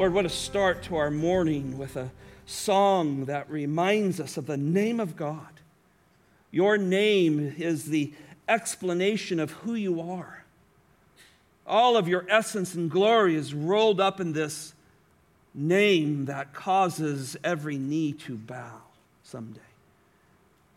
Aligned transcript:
Lord, 0.00 0.14
what 0.14 0.24
a 0.24 0.30
start 0.30 0.82
to 0.84 0.96
our 0.96 1.10
morning 1.10 1.76
with 1.76 1.94
a 1.94 2.10
song 2.46 3.26
that 3.26 3.50
reminds 3.50 4.18
us 4.18 4.38
of 4.38 4.46
the 4.46 4.56
name 4.56 4.98
of 4.98 5.14
God. 5.14 5.60
Your 6.50 6.78
name 6.78 7.54
is 7.58 7.84
the 7.84 8.14
explanation 8.48 9.38
of 9.38 9.50
who 9.50 9.74
you 9.74 10.00
are. 10.00 10.42
All 11.66 11.98
of 11.98 12.08
your 12.08 12.24
essence 12.30 12.72
and 12.72 12.90
glory 12.90 13.34
is 13.34 13.52
rolled 13.52 14.00
up 14.00 14.20
in 14.20 14.32
this 14.32 14.72
name 15.52 16.24
that 16.24 16.54
causes 16.54 17.36
every 17.44 17.76
knee 17.76 18.14
to 18.14 18.38
bow 18.38 18.80
someday. 19.22 19.60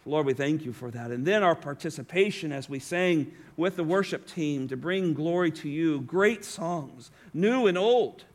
Lord, 0.05 0.25
we 0.25 0.33
thank 0.33 0.65
you 0.65 0.73
for 0.73 0.91
that. 0.91 1.11
And 1.11 1.25
then 1.25 1.43
our 1.43 1.55
participation 1.55 2.51
as 2.51 2.67
we 2.67 2.79
sang 2.79 3.31
with 3.55 3.77
the 3.77 3.85
worship 3.85 4.27
team 4.27 4.67
to 4.67 4.75
bring 4.75 5.13
glory 5.13 5.51
to 5.51 5.69
you. 5.69 6.01
Great 6.01 6.43
songs, 6.43 7.09
new 7.33 7.67
and 7.67 7.77
old. 7.77 8.25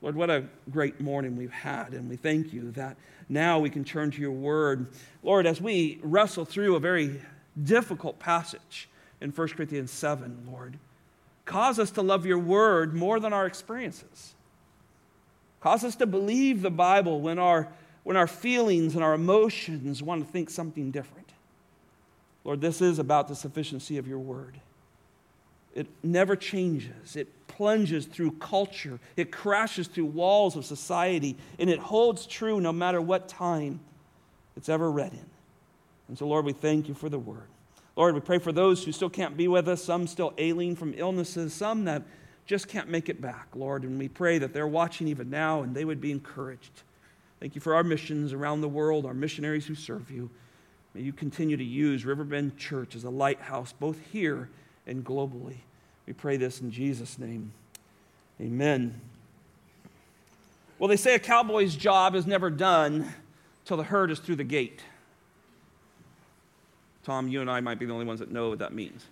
Lord, 0.00 0.14
what 0.14 0.30
a 0.30 0.44
great 0.70 1.00
morning 1.00 1.36
we've 1.36 1.50
had. 1.50 1.92
And 1.92 2.08
we 2.08 2.16
thank 2.16 2.52
you 2.52 2.70
that 2.72 2.96
now 3.28 3.58
we 3.58 3.70
can 3.70 3.84
turn 3.84 4.10
to 4.12 4.20
your 4.20 4.32
word. 4.32 4.88
Lord, 5.22 5.46
as 5.46 5.60
we 5.60 5.98
wrestle 6.02 6.44
through 6.44 6.76
a 6.76 6.80
very 6.80 7.20
difficult 7.60 8.18
passage 8.18 8.88
in 9.20 9.30
1 9.30 9.48
Corinthians 9.48 9.90
7, 9.90 10.46
Lord, 10.50 10.78
cause 11.44 11.78
us 11.78 11.90
to 11.92 12.02
love 12.02 12.24
your 12.24 12.38
word 12.38 12.94
more 12.94 13.18
than 13.18 13.32
our 13.32 13.46
experiences. 13.46 14.34
Cause 15.60 15.82
us 15.82 15.96
to 15.96 16.06
believe 16.06 16.62
the 16.62 16.70
Bible 16.70 17.20
when 17.20 17.38
our 17.38 17.68
when 18.08 18.16
our 18.16 18.26
feelings 18.26 18.94
and 18.94 19.04
our 19.04 19.12
emotions 19.12 20.02
want 20.02 20.24
to 20.24 20.32
think 20.32 20.48
something 20.48 20.90
different. 20.90 21.30
Lord, 22.42 22.62
this 22.62 22.80
is 22.80 22.98
about 22.98 23.28
the 23.28 23.34
sufficiency 23.34 23.98
of 23.98 24.08
your 24.08 24.18
word. 24.18 24.60
It 25.74 25.88
never 26.02 26.34
changes. 26.34 27.16
It 27.16 27.28
plunges 27.58 28.06
through 28.06 28.30
culture. 28.30 29.00
It 29.16 29.32
crashes 29.32 29.88
through 29.88 30.04
walls 30.06 30.54
of 30.54 30.64
society. 30.64 31.36
And 31.58 31.68
it 31.68 31.80
holds 31.80 32.24
true 32.24 32.60
no 32.60 32.72
matter 32.72 33.02
what 33.02 33.28
time 33.28 33.80
it's 34.56 34.68
ever 34.68 34.88
read 34.88 35.12
in. 35.12 35.26
And 36.06 36.16
so, 36.16 36.28
Lord, 36.28 36.44
we 36.44 36.52
thank 36.52 36.86
you 36.86 36.94
for 36.94 37.08
the 37.08 37.18
word. 37.18 37.48
Lord, 37.96 38.14
we 38.14 38.20
pray 38.20 38.38
for 38.38 38.52
those 38.52 38.84
who 38.84 38.92
still 38.92 39.10
can't 39.10 39.36
be 39.36 39.48
with 39.48 39.68
us, 39.68 39.82
some 39.82 40.06
still 40.06 40.32
ailing 40.38 40.76
from 40.76 40.94
illnesses, 40.96 41.52
some 41.52 41.84
that 41.86 42.04
just 42.46 42.68
can't 42.68 42.88
make 42.88 43.08
it 43.08 43.20
back, 43.20 43.48
Lord. 43.56 43.82
And 43.82 43.98
we 43.98 44.06
pray 44.06 44.38
that 44.38 44.54
they're 44.54 44.68
watching 44.68 45.08
even 45.08 45.28
now 45.28 45.62
and 45.62 45.74
they 45.74 45.84
would 45.84 46.00
be 46.00 46.12
encouraged. 46.12 46.82
Thank 47.40 47.56
you 47.56 47.60
for 47.60 47.74
our 47.74 47.82
missions 47.82 48.32
around 48.32 48.60
the 48.60 48.68
world, 48.68 49.04
our 49.04 49.14
missionaries 49.14 49.66
who 49.66 49.74
serve 49.74 50.12
you. 50.12 50.30
May 50.94 51.00
you 51.00 51.12
continue 51.12 51.56
to 51.56 51.64
use 51.64 52.04
Riverbend 52.04 52.56
Church 52.56 52.94
as 52.94 53.02
a 53.02 53.10
lighthouse, 53.10 53.72
both 53.72 53.98
here 54.12 54.48
and 54.86 55.04
globally. 55.04 55.56
We 56.08 56.14
pray 56.14 56.38
this 56.38 56.62
in 56.62 56.70
Jesus' 56.70 57.18
name. 57.18 57.52
Amen. 58.40 58.98
Well, 60.78 60.88
they 60.88 60.96
say 60.96 61.14
a 61.14 61.18
cowboy's 61.18 61.76
job 61.76 62.14
is 62.14 62.26
never 62.26 62.48
done 62.48 63.12
till 63.66 63.76
the 63.76 63.82
herd 63.82 64.10
is 64.10 64.18
through 64.18 64.36
the 64.36 64.44
gate. 64.44 64.80
Tom, 67.04 67.28
you 67.28 67.42
and 67.42 67.50
I 67.50 67.60
might 67.60 67.78
be 67.78 67.84
the 67.84 67.92
only 67.92 68.06
ones 68.06 68.20
that 68.20 68.30
know 68.30 68.48
what 68.48 68.60
that 68.60 68.72
means. 68.72 69.04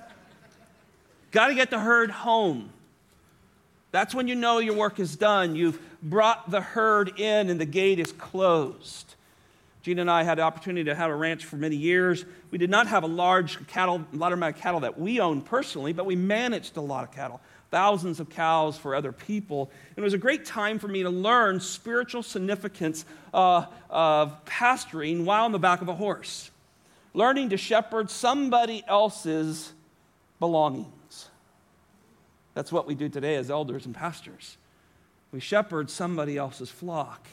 Got 1.32 1.48
to 1.48 1.54
get 1.54 1.68
the 1.68 1.78
herd 1.78 2.10
home. 2.10 2.70
That's 3.90 4.14
when 4.14 4.26
you 4.26 4.34
know 4.34 4.58
your 4.58 4.74
work 4.74 4.98
is 4.98 5.14
done. 5.16 5.54
You've 5.54 5.78
brought 6.02 6.50
the 6.50 6.62
herd 6.62 7.20
in 7.20 7.50
and 7.50 7.60
the 7.60 7.66
gate 7.66 7.98
is 7.98 8.10
closed. 8.10 9.16
Gina 9.82 10.00
and 10.00 10.10
I 10.10 10.22
had 10.22 10.38
the 10.38 10.42
opportunity 10.42 10.84
to 10.84 10.94
have 10.94 11.10
a 11.10 11.14
ranch 11.14 11.44
for 11.44 11.56
many 11.56 11.74
years. 11.74 12.24
We 12.52 12.58
did 12.58 12.70
not 12.70 12.86
have 12.86 13.02
a 13.02 13.08
large 13.08 13.66
cattle, 13.66 14.04
a 14.12 14.16
lot 14.16 14.32
of 14.32 14.56
cattle 14.56 14.80
that 14.80 14.98
we 14.98 15.18
owned 15.18 15.44
personally, 15.44 15.92
but 15.92 16.06
we 16.06 16.14
managed 16.14 16.76
a 16.76 16.80
lot 16.80 17.02
of 17.02 17.10
cattle, 17.10 17.40
thousands 17.72 18.20
of 18.20 18.30
cows 18.30 18.78
for 18.78 18.94
other 18.94 19.10
people. 19.10 19.70
And 19.90 19.98
it 19.98 20.02
was 20.02 20.14
a 20.14 20.18
great 20.18 20.44
time 20.44 20.78
for 20.78 20.86
me 20.86 21.02
to 21.02 21.10
learn 21.10 21.58
spiritual 21.58 22.22
significance 22.22 23.04
uh, 23.34 23.66
of 23.90 24.44
pasturing 24.44 25.24
while 25.24 25.44
on 25.44 25.52
the 25.52 25.58
back 25.58 25.82
of 25.82 25.88
a 25.88 25.94
horse, 25.94 26.52
learning 27.12 27.50
to 27.50 27.56
shepherd 27.56 28.08
somebody 28.08 28.84
else's 28.86 29.72
belongings. 30.38 31.28
That's 32.54 32.70
what 32.70 32.86
we 32.86 32.94
do 32.94 33.08
today 33.08 33.34
as 33.34 33.50
elders 33.50 33.84
and 33.84 33.94
pastors. 33.96 34.56
We 35.32 35.40
shepherd 35.40 35.90
somebody 35.90 36.36
else's 36.36 36.70
flock. 36.70 37.26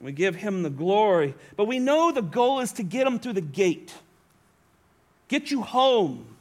We 0.00 0.12
give 0.12 0.36
him 0.36 0.62
the 0.62 0.70
glory. 0.70 1.34
But 1.56 1.66
we 1.66 1.78
know 1.78 2.10
the 2.10 2.22
goal 2.22 2.60
is 2.60 2.72
to 2.72 2.82
get 2.82 3.06
him 3.06 3.18
through 3.18 3.34
the 3.34 3.40
gate, 3.40 3.92
get 5.28 5.50
you 5.50 5.62
home, 5.62 6.36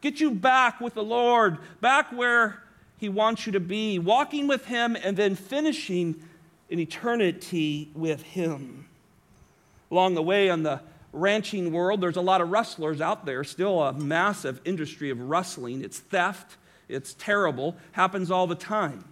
get 0.00 0.20
you 0.20 0.30
back 0.32 0.80
with 0.80 0.94
the 0.94 1.04
Lord, 1.04 1.58
back 1.80 2.12
where 2.12 2.62
he 2.98 3.08
wants 3.08 3.46
you 3.46 3.52
to 3.52 3.60
be, 3.60 3.98
walking 3.98 4.48
with 4.48 4.66
him 4.66 4.96
and 4.96 5.16
then 5.16 5.36
finishing 5.36 6.20
in 6.68 6.80
eternity 6.80 7.88
with 7.94 8.22
him. 8.22 8.86
Along 9.90 10.14
the 10.14 10.22
way, 10.22 10.50
on 10.50 10.64
the 10.64 10.80
ranching 11.12 11.72
world, 11.72 12.00
there's 12.00 12.16
a 12.16 12.20
lot 12.20 12.40
of 12.40 12.50
rustlers 12.50 13.00
out 13.00 13.24
there, 13.24 13.44
still 13.44 13.82
a 13.82 13.92
massive 13.92 14.60
industry 14.64 15.10
of 15.10 15.20
rustling. 15.20 15.82
It's 15.82 15.98
theft, 15.98 16.56
it's 16.88 17.14
terrible, 17.14 17.76
happens 17.92 18.30
all 18.30 18.46
the 18.46 18.54
time. 18.54 19.04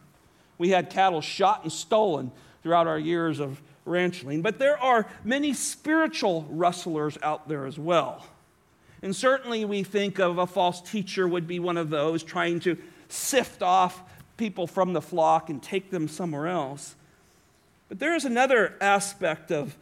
We 0.58 0.70
had 0.70 0.90
cattle 0.90 1.20
shot 1.20 1.62
and 1.62 1.72
stolen 1.72 2.32
throughout 2.62 2.86
our 2.86 2.98
years 2.98 3.40
of 3.40 3.62
ranching, 3.86 4.42
but 4.42 4.58
there 4.58 4.78
are 4.78 5.06
many 5.24 5.52
spiritual 5.52 6.46
rustlers 6.50 7.16
out 7.22 7.48
there 7.48 7.66
as 7.66 7.78
well. 7.78 8.26
And 9.02 9.14
certainly 9.14 9.64
we 9.64 9.82
think 9.82 10.18
of 10.18 10.38
a 10.38 10.46
false 10.46 10.80
teacher 10.80 11.28
would 11.28 11.46
be 11.46 11.58
one 11.58 11.76
of 11.76 11.90
those 11.90 12.22
trying 12.22 12.60
to 12.60 12.76
sift 13.08 13.62
off 13.62 14.02
people 14.36 14.66
from 14.66 14.92
the 14.92 15.02
flock 15.02 15.48
and 15.48 15.62
take 15.62 15.90
them 15.90 16.08
somewhere 16.08 16.48
else. 16.48 16.94
But 17.88 17.98
there 17.98 18.14
is 18.14 18.24
another 18.24 18.74
aspect 18.80 19.50
of 19.52 19.76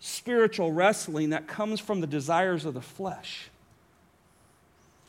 spiritual 0.00 0.72
wrestling 0.72 1.30
that 1.30 1.46
comes 1.46 1.80
from 1.80 2.00
the 2.00 2.06
desires 2.06 2.64
of 2.64 2.74
the 2.74 2.80
flesh. 2.80 3.48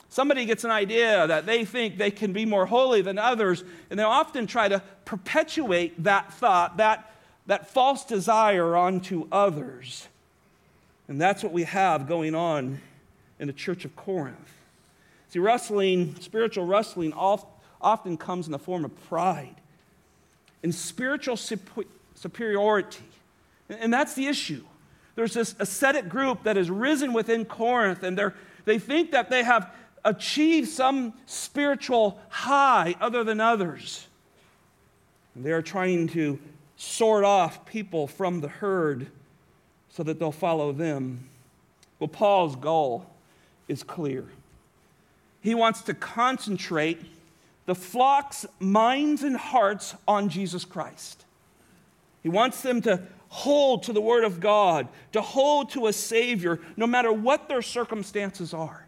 Somebody 0.10 0.46
gets 0.46 0.64
an 0.64 0.70
idea 0.70 1.26
that 1.26 1.48
they 1.48 1.66
think 1.66 1.98
they 1.98 2.12
can 2.12 2.34
be 2.34 2.46
more 2.46 2.68
holy 2.68 3.02
than 3.02 3.18
others, 3.18 3.64
and 3.90 3.98
they 3.98 4.04
often 4.04 4.46
try 4.46 4.68
to 4.68 4.84
perpetuate 5.06 6.04
that 6.04 6.32
thought, 6.34 6.78
that, 6.78 7.13
that 7.48 7.70
false 7.70 8.06
desire 8.06 8.76
onto 8.76 9.28
others. 9.32 10.08
And 11.08 11.20
that's 11.20 11.44
what 11.44 11.52
we 11.52 11.64
have 11.64 12.08
going 12.08 12.36
on 12.36 12.80
in 13.40 13.48
the 13.48 13.54
church 13.54 13.84
of 13.84 13.96
Corinth. 13.96 14.38
See, 15.30 15.40
wrestling, 15.40 16.16
spiritual 16.22 16.66
wrestling, 16.66 17.14
often 17.82 18.18
comes 18.18 18.46
in 18.46 18.52
the 18.52 18.60
form 18.60 18.86
of 18.86 19.10
pride 19.10 19.56
and 20.62 20.74
spiritual 20.74 21.36
superiority. 22.16 23.04
And 23.70 23.94
that's 23.94 24.14
the 24.14 24.28
issue. 24.28 24.64
There's 25.16 25.34
this 25.34 25.56
ascetic 25.60 26.08
group 26.08 26.44
that 26.44 26.56
has 26.56 26.72
risen 26.72 27.14
within 27.14 27.46
Corinth, 27.46 28.04
and 28.04 28.32
they 28.66 28.80
think 28.80 29.12
that 29.12 29.30
they 29.30 29.44
have 29.44 29.70
achieved 30.06 30.70
some 30.70 31.14
spiritual 31.26 32.20
high 32.30 32.96
other 33.02 33.24
than 33.24 33.42
others. 33.42 34.08
And 35.36 35.46
they 35.46 35.52
are 35.52 35.62
trying 35.62 36.08
to 36.10 36.40
sort 36.84 37.24
off 37.24 37.66
people 37.66 38.08
from 38.08 38.42
the 38.42 38.48
herd 38.48 39.08
so 39.90 40.04
that 40.04 40.20
they'll 40.20 40.32
follow 40.32 40.72
them. 40.72 41.28
Well, 42.00 42.08
Paul's 42.08 42.56
goal 42.56 43.06
is 43.68 43.84
clear. 43.84 44.26
He 45.42 45.56
wants 45.56 45.82
to 45.84 45.94
concentrate 45.94 47.00
the 47.66 47.76
flock's 47.76 48.46
minds 48.60 49.24
and 49.24 49.38
hearts 49.38 49.96
on 50.08 50.30
Jesus 50.30 50.66
Christ. 50.66 51.24
He 52.22 52.30
wants 52.30 52.62
them 52.62 52.82
to 52.82 53.02
hold 53.30 53.84
to 53.84 53.94
the 53.94 54.02
Word 54.02 54.24
of 54.24 54.40
God, 54.40 54.88
to 55.14 55.22
hold 55.22 55.70
to 55.72 55.88
a 55.88 55.94
Savior, 55.94 56.60
no 56.76 56.86
matter 56.86 57.12
what 57.12 57.48
their 57.48 57.62
circumstances 57.62 58.54
are. 58.54 58.86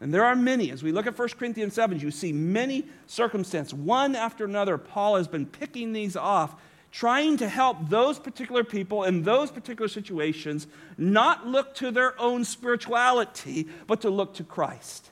And 0.00 0.12
there 0.12 0.24
are 0.24 0.36
many. 0.36 0.70
As 0.70 0.82
we 0.82 0.92
look 0.92 1.06
at 1.06 1.18
1 1.18 1.28
Corinthians 1.30 1.74
7, 1.74 1.98
you 1.98 2.10
see 2.10 2.32
many 2.32 2.84
circumstances. 3.06 3.72
One 3.72 4.16
after 4.16 4.44
another, 4.44 4.76
Paul 4.76 5.16
has 5.16 5.28
been 5.28 5.46
picking 5.46 5.92
these 5.92 6.16
off, 6.16 6.56
trying 6.94 7.36
to 7.36 7.48
help 7.48 7.88
those 7.88 8.20
particular 8.20 8.62
people 8.62 9.02
in 9.02 9.24
those 9.24 9.50
particular 9.50 9.88
situations 9.88 10.68
not 10.96 11.44
look 11.44 11.74
to 11.74 11.90
their 11.90 12.18
own 12.20 12.44
spirituality, 12.44 13.66
but 13.88 14.00
to 14.00 14.08
look 14.08 14.32
to 14.32 14.44
Christ 14.44 15.10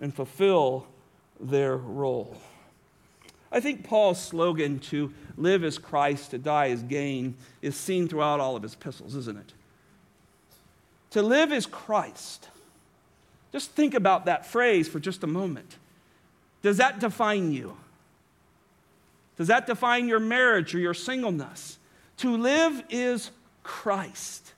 and 0.00 0.14
fulfill 0.14 0.86
their 1.38 1.76
role. 1.76 2.38
I 3.52 3.60
think 3.60 3.84
Paul's 3.84 4.22
slogan 4.22 4.78
to 4.80 5.12
live 5.36 5.62
as 5.62 5.76
Christ, 5.76 6.30
to 6.30 6.38
die 6.38 6.70
as 6.70 6.82
gain, 6.82 7.34
is 7.60 7.76
seen 7.76 8.08
throughout 8.08 8.40
all 8.40 8.56
of 8.56 8.62
his 8.62 8.72
epistles, 8.72 9.14
isn't 9.14 9.38
it? 9.38 9.52
To 11.10 11.22
live 11.22 11.52
as 11.52 11.66
Christ 11.66 12.48
just 13.52 13.70
think 13.70 13.94
about 13.94 14.26
that 14.26 14.46
phrase 14.46 14.88
for 14.88 15.00
just 15.00 15.22
a 15.22 15.26
moment. 15.26 15.76
Does 16.62 16.76
that 16.78 16.98
define 16.98 17.52
you? 17.52 17.76
Does 19.38 19.46
that 19.48 19.66
define 19.66 20.08
your 20.08 20.20
marriage 20.20 20.74
or 20.74 20.80
your 20.80 20.94
singleness? 20.94 21.78
To 22.18 22.36
live 22.36 22.82
is 22.90 23.30
Christ. 23.62 24.52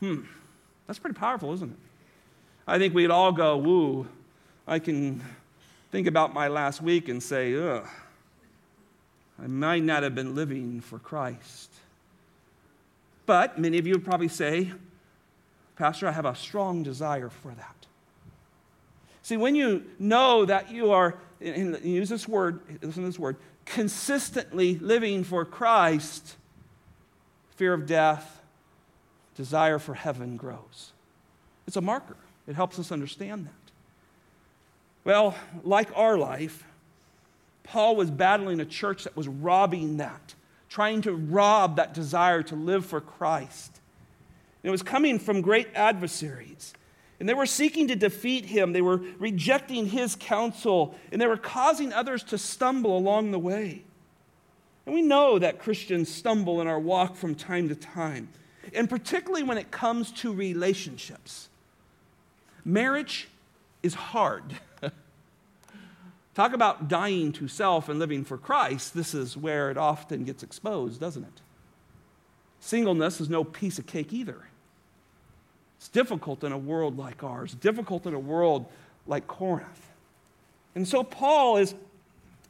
Hmm, 0.00 0.22
that's 0.86 0.98
pretty 0.98 1.18
powerful, 1.18 1.52
isn't 1.54 1.70
it? 1.70 1.78
I 2.66 2.78
think 2.78 2.94
we'd 2.94 3.10
all 3.10 3.32
go, 3.32 3.56
woo, 3.56 4.06
I 4.66 4.78
can 4.78 5.22
think 5.90 6.06
about 6.06 6.34
my 6.34 6.48
last 6.48 6.82
week 6.82 7.08
and 7.08 7.22
say, 7.22 7.54
ugh, 7.54 7.88
I 9.42 9.46
might 9.46 9.82
not 9.82 10.02
have 10.02 10.14
been 10.14 10.34
living 10.34 10.80
for 10.80 10.98
Christ. 10.98 11.72
But 13.24 13.58
many 13.58 13.78
of 13.78 13.86
you 13.86 13.94
would 13.94 14.04
probably 14.04 14.28
say, 14.28 14.72
Pastor, 15.76 16.06
I 16.06 16.12
have 16.12 16.26
a 16.26 16.34
strong 16.34 16.82
desire 16.82 17.30
for 17.30 17.52
that. 17.52 17.79
See, 19.30 19.36
when 19.36 19.54
you 19.54 19.84
know 20.00 20.44
that 20.44 20.72
you 20.72 20.90
are, 20.90 21.14
and 21.40 21.78
use 21.84 22.08
this 22.08 22.26
word, 22.26 22.62
listen 22.82 23.04
to 23.04 23.08
this 23.08 23.16
word, 23.16 23.36
consistently 23.64 24.76
living 24.76 25.22
for 25.22 25.44
Christ, 25.44 26.34
fear 27.54 27.72
of 27.72 27.86
death, 27.86 28.40
desire 29.36 29.78
for 29.78 29.94
heaven 29.94 30.36
grows. 30.36 30.90
It's 31.68 31.76
a 31.76 31.80
marker, 31.80 32.16
it 32.48 32.56
helps 32.56 32.80
us 32.80 32.90
understand 32.90 33.46
that. 33.46 33.72
Well, 35.04 35.36
like 35.62 35.96
our 35.96 36.18
life, 36.18 36.64
Paul 37.62 37.94
was 37.94 38.10
battling 38.10 38.58
a 38.58 38.64
church 38.64 39.04
that 39.04 39.16
was 39.16 39.28
robbing 39.28 39.98
that, 39.98 40.34
trying 40.68 41.02
to 41.02 41.12
rob 41.12 41.76
that 41.76 41.94
desire 41.94 42.42
to 42.42 42.56
live 42.56 42.84
for 42.84 43.00
Christ. 43.00 43.80
And 44.64 44.70
it 44.70 44.72
was 44.72 44.82
coming 44.82 45.20
from 45.20 45.40
great 45.40 45.68
adversaries. 45.76 46.74
And 47.20 47.28
they 47.28 47.34
were 47.34 47.46
seeking 47.46 47.86
to 47.88 47.96
defeat 47.96 48.46
him. 48.46 48.72
They 48.72 48.80
were 48.80 49.02
rejecting 49.18 49.86
his 49.86 50.16
counsel, 50.16 50.94
and 51.12 51.20
they 51.20 51.26
were 51.26 51.36
causing 51.36 51.92
others 51.92 52.24
to 52.24 52.38
stumble 52.38 52.96
along 52.96 53.30
the 53.30 53.38
way. 53.38 53.84
And 54.86 54.94
we 54.94 55.02
know 55.02 55.38
that 55.38 55.58
Christians 55.58 56.12
stumble 56.12 56.62
in 56.62 56.66
our 56.66 56.80
walk 56.80 57.16
from 57.16 57.34
time 57.34 57.68
to 57.68 57.74
time, 57.74 58.30
and 58.72 58.88
particularly 58.88 59.42
when 59.42 59.58
it 59.58 59.70
comes 59.70 60.10
to 60.12 60.32
relationships. 60.32 61.50
Marriage 62.64 63.28
is 63.82 63.94
hard. 63.94 64.44
Talk 66.34 66.54
about 66.54 66.88
dying 66.88 67.32
to 67.32 67.48
self 67.48 67.90
and 67.90 67.98
living 67.98 68.24
for 68.24 68.38
Christ. 68.38 68.94
This 68.94 69.14
is 69.14 69.36
where 69.36 69.70
it 69.70 69.76
often 69.76 70.24
gets 70.24 70.42
exposed, 70.42 71.00
doesn't 71.00 71.24
it? 71.24 71.40
Singleness 72.60 73.20
is 73.20 73.28
no 73.28 73.44
piece 73.44 73.78
of 73.78 73.86
cake 73.86 74.12
either. 74.12 74.46
It's 75.80 75.88
difficult 75.88 76.44
in 76.44 76.52
a 76.52 76.58
world 76.58 76.98
like 76.98 77.24
ours, 77.24 77.54
difficult 77.54 78.04
in 78.04 78.12
a 78.12 78.18
world 78.18 78.66
like 79.06 79.26
Corinth. 79.26 79.88
And 80.74 80.86
so 80.86 81.02
Paul 81.02 81.56
is, 81.56 81.74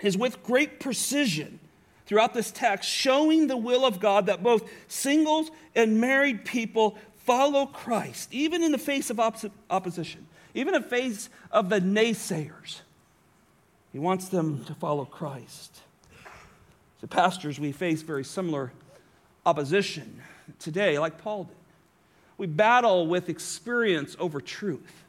is 0.00 0.18
with 0.18 0.42
great 0.42 0.80
precision 0.80 1.60
throughout 2.06 2.34
this 2.34 2.50
text 2.50 2.90
showing 2.90 3.46
the 3.46 3.56
will 3.56 3.86
of 3.86 4.00
God 4.00 4.26
that 4.26 4.42
both 4.42 4.68
singles 4.88 5.52
and 5.76 6.00
married 6.00 6.44
people 6.44 6.98
follow 7.18 7.66
Christ, 7.66 8.34
even 8.34 8.64
in 8.64 8.72
the 8.72 8.78
face 8.78 9.10
of 9.10 9.20
opposition, 9.20 10.26
even 10.52 10.74
in 10.74 10.82
the 10.82 10.88
face 10.88 11.28
of 11.52 11.68
the 11.68 11.80
naysayers. 11.80 12.80
He 13.92 14.00
wants 14.00 14.28
them 14.28 14.64
to 14.64 14.74
follow 14.74 15.04
Christ. 15.04 15.82
So, 17.00 17.06
pastors, 17.06 17.60
we 17.60 17.70
face 17.70 18.02
very 18.02 18.24
similar 18.24 18.72
opposition 19.46 20.20
today, 20.58 20.98
like 20.98 21.16
Paul 21.18 21.44
did. 21.44 21.59
We 22.40 22.46
battle 22.46 23.06
with 23.06 23.28
experience 23.28 24.16
over 24.18 24.40
truth. 24.40 25.04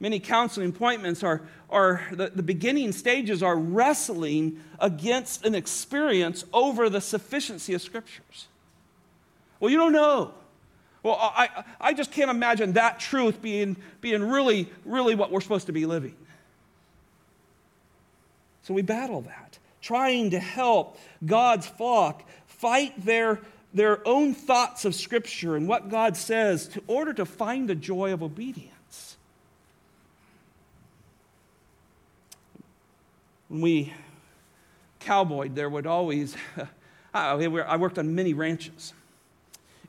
Many 0.00 0.18
counseling 0.18 0.70
appointments 0.70 1.22
are, 1.22 1.42
are 1.68 2.02
the, 2.10 2.30
the 2.30 2.42
beginning 2.42 2.92
stages 2.92 3.42
are 3.42 3.58
wrestling 3.58 4.58
against 4.80 5.44
an 5.44 5.54
experience 5.54 6.46
over 6.50 6.88
the 6.88 7.02
sufficiency 7.02 7.74
of 7.74 7.82
scriptures. 7.82 8.46
Well, 9.60 9.70
you 9.70 9.76
don't 9.76 9.92
know. 9.92 10.32
Well, 11.02 11.18
I, 11.20 11.64
I 11.78 11.92
just 11.92 12.10
can't 12.10 12.30
imagine 12.30 12.72
that 12.72 12.98
truth 12.98 13.42
being, 13.42 13.76
being 14.00 14.22
really, 14.22 14.70
really 14.86 15.14
what 15.14 15.30
we're 15.30 15.42
supposed 15.42 15.66
to 15.66 15.72
be 15.72 15.84
living. 15.84 16.16
So 18.62 18.72
we 18.72 18.80
battle 18.80 19.20
that, 19.20 19.58
trying 19.82 20.30
to 20.30 20.38
help 20.38 20.98
God's 21.26 21.66
flock 21.66 22.26
fight 22.46 22.94
their 23.04 23.40
their 23.78 24.06
own 24.06 24.34
thoughts 24.34 24.84
of 24.84 24.94
Scripture 24.94 25.56
and 25.56 25.68
what 25.68 25.88
God 25.88 26.16
says 26.16 26.74
in 26.74 26.82
order 26.86 27.12
to 27.14 27.24
find 27.24 27.68
the 27.68 27.74
joy 27.74 28.12
of 28.12 28.22
obedience. 28.22 29.16
When 33.48 33.60
we 33.60 33.92
cowboyed, 35.00 35.54
there 35.54 35.68
would 35.68 35.86
always, 35.86 36.36
I 37.14 37.76
worked 37.76 37.98
on 37.98 38.14
many 38.14 38.34
ranches. 38.34 38.92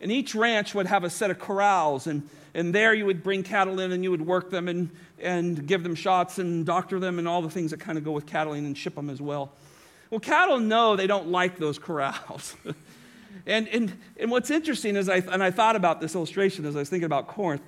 And 0.02 0.12
each 0.12 0.34
ranch 0.34 0.74
would 0.76 0.86
have 0.86 1.04
a 1.04 1.10
set 1.10 1.30
of 1.30 1.40
corrals, 1.40 2.08
and, 2.08 2.30
and 2.54 2.74
there 2.74 2.94
you 2.94 3.06
would 3.06 3.22
bring 3.22 3.44
cattle 3.44 3.80
in 3.80 3.92
and 3.92 4.04
you 4.04 4.12
would 4.12 4.26
work 4.26 4.50
them 4.50 4.68
and, 4.68 4.92
and 5.20 5.68
give 5.68 5.84
them 5.84 5.96
shots 5.96 6.40
and 6.40 6.66
doctor 6.66 7.00
them 7.00 7.20
and 7.20 7.28
all 7.28 7.42
the 7.42 7.50
things 7.50 7.72
that 7.72 7.80
kind 7.80 7.98
of 7.98 8.04
go 8.04 8.12
with 8.12 8.26
cattle 8.26 8.54
and 8.54 8.78
ship 8.78 8.96
them 8.96 9.10
as 9.10 9.22
well. 9.22 9.52
Well, 10.10 10.20
cattle 10.20 10.60
know 10.60 10.96
they 10.96 11.08
don't 11.08 11.30
like 11.30 11.58
those 11.58 11.78
corrals. 11.78 12.56
And, 13.46 13.68
and, 13.70 13.98
and 14.20 14.32
what's 14.32 14.52
interesting 14.52 14.96
is, 14.96 15.10
I, 15.10 15.18
and 15.18 15.44
I 15.44 15.52
thought 15.52 15.76
about 15.76 16.02
this 16.02 16.16
illustration 16.16 16.66
as 16.66 16.76
I 16.76 16.80
was 16.80 16.90
thinking 16.90 17.06
about 17.06 17.28
Corinth, 17.28 17.62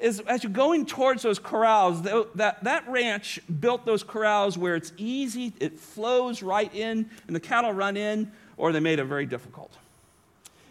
is 0.00 0.20
as 0.20 0.42
you're 0.42 0.52
going 0.52 0.86
towards 0.86 1.22
those 1.22 1.38
corrals, 1.38 2.02
that, 2.02 2.62
that 2.62 2.88
ranch 2.88 3.40
built 3.60 3.86
those 3.86 4.02
corrals 4.02 4.58
where 4.58 4.76
it's 4.76 4.92
easy, 4.96 5.52
it 5.58 5.78
flows 5.78 6.42
right 6.42 6.72
in, 6.74 7.08
and 7.26 7.36
the 7.36 7.40
cattle 7.40 7.72
run 7.72 7.96
in, 7.96 8.30
or 8.56 8.72
they 8.72 8.80
made 8.80 8.98
it 8.98 9.04
very 9.04 9.26
difficult. 9.26 9.72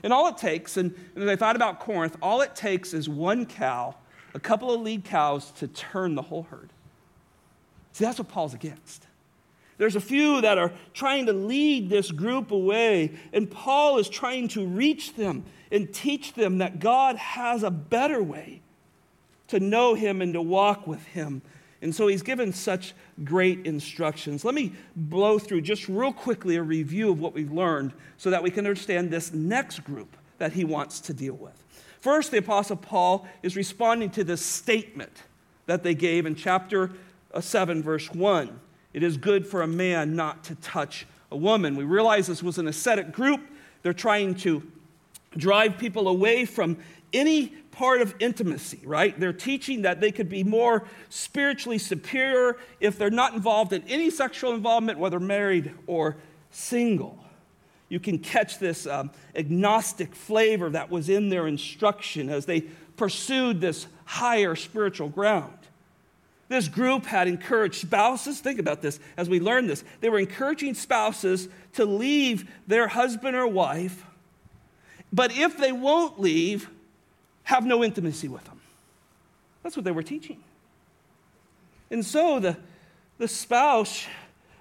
And 0.04 0.14
all 0.14 0.28
it 0.28 0.38
takes, 0.38 0.78
and, 0.78 0.94
and 1.16 1.24
as 1.24 1.30
I 1.30 1.36
thought 1.36 1.56
about 1.56 1.80
Corinth, 1.80 2.16
all 2.22 2.42
it 2.42 2.56
takes 2.56 2.94
is 2.94 3.10
one 3.10 3.46
cow, 3.46 3.96
a 4.36 4.40
couple 4.40 4.72
of 4.72 4.82
lead 4.82 5.04
cows 5.04 5.52
to 5.54 5.68
turn 5.68 6.14
the 6.14 6.22
whole 6.22 6.44
herd. 6.44 6.70
See, 7.94 8.04
that's 8.04 8.20
what 8.20 8.28
Paul's 8.28 8.54
against. 8.54 9.05
There's 9.78 9.96
a 9.96 10.02
few 10.02 10.42
that 10.42 10.58
are 10.58 10.72
trying 10.94 11.26
to 11.26 11.34
lead 11.34 11.90
this 11.90 12.12
group 12.12 12.52
away, 12.52 13.18
and 13.34 13.50
Paul 13.50 13.98
is 13.98 14.08
trying 14.08 14.48
to 14.50 14.66
reach 14.66 15.16
them 15.16 15.44
and 15.72 15.94
teach 15.94 16.34
them 16.34 16.60
that 16.60 16.80
God 16.80 17.18
has 17.18 17.64
a 17.64 17.72
better 17.72 18.24
way 18.24 18.62
to 19.50 19.60
know 19.60 19.94
Him 19.94 20.22
and 20.22 20.34
to 20.34 20.42
walk 20.42 20.88
with 20.88 21.06
Him. 21.08 21.42
And 21.82 21.94
so 21.94 22.08
he's 22.08 22.24
given 22.24 22.52
such 22.54 22.94
great 23.24 23.66
instructions. 23.66 24.44
Let 24.44 24.56
me 24.56 24.74
blow 24.96 25.38
through 25.38 25.62
just 25.62 25.88
real 25.88 26.14
quickly 26.14 26.56
a 26.56 26.64
review 26.64 27.12
of 27.12 27.20
what 27.20 27.34
we've 27.34 27.52
learned 27.52 27.94
so 28.18 28.30
that 28.32 28.42
we 28.42 28.50
can 28.50 28.66
understand 28.66 29.12
this 29.12 29.34
next 29.34 29.84
group 29.84 30.18
that 30.38 30.54
he 30.54 30.64
wants 30.64 31.00
to 31.02 31.14
deal 31.14 31.36
with. 31.36 31.64
First, 32.00 32.32
the 32.32 32.38
Apostle 32.38 32.78
Paul 32.78 33.28
is 33.44 33.56
responding 33.56 34.10
to 34.12 34.24
this 34.24 34.42
statement 34.42 35.24
that 35.66 35.84
they 35.84 35.94
gave 35.94 36.26
in 36.26 36.36
chapter 36.36 36.92
uh, 37.34 37.42
7, 37.42 37.84
verse 37.84 38.12
1 38.12 38.60
it 38.96 39.04
is 39.04 39.18
good 39.18 39.46
for 39.46 39.62
a 39.62 39.68
man 39.68 40.16
not 40.16 40.46
to 40.46 40.56
touch 40.56 41.06
a 41.30 41.36
woman. 41.36 41.76
We 41.76 41.84
realize 41.84 42.28
this 42.28 42.42
was 42.42 42.58
an 42.60 42.70
ascetic 42.70 43.12
group. 43.12 43.42
They're 43.82 43.92
trying 43.92 44.36
to 44.36 44.64
drive 45.36 45.78
people 45.78 46.08
away 46.08 46.46
from 46.46 46.78
any 47.12 47.48
part 47.72 48.00
of 48.00 48.16
intimacy, 48.20 48.80
right? 48.86 49.20
They're 49.20 49.34
teaching 49.34 49.82
that 49.82 50.00
they 50.00 50.14
could 50.14 50.30
be 50.30 50.46
more 50.46 50.86
spiritually 51.10 51.78
superior 51.78 52.56
if 52.80 52.98
they're 52.98 53.10
not 53.10 53.34
involved 53.34 53.74
in 53.74 53.84
any 53.90 54.10
sexual 54.10 54.54
involvement, 54.54 54.98
whether 54.98 55.20
married 55.20 55.74
or 55.88 56.16
single. 56.50 57.20
You 57.90 58.00
can 58.00 58.18
catch 58.18 58.60
this 58.60 58.88
um, 58.88 59.12
agnostic 59.36 60.16
flavor 60.16 60.70
that 60.70 60.90
was 60.90 61.10
in 61.10 61.28
their 61.28 61.48
instruction 61.48 62.30
as 62.30 62.46
they 62.46 62.62
pursued 62.96 63.60
this 63.60 63.88
higher 64.06 64.56
spiritual 64.56 65.10
ground. 65.10 65.55
This 66.48 66.68
group 66.68 67.06
had 67.06 67.28
encouraged 67.28 67.82
spouses, 67.82 68.40
think 68.40 68.60
about 68.60 68.82
this 68.82 69.00
as 69.18 69.28
we 69.28 69.40
learn 69.40 69.66
this. 69.66 69.84
They 70.02 70.10
were 70.10 70.20
encouraging 70.20 70.76
spouses 70.76 71.50
to 71.74 71.86
leave 71.86 72.50
their 72.68 72.88
husband 72.88 73.36
or 73.36 73.48
wife, 73.48 74.06
but 75.12 75.36
if 75.36 75.58
they 75.58 75.72
won't 75.72 76.20
leave, 76.20 76.70
have 77.44 77.66
no 77.66 77.84
intimacy 77.84 78.28
with 78.28 78.44
them. 78.46 78.60
That's 79.64 79.76
what 79.76 79.86
they 79.86 79.92
were 79.92 80.04
teaching. 80.04 80.44
And 81.90 82.06
so 82.06 82.40
the, 82.40 82.58
the 83.18 83.28
spouse, 83.28 84.06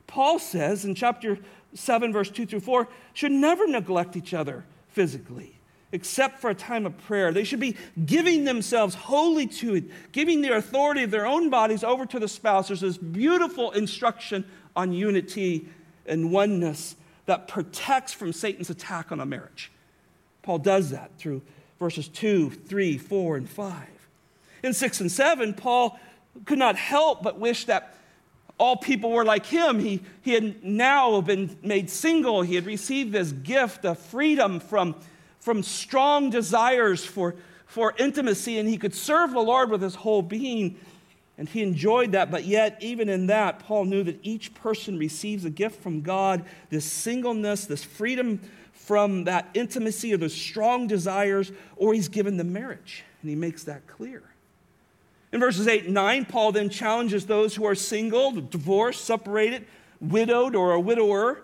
Paul 0.07 0.39
says 0.39 0.85
in 0.85 0.95
chapter 0.95 1.39
7, 1.75 2.13
verse 2.13 2.31
2 2.31 2.47
through 2.47 2.61
4, 2.61 2.89
should 3.13 3.33
never 3.33 3.67
neglect 3.67 4.17
each 4.17 4.33
other 4.33 4.65
physically 4.89 5.54
except 5.95 6.41
for 6.41 6.51
a 6.51 6.55
time 6.55 6.85
of 6.85 6.99
prayer. 7.07 7.33
They 7.33 7.45
should 7.45 7.61
be 7.61 7.77
giving 8.05 8.45
themselves 8.45 8.95
wholly 8.97 9.47
to 9.47 9.77
it, 9.77 9.85
giving 10.13 10.43
the 10.43 10.57
authority 10.57 11.05
of 11.05 11.13
their 11.13 11.25
own 11.25 11.51
bodies 11.51 11.85
over 11.85 12.05
to 12.05 12.19
the 12.19 12.27
spouse. 12.27 12.69
There's 12.69 12.81
this 12.81 12.99
beautiful 12.99 13.71
instruction 13.71 14.45
on 14.75 14.93
unity 14.93 15.69
and 16.05 16.33
oneness 16.33 16.97
that 17.27 17.47
protects 17.47 18.13
from 18.13 18.33
Satan's 18.33 18.71
attack 18.71 19.13
on 19.13 19.21
a 19.21 19.27
marriage. 19.27 19.71
Paul 20.43 20.59
does 20.59 20.91
that 20.91 21.13
through 21.17 21.43
verses 21.79 22.09
2, 22.09 22.51
3, 22.51 22.99
4, 22.99 23.37
and 23.37 23.49
5. 23.49 23.87
In 24.65 24.75
6 24.75 25.01
and 25.01 25.13
7, 25.13 25.55
Paul 25.55 25.99
could 26.45 26.59
not 26.59 26.77
help 26.77 27.23
but 27.23 27.39
wish 27.39 27.67
that 27.67 27.95
all 28.59 28.77
people 28.77 29.11
were 29.11 29.25
like 29.25 29.47
him. 29.47 29.79
He, 29.79 30.03
he 30.23 30.33
had 30.33 30.65
now 30.65 31.21
been 31.21 31.57
made 31.63 31.89
single. 31.89 32.43
He 32.43 32.57
had 32.57 32.67
received 32.67 33.13
this 33.13 33.31
gift 33.31 33.85
of 33.85 33.99
freedom 33.99 34.59
from 34.59 34.97
from 35.45 35.63
strong 35.63 36.31
desires 36.31 37.05
for, 37.05 37.35
for 37.67 37.93
intimacy, 37.99 38.59
and 38.59 38.67
he 38.67 38.79
could 38.79 38.95
serve 38.95 39.31
the 39.33 39.41
Lord 39.41 39.71
with 39.71 39.83
his 39.83 39.95
whole 39.95 40.23
being. 40.23 40.81
And 41.37 41.47
he 41.47 41.63
enjoyed 41.63 42.13
that, 42.13 42.31
but 42.31 42.45
yet, 42.45 42.79
even 42.81 43.11
in 43.11 43.27
that, 43.27 43.59
Paul 43.59 43.85
knew 43.85 44.03
that 44.05 44.19
each 44.23 44.55
person 44.55 44.99
receives 44.99 45.45
a 45.45 45.51
gift 45.51 45.83
from 45.83 46.01
God 46.01 46.47
this 46.71 46.87
singleness, 46.87 47.67
this 47.67 47.85
freedom 47.85 48.41
from 48.73 49.25
that 49.25 49.51
intimacy 49.53 50.15
or 50.15 50.17
those 50.17 50.33
strong 50.33 50.87
desires, 50.87 51.53
or 51.77 51.93
he's 51.93 52.09
given 52.09 52.39
the 52.39 52.45
marriage. 52.45 53.05
And 53.21 53.29
he 53.29 53.37
makes 53.37 53.65
that 53.65 53.87
clear. 53.87 54.23
In 55.31 55.41
verses 55.41 55.69
8 55.69 55.85
and 55.85 55.95
9, 55.95 56.25
Paul 56.25 56.53
then 56.53 56.71
challenges 56.71 57.27
those 57.27 57.55
who 57.55 57.67
are 57.67 57.75
single, 57.75 58.31
divorced, 58.31 59.05
separated, 59.05 59.67
widowed, 60.01 60.55
or 60.55 60.73
a 60.73 60.81
widower 60.81 61.43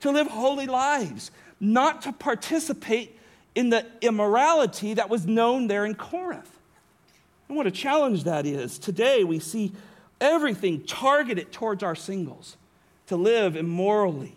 to 0.00 0.10
live 0.10 0.26
holy 0.26 0.66
lives, 0.66 1.30
not 1.58 2.02
to 2.02 2.12
participate 2.12 3.16
in 3.54 3.70
the 3.70 3.86
immorality 4.00 4.94
that 4.94 5.08
was 5.08 5.26
known 5.26 5.66
there 5.66 5.84
in 5.84 5.94
Corinth. 5.94 6.58
And 7.48 7.56
what 7.56 7.66
a 7.66 7.70
challenge 7.70 8.24
that 8.24 8.46
is. 8.46 8.78
Today 8.78 9.24
we 9.24 9.38
see 9.38 9.72
everything 10.20 10.84
targeted 10.84 11.52
towards 11.52 11.82
our 11.82 11.94
singles 11.94 12.56
to 13.08 13.16
live 13.16 13.56
immorally. 13.56 14.36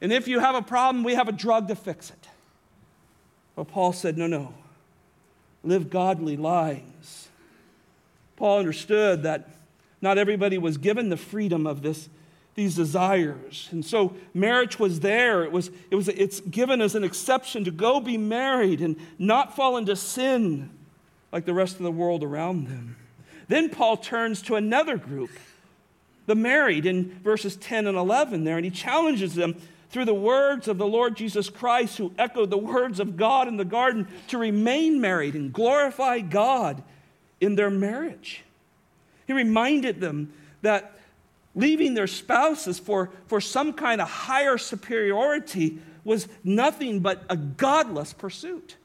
And 0.00 0.12
if 0.12 0.28
you 0.28 0.40
have 0.40 0.54
a 0.54 0.62
problem, 0.62 1.04
we 1.04 1.14
have 1.14 1.28
a 1.28 1.32
drug 1.32 1.68
to 1.68 1.74
fix 1.74 2.10
it. 2.10 2.28
But 3.56 3.68
Paul 3.68 3.92
said, 3.92 4.18
no, 4.18 4.26
no. 4.26 4.54
Live 5.64 5.90
godly 5.90 6.36
lives. 6.36 7.28
Paul 8.36 8.58
understood 8.58 9.24
that 9.24 9.48
not 10.00 10.18
everybody 10.18 10.58
was 10.58 10.78
given 10.78 11.08
the 11.08 11.16
freedom 11.16 11.66
of 11.66 11.82
this, 11.82 12.08
these 12.58 12.74
desires. 12.74 13.68
And 13.70 13.84
so 13.84 14.16
marriage 14.34 14.80
was 14.80 14.98
there. 14.98 15.44
It 15.44 15.52
was, 15.52 15.70
it 15.92 15.94
was, 15.94 16.08
it's 16.08 16.40
given 16.40 16.80
as 16.80 16.96
an 16.96 17.04
exception 17.04 17.62
to 17.66 17.70
go 17.70 18.00
be 18.00 18.18
married 18.18 18.80
and 18.80 18.96
not 19.16 19.54
fall 19.54 19.76
into 19.76 19.94
sin 19.94 20.68
like 21.30 21.44
the 21.44 21.54
rest 21.54 21.76
of 21.76 21.84
the 21.84 21.92
world 21.92 22.24
around 22.24 22.66
them. 22.66 22.96
Then 23.46 23.70
Paul 23.70 23.96
turns 23.96 24.42
to 24.42 24.56
another 24.56 24.96
group, 24.96 25.30
the 26.26 26.34
married, 26.34 26.84
in 26.84 27.20
verses 27.20 27.54
10 27.54 27.86
and 27.86 27.96
11 27.96 28.42
there, 28.42 28.56
and 28.56 28.64
he 28.64 28.72
challenges 28.72 29.36
them 29.36 29.54
through 29.90 30.06
the 30.06 30.12
words 30.12 30.66
of 30.66 30.78
the 30.78 30.86
Lord 30.86 31.16
Jesus 31.16 31.48
Christ, 31.48 31.96
who 31.96 32.12
echoed 32.18 32.50
the 32.50 32.58
words 32.58 32.98
of 32.98 33.16
God 33.16 33.46
in 33.46 33.56
the 33.56 33.64
garden, 33.64 34.08
to 34.26 34.36
remain 34.36 35.00
married 35.00 35.36
and 35.36 35.52
glorify 35.52 36.18
God 36.18 36.82
in 37.40 37.54
their 37.54 37.70
marriage. 37.70 38.42
He 39.28 39.32
reminded 39.32 40.00
them 40.00 40.32
that 40.62 40.97
leaving 41.58 41.94
their 41.94 42.06
spouses 42.06 42.78
for, 42.78 43.10
for 43.26 43.40
some 43.40 43.72
kind 43.72 44.00
of 44.00 44.08
higher 44.08 44.56
superiority 44.56 45.78
was 46.04 46.28
nothing 46.42 47.00
but 47.00 47.24
a 47.28 47.36
godless 47.36 48.12
pursuit 48.12 48.76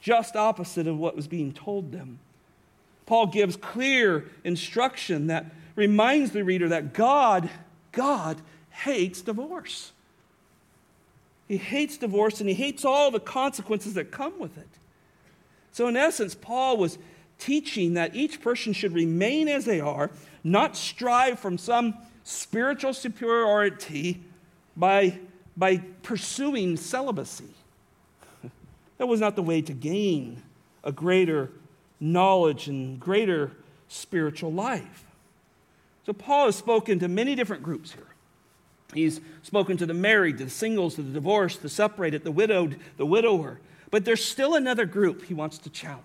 just 0.00 0.36
opposite 0.36 0.86
of 0.86 0.98
what 0.98 1.16
was 1.16 1.26
being 1.26 1.52
told 1.52 1.92
them. 1.92 2.18
Paul 3.06 3.26
gives 3.26 3.56
clear 3.56 4.26
instruction 4.44 5.28
that 5.28 5.46
reminds 5.74 6.30
the 6.30 6.44
reader 6.44 6.68
that 6.68 6.92
God, 6.92 7.50
God 7.92 8.40
hates 8.70 9.22
divorce. 9.22 9.92
He 11.46 11.56
hates 11.56 11.96
divorce 11.96 12.40
and 12.40 12.48
he 12.48 12.54
hates 12.54 12.84
all 12.84 13.10
the 13.10 13.20
consequences 13.20 13.94
that 13.94 14.10
come 14.10 14.38
with 14.38 14.56
it. 14.58 14.68
So, 15.72 15.88
in 15.88 15.96
essence, 15.96 16.34
Paul 16.34 16.76
was 16.76 16.98
teaching 17.38 17.94
that 17.94 18.14
each 18.14 18.40
person 18.40 18.72
should 18.72 18.92
remain 18.92 19.48
as 19.48 19.64
they 19.64 19.80
are, 19.80 20.10
not 20.50 20.76
strive 20.76 21.38
from 21.38 21.58
some 21.58 21.94
spiritual 22.24 22.92
superiority 22.92 24.22
by, 24.76 25.18
by 25.56 25.78
pursuing 26.02 26.76
celibacy. 26.76 27.54
That 28.98 29.06
was 29.06 29.20
not 29.20 29.36
the 29.36 29.42
way 29.42 29.62
to 29.62 29.72
gain 29.72 30.42
a 30.84 30.92
greater 30.92 31.50
knowledge 32.00 32.68
and 32.68 32.98
greater 32.98 33.52
spiritual 33.88 34.52
life. 34.52 35.04
So, 36.06 36.12
Paul 36.12 36.46
has 36.46 36.56
spoken 36.56 36.98
to 37.00 37.08
many 37.08 37.34
different 37.34 37.62
groups 37.62 37.92
here. 37.92 38.06
He's 38.94 39.20
spoken 39.42 39.76
to 39.76 39.86
the 39.86 39.94
married, 39.94 40.38
to 40.38 40.44
the 40.44 40.50
singles, 40.50 40.94
to 40.94 41.02
the 41.02 41.12
divorced, 41.12 41.62
the 41.62 41.68
separated, 41.68 42.24
the 42.24 42.32
widowed, 42.32 42.78
the 42.96 43.04
widower. 43.04 43.60
But 43.90 44.04
there's 44.04 44.24
still 44.24 44.54
another 44.54 44.86
group 44.86 45.26
he 45.26 45.34
wants 45.34 45.58
to 45.58 45.70
challenge. 45.70 46.04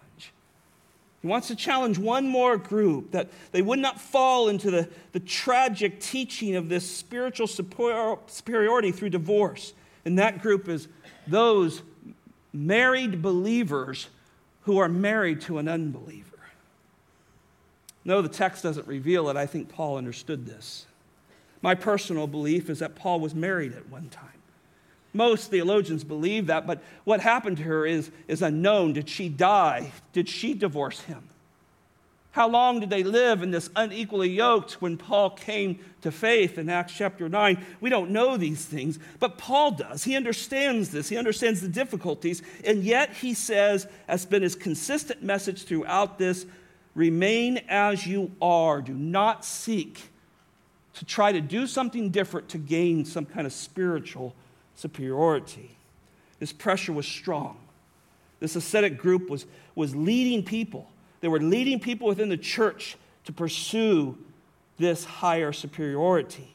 He 1.24 1.27
wants 1.30 1.48
to 1.48 1.56
challenge 1.56 1.98
one 1.98 2.27
more 2.27 2.58
group 2.58 3.12
that 3.12 3.30
they 3.53 3.62
would 3.62 3.80
not 3.80 4.00
fall 4.00 4.50
into 4.50 4.70
the, 4.70 4.89
the 5.13 5.22
tragic 5.22 6.01
teaching 6.01 6.58
of 6.58 6.68
this 6.68 6.88
spiritual 6.88 7.48
superiority 7.48 8.92
through 8.92 9.10
divorce. 9.10 9.74
And 10.03 10.20
that 10.20 10.42
group 10.42 10.68
is 10.68 10.89
those 11.25 11.82
married 12.51 13.22
believers 13.22 14.10
who 14.63 14.80
are 14.80 14.89
married 14.89 15.39
to 15.42 15.60
an 15.60 15.70
unbeliever. 15.70 16.27
No, 18.03 18.22
the 18.22 18.27
text 18.27 18.63
doesn't 18.63 18.86
reveal 18.86 19.30
it. 19.30 19.38
I 19.38 19.46
think 19.46 19.70
Paul 19.70 19.96
understood 19.96 20.46
this. 20.46 20.88
My 21.62 21.74
personal 21.74 22.27
belief 22.27 22.70
is 22.70 22.80
that 22.80 22.96
Paul 22.96 23.22
was 23.22 23.34
married 23.34 23.72
at 23.72 23.88
one 23.88 24.10
time. 24.10 24.33
Most 25.13 25.51
theologians 25.51 26.03
believe 26.03 26.48
that, 26.48 26.65
but 26.65 26.84
what 27.03 27.20
happened 27.20 27.58
to 27.58 27.63
her 27.63 27.86
is, 27.86 28.12
is 28.27 28.41
unknown. 28.41 28.93
Did 28.93 29.08
she 29.08 29.29
die? 29.29 29.91
Did 30.12 30.27
she 30.27 30.53
divorce 30.53 31.01
him? 31.01 31.29
How 32.32 32.50
long 32.50 32.79
did 32.79 32.89
they 32.89 33.03
live 33.03 33.43
in 33.43 33.51
this 33.51 33.70
unequally 33.75 34.32
yoked 34.32 34.82
when 34.82 34.98
Paul 34.98 35.29
came 35.29 35.77
to 36.01 36.12
faith 36.12 36.58
in 36.58 36.67
Acts 36.67 36.93
chapter 36.93 37.29
9? 37.29 37.63
We 37.79 37.91
don't 37.91 38.10
know 38.10 38.38
these 38.38 38.65
things, 38.65 38.98
but 39.20 39.38
Paul 39.38 39.70
does. 39.70 40.03
He 40.03 40.15
understands 40.15 40.89
this, 40.89 41.10
he 41.10 41.15
understands 41.15 41.62
the 41.62 41.67
difficulties, 41.67 42.41
and 42.65 42.84
yet 42.84 43.13
he 43.13 43.36
says, 43.36 43.88
has 44.08 44.25
been 44.25 44.41
his 44.41 44.55
consistent 44.55 45.22
message 45.22 45.65
throughout 45.65 46.17
this 46.17 46.48
remain 46.96 47.62
as 47.70 48.08
you 48.08 48.32
are. 48.41 48.82
Do 48.82 48.96
not 48.96 49.46
seek 49.46 50.10
to 50.96 51.05
try 51.05 51.32
to 51.32 51.41
do 51.41 51.67
something 51.67 52.10
different 52.10 52.50
to 52.50 52.58
gain 52.58 53.05
some 53.05 53.25
kind 53.25 53.46
of 53.46 53.53
spiritual 53.53 54.34
superiority. 54.75 55.77
This 56.39 56.53
pressure 56.53 56.94
was 56.94 57.08
strong. 57.08 57.58
This 58.39 58.56
ascetic 58.56 58.98
group 58.98 59.30
was, 59.30 59.46
was 59.75 59.96
leading 59.96 60.44
people 60.44 60.89
they 61.24 61.30
were 61.30 61.39
leading 61.39 61.80
people 61.80 62.10
within 62.10 62.27
the 62.27 62.36
church 62.36 62.98
to 63.24 63.32
pursue 63.32 64.18
this 64.77 65.06
higher 65.06 65.53
superiority. 65.53 66.53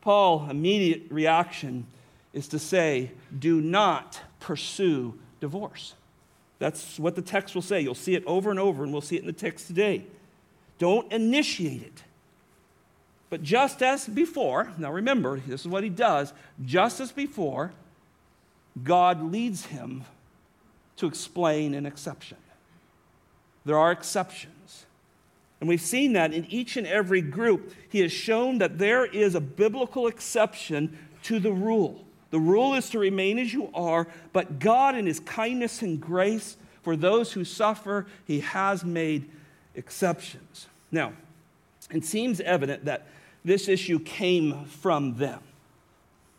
Paul's 0.00 0.48
immediate 0.48 1.10
reaction 1.10 1.88
is 2.32 2.46
to 2.46 2.60
say, 2.60 3.10
do 3.36 3.60
not 3.60 4.20
pursue 4.38 5.18
divorce. 5.40 5.94
That's 6.60 7.00
what 7.00 7.16
the 7.16 7.20
text 7.22 7.56
will 7.56 7.62
say. 7.62 7.80
You'll 7.80 7.96
see 7.96 8.14
it 8.14 8.22
over 8.26 8.48
and 8.48 8.60
over, 8.60 8.84
and 8.84 8.92
we'll 8.92 9.02
see 9.02 9.16
it 9.16 9.22
in 9.22 9.26
the 9.26 9.32
text 9.32 9.66
today. 9.66 10.04
Don't 10.78 11.10
initiate 11.10 11.82
it. 11.82 12.04
But 13.30 13.44
just 13.44 13.80
as 13.80 14.06
before, 14.06 14.72
now 14.76 14.92
remember, 14.92 15.38
this 15.38 15.60
is 15.60 15.68
what 15.68 15.84
he 15.84 15.88
does. 15.88 16.32
Just 16.64 17.00
as 17.00 17.12
before, 17.12 17.72
God 18.82 19.32
leads 19.32 19.66
him 19.66 20.04
to 20.96 21.06
explain 21.06 21.74
an 21.74 21.86
exception. 21.86 22.36
There 23.64 23.78
are 23.78 23.92
exceptions. 23.92 24.86
And 25.60 25.68
we've 25.68 25.80
seen 25.80 26.14
that 26.14 26.32
in 26.32 26.46
each 26.46 26.76
and 26.76 26.86
every 26.86 27.20
group. 27.20 27.72
He 27.88 28.00
has 28.00 28.12
shown 28.12 28.58
that 28.58 28.78
there 28.78 29.04
is 29.04 29.34
a 29.34 29.40
biblical 29.40 30.06
exception 30.06 30.98
to 31.24 31.38
the 31.38 31.52
rule. 31.52 32.04
The 32.30 32.40
rule 32.40 32.74
is 32.74 32.90
to 32.90 32.98
remain 32.98 33.38
as 33.38 33.52
you 33.52 33.70
are, 33.74 34.06
but 34.32 34.58
God, 34.58 34.96
in 34.96 35.06
His 35.06 35.20
kindness 35.20 35.82
and 35.82 36.00
grace 36.00 36.56
for 36.82 36.96
those 36.96 37.32
who 37.32 37.44
suffer, 37.44 38.06
He 38.24 38.40
has 38.40 38.84
made 38.84 39.28
exceptions. 39.74 40.66
Now, 40.90 41.12
it 41.90 42.04
seems 42.04 42.40
evident 42.40 42.84
that 42.86 43.06
this 43.44 43.68
issue 43.68 43.98
came 43.98 44.64
from 44.64 45.16
them. 45.16 45.40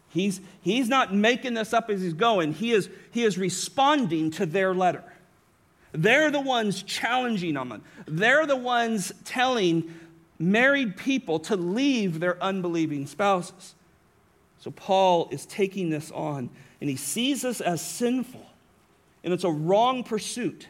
He's, 0.10 0.42
he's 0.62 0.90
not 0.90 1.14
making 1.14 1.54
this 1.54 1.74
up 1.74 1.90
as 1.90 2.02
he's 2.02 2.14
going, 2.14 2.54
he 2.54 2.72
is, 2.72 2.90
he 3.12 3.24
is 3.24 3.38
responding 3.38 4.32
to 4.32 4.46
their 4.46 4.74
letter. 4.74 5.04
They're 5.94 6.32
the 6.32 6.42
ones 6.42 6.84
challenging 6.84 7.54
them. 7.56 7.82
They're 8.06 8.46
the 8.46 8.56
ones 8.56 9.12
telling 9.26 9.94
married 10.40 10.98
people 10.98 11.40
to 11.40 11.56
leave 11.56 12.20
their 12.20 12.42
unbelieving 12.42 13.08
spouses. 13.08 13.76
So 14.60 14.72
Paul 14.72 15.28
is 15.32 15.46
taking 15.46 15.90
this 15.90 16.12
on, 16.12 16.50
and 16.80 16.90
he 16.90 16.96
sees 16.96 17.42
this 17.42 17.62
as 17.62 17.82
sinful, 17.82 18.46
and 19.24 19.34
it's 19.34 19.44
a 19.44 19.52
wrong 19.52 20.04
pursuit. 20.04 20.68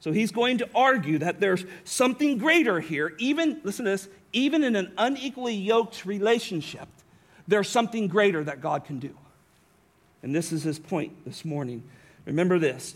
So 0.00 0.12
he's 0.12 0.30
going 0.30 0.58
to 0.58 0.68
argue 0.74 1.18
that 1.18 1.40
there's 1.40 1.64
something 1.84 2.38
greater 2.38 2.80
here, 2.80 3.14
even, 3.18 3.60
listen 3.64 3.84
to 3.84 3.90
this, 3.92 4.08
even 4.32 4.64
in 4.64 4.76
an 4.76 4.92
unequally 4.98 5.54
yoked 5.54 6.04
relationship, 6.04 6.88
there's 7.46 7.68
something 7.68 8.08
greater 8.08 8.44
that 8.44 8.60
God 8.60 8.84
can 8.84 8.98
do. 8.98 9.16
And 10.22 10.34
this 10.34 10.52
is 10.52 10.62
his 10.62 10.78
point 10.78 11.24
this 11.24 11.44
morning. 11.44 11.82
Remember 12.26 12.58
this 12.58 12.94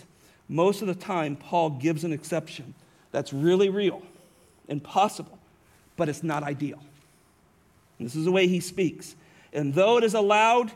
most 0.48 0.82
of 0.82 0.88
the 0.88 0.94
time, 0.94 1.36
Paul 1.36 1.70
gives 1.70 2.04
an 2.04 2.12
exception 2.12 2.74
that's 3.10 3.32
really 3.32 3.70
real 3.70 4.02
and 4.68 4.82
possible, 4.82 5.38
but 5.96 6.08
it's 6.08 6.22
not 6.22 6.42
ideal. 6.42 6.78
And 7.98 8.06
this 8.06 8.14
is 8.14 8.24
the 8.24 8.32
way 8.32 8.48
he 8.48 8.60
speaks. 8.60 9.14
And 9.52 9.72
though 9.72 9.96
it 9.98 10.04
is 10.04 10.14
allowed, 10.14 10.72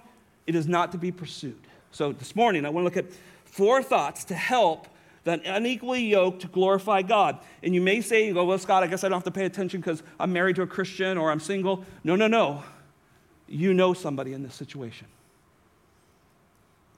it 0.47 0.55
is 0.55 0.67
not 0.67 0.93
to 0.93 0.99
be 0.99 1.13
pursued. 1.13 1.61
So 1.91 2.13
this 2.13 2.37
morning, 2.37 2.65
I 2.65 2.71
want 2.71 2.83
to 2.83 2.85
look 2.85 2.97
at 2.97 3.13
four 3.45 3.83
thoughts 3.83 4.25
to 4.25 4.35
help 4.35 4.87
that 5.26 5.45
unequally 5.45 6.02
yoked 6.02 6.42
to 6.42 6.47
glorify 6.47 7.02
God. 7.02 7.40
And 7.61 7.75
you 7.75 7.80
may 7.80 8.00
say, 8.00 8.33
go, 8.33 8.45
well, 8.45 8.59
Scott, 8.59 8.85
I 8.85 8.87
guess 8.87 9.02
I 9.02 9.09
don't 9.09 9.16
have 9.16 9.25
to 9.25 9.33
pay 9.33 9.45
attention 9.45 9.80
because 9.80 10.04
I'm 10.21 10.33
married 10.33 10.54
to 10.56 10.62
a 10.62 10.68
Christian 10.68 11.18
or 11.18 11.33
I'm 11.33 11.40
single. 11.40 11.85
No, 12.04 12.14
no, 12.14 12.28
no. 12.28 12.62
You 13.49 13.75
know 13.75 13.92
somebody 13.92 14.35
in 14.35 14.45
this 14.45 14.54
situation. 14.54 15.09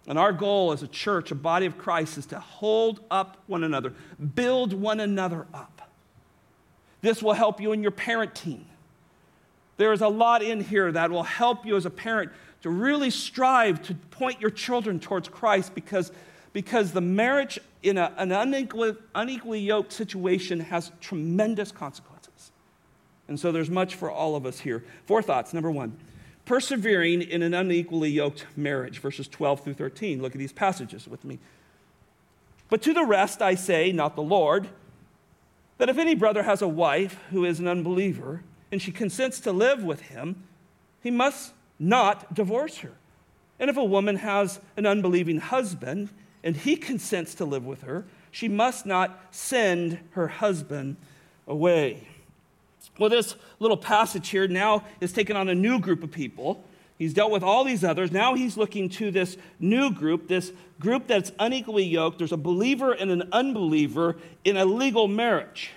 And 0.07 0.19
our 0.19 0.33
goal 0.33 0.73
as 0.73 0.83
a 0.83 0.89
church, 0.89 1.31
a 1.31 1.35
body 1.35 1.65
of 1.65 1.79
Christ, 1.79 2.19
is 2.19 2.27
to 2.27 2.39
hold 2.39 3.01
up 3.11 3.39
one 3.47 3.65
another, 3.65 3.95
build 4.35 4.75
one 4.75 5.01
another 5.01 5.47
up. 5.55 5.91
This 7.01 7.23
will 7.23 7.33
help 7.33 7.63
you 7.63 7.73
in 7.73 7.83
your 7.83 7.93
parenting. 7.93 8.61
There 9.79 9.93
is 9.95 10.03
a 10.03 10.09
lot 10.09 10.43
in 10.43 10.61
here 10.61 10.93
that 10.93 11.11
will 11.11 11.23
help 11.23 11.65
you 11.65 11.77
as 11.77 11.87
a 11.87 11.91
parent 11.91 12.31
to 12.61 12.69
really 12.69 13.09
strive 13.09 13.81
to 13.85 13.95
point 13.95 14.39
your 14.39 14.51
children 14.51 15.01
towards 15.01 15.31
Christ 15.31 15.75
because, 15.75 16.13
because 16.53 16.93
the 16.93 17.01
marriage 17.01 17.59
in 17.83 17.99
a, 17.99 18.13
an 18.17 18.33
unequally, 18.33 18.97
unequally 19.15 19.61
yoked 19.61 19.93
situation 19.93 20.61
has 20.61 20.91
tremendous 21.01 21.71
consequences. 21.71 22.53
And 23.29 23.39
so 23.39 23.53
there's 23.53 23.71
much 23.71 23.95
for 23.95 24.11
all 24.11 24.37
of 24.37 24.47
us 24.47 24.61
here. 24.61 24.85
Four 25.07 25.23
thoughts. 25.23 25.53
Number 25.53 25.71
one, 25.71 25.97
persevering 26.47 27.23
in 27.23 27.43
an 27.43 27.55
unequally 27.55 28.11
yoked 28.11 28.47
marriage, 28.57 28.99
verses 29.01 29.29
12 29.29 29.65
through 29.65 29.75
13. 29.75 30.23
Look 30.23 30.33
at 30.33 30.39
these 30.39 30.53
passages 30.53 31.07
with 31.07 31.25
me. 31.25 31.39
But 32.71 32.83
to 32.83 32.95
the 32.95 33.05
rest 33.05 33.43
I 33.43 33.55
say, 33.55 33.93
not 33.93 34.17
the 34.17 34.23
Lord, 34.23 34.69
that 35.79 35.89
if 35.89 35.99
any 35.99 36.15
brother 36.15 36.43
has 36.43 36.61
a 36.61 36.69
wife 36.69 37.19
who 37.31 37.45
is 37.45 37.61
an 37.61 37.69
unbeliever, 37.69 38.43
and 38.71 38.83
she 38.83 38.93
consents 38.93 39.41
to 39.41 39.53
live 39.53 39.83
with 39.83 40.03
him, 40.03 40.45
he 41.03 41.11
must 41.11 41.53
not 41.79 42.35
divorce 42.35 42.79
her. 42.79 42.93
And 43.61 43.71
if 43.71 43.77
a 43.77 43.85
woman 43.85 44.17
has 44.17 44.61
an 44.77 44.87
unbelieving 44.87 45.39
husband 45.39 46.11
and 46.43 46.57
he 46.57 46.77
consents 46.77 47.35
to 47.37 47.45
live 47.45 47.65
with 47.65 47.83
her, 47.83 48.05
she 48.31 48.49
must 48.49 48.87
not 48.87 49.19
send 49.31 49.99
her 50.11 50.29
husband 50.29 50.97
away. 51.47 52.07
Well, 52.99 53.11
this 53.11 53.37
little 53.59 53.77
passage 53.77 54.29
here 54.29 54.49
now 54.49 54.85
is 55.01 55.13
taken 55.13 55.37
on 55.37 55.49
a 55.49 55.55
new 55.55 55.79
group 55.79 56.03
of 56.03 56.11
people. 56.11 56.65
He's 56.99 57.15
dealt 57.15 57.31
with 57.31 57.45
all 57.45 57.63
these 57.63 57.85
others. 57.85 58.11
Now 58.11 58.35
he's 58.35 58.57
looking 58.57 58.89
to 58.91 59.11
this 59.11 59.37
new 59.61 59.93
group, 59.93 60.27
this 60.27 60.53
group 60.81 61.07
that's 61.07 61.31
unequally 61.39 61.85
yoked. 61.85 62.19
There's 62.19 62.33
a 62.33 62.37
believer 62.37 62.93
and 62.93 63.11
an 63.11 63.29
unbeliever 63.33 64.17
in 64.45 64.57
a 64.57 64.65
legal 64.65 65.07
marriage. 65.07 65.71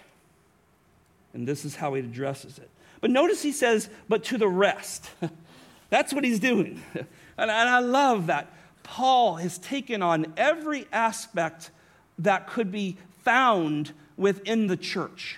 And 1.34 1.48
this 1.48 1.64
is 1.64 1.76
how 1.76 1.94
he 1.94 2.02
addresses 2.02 2.58
it. 2.58 2.70
But 3.02 3.12
notice 3.12 3.42
he 3.42 3.52
says, 3.52 3.90
but 4.10 4.24
to 4.26 4.38
the 4.38 4.48
rest. 4.48 5.10
That's 5.90 6.14
what 6.14 6.24
he's 6.24 6.40
doing. 6.40 6.82
And, 7.38 7.50
and 7.50 7.70
I 7.70 7.80
love 7.80 8.28
that. 8.28 8.54
Paul 8.84 9.36
has 9.36 9.58
taken 9.58 10.02
on 10.02 10.34
every 10.38 10.88
aspect 10.92 11.72
that 12.20 12.48
could 12.48 12.72
be 12.72 12.98
found 13.24 13.94
within 14.18 14.68
the 14.68 14.78
church 14.78 15.38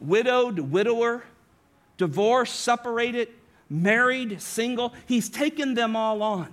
widowed, 0.00 0.58
widower, 0.58 1.22
divorced, 1.96 2.60
separated, 2.60 3.28
married, 3.70 4.42
single. 4.42 4.92
He's 5.06 5.28
taken 5.28 5.74
them 5.74 5.94
all 5.94 6.22
on 6.22 6.52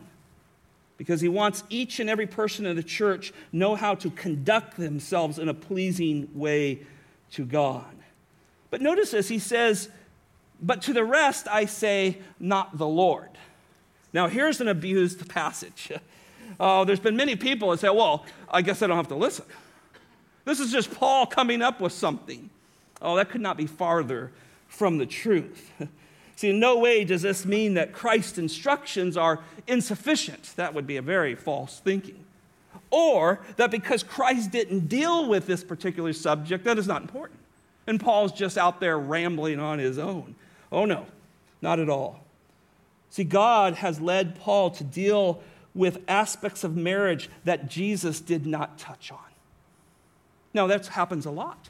because 0.98 1.22
he 1.22 1.30
wants 1.30 1.64
each 1.70 2.00
and 2.00 2.10
every 2.10 2.28
person 2.28 2.66
in 2.66 2.76
the 2.76 2.84
church 2.84 3.34
know 3.52 3.74
how 3.76 3.96
to 3.96 4.12
conduct 4.12 4.78
themselves 4.78 5.40
in 5.40 5.50
a 5.50 5.54
pleasing 5.54 6.30
way 6.34 6.82
to 7.32 7.46
God. 7.46 7.96
But 8.70 8.82
notice 8.82 9.12
this, 9.12 9.30
he 9.30 9.40
says, 9.40 9.90
but 10.62 10.82
to 10.84 10.94
the 10.94 11.06
rest 11.06 11.48
I 11.48 11.66
say, 11.66 12.20
not 12.40 12.78
the 12.78 12.88
Lord. 12.88 13.30
Now, 14.14 14.28
here's 14.28 14.60
an 14.62 14.68
abused 14.68 15.28
passage. 15.30 15.92
Uh, 16.60 16.84
there's 16.86 17.00
been 17.00 17.16
many 17.16 17.36
people 17.36 17.72
that 17.72 17.80
say, 17.80 17.90
well, 17.90 18.26
I 18.50 18.62
guess 18.62 18.82
I 18.82 18.88
don't 18.88 18.98
have 18.98 19.08
to 19.10 19.16
listen. 19.16 19.46
This 20.46 20.60
is 20.60 20.72
just 20.72 20.92
Paul 20.92 21.26
coming 21.26 21.62
up 21.62 21.80
with 21.80 21.94
something. 21.94 22.50
Oh, 23.02 23.16
that 23.16 23.30
could 23.30 23.42
not 23.42 23.58
be 23.58 23.68
farther 23.68 24.32
from 24.68 24.98
the 24.98 25.06
truth. 25.06 25.72
See, 26.36 26.52
in 26.52 26.60
no 26.60 26.80
way 26.80 27.04
does 27.04 27.22
this 27.22 27.46
mean 27.46 27.74
that 27.74 27.92
Christ's 27.92 28.38
instructions 28.38 29.18
are 29.18 29.42
insufficient. 29.68 30.54
That 30.56 30.74
would 30.74 30.88
be 30.88 30.98
a 30.98 31.02
very 31.02 31.36
false 31.36 31.80
thinking. 31.80 32.24
Or 32.92 33.42
that 33.58 33.72
because 33.72 34.04
Christ 34.04 34.52
didn't 34.52 34.88
deal 34.88 35.28
with 35.28 35.46
this 35.48 35.64
particular 35.64 36.14
subject, 36.14 36.64
that 36.64 36.78
is 36.78 36.88
not 36.88 37.02
important. 37.02 37.40
And 37.88 38.00
Paul's 38.00 38.32
just 38.32 38.58
out 38.58 38.80
there 38.80 38.98
rambling 38.98 39.60
on 39.60 39.80
his 39.80 40.00
own. 40.00 40.36
Oh, 40.72 40.86
no, 40.86 41.08
not 41.62 41.80
at 41.80 41.90
all. 41.90 42.24
See, 43.10 43.24
God 43.24 43.76
has 43.76 44.00
led 44.00 44.40
Paul 44.40 44.72
to 44.72 44.84
deal 44.84 45.42
with 45.74 46.04
aspects 46.08 46.64
of 46.64 46.76
marriage 46.76 47.30
that 47.46 47.70
Jesus 47.70 48.20
did 48.22 48.46
not 48.46 48.78
touch 48.78 49.12
on. 49.12 49.18
Now, 50.54 50.68
that 50.68 50.88
happens 50.88 51.26
a 51.26 51.32
lot. 51.32 51.70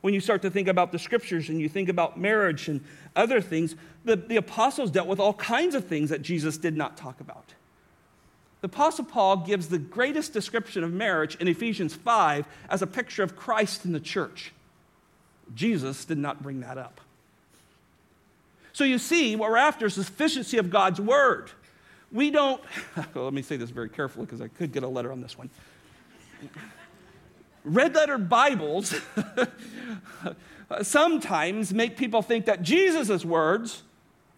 When 0.00 0.14
you 0.14 0.20
start 0.20 0.42
to 0.42 0.50
think 0.50 0.66
about 0.66 0.90
the 0.90 0.98
scriptures 0.98 1.48
and 1.48 1.60
you 1.60 1.68
think 1.68 1.88
about 1.88 2.18
marriage 2.18 2.68
and 2.68 2.82
other 3.14 3.40
things, 3.40 3.76
the, 4.04 4.16
the 4.16 4.36
apostles 4.36 4.90
dealt 4.90 5.06
with 5.06 5.20
all 5.20 5.34
kinds 5.34 5.74
of 5.74 5.86
things 5.86 6.10
that 6.10 6.22
Jesus 6.22 6.58
did 6.58 6.76
not 6.76 6.96
talk 6.96 7.20
about. 7.20 7.54
The 8.62 8.66
Apostle 8.66 9.04
Paul 9.04 9.38
gives 9.38 9.68
the 9.68 9.78
greatest 9.78 10.32
description 10.32 10.84
of 10.84 10.92
marriage 10.92 11.34
in 11.36 11.48
Ephesians 11.48 11.94
5 11.94 12.46
as 12.68 12.80
a 12.80 12.86
picture 12.86 13.24
of 13.24 13.34
Christ 13.34 13.84
in 13.84 13.92
the 13.92 14.00
church. 14.00 14.52
Jesus 15.54 16.04
did 16.04 16.18
not 16.18 16.42
bring 16.42 16.60
that 16.60 16.78
up. 16.78 17.00
So 18.72 18.84
you 18.84 18.98
see, 18.98 19.36
what 19.36 19.50
we're 19.50 19.56
after 19.56 19.86
is 19.86 19.96
the 19.96 20.04
sufficiency 20.04 20.58
of 20.58 20.70
God's 20.70 21.00
word. 21.00 21.50
We 22.10 22.30
don't, 22.30 22.62
well, 23.14 23.24
let 23.24 23.34
me 23.34 23.42
say 23.42 23.56
this 23.56 23.70
very 23.70 23.88
carefully 23.88 24.26
because 24.26 24.40
I 24.40 24.48
could 24.48 24.72
get 24.72 24.82
a 24.82 24.88
letter 24.88 25.12
on 25.12 25.20
this 25.20 25.36
one. 25.36 25.50
Red 27.64 27.94
letter 27.94 28.18
Bibles 28.18 28.94
sometimes 30.82 31.72
make 31.72 31.96
people 31.96 32.22
think 32.22 32.46
that 32.46 32.62
Jesus' 32.62 33.24
words 33.24 33.82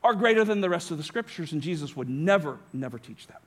are 0.02 0.14
greater 0.14 0.44
than 0.44 0.60
the 0.60 0.68
rest 0.68 0.90
of 0.90 0.98
the 0.98 1.02
scriptures, 1.02 1.52
and 1.52 1.62
Jesus 1.62 1.96
would 1.96 2.10
never, 2.10 2.58
never 2.72 2.98
teach 2.98 3.26
that. 3.28 3.40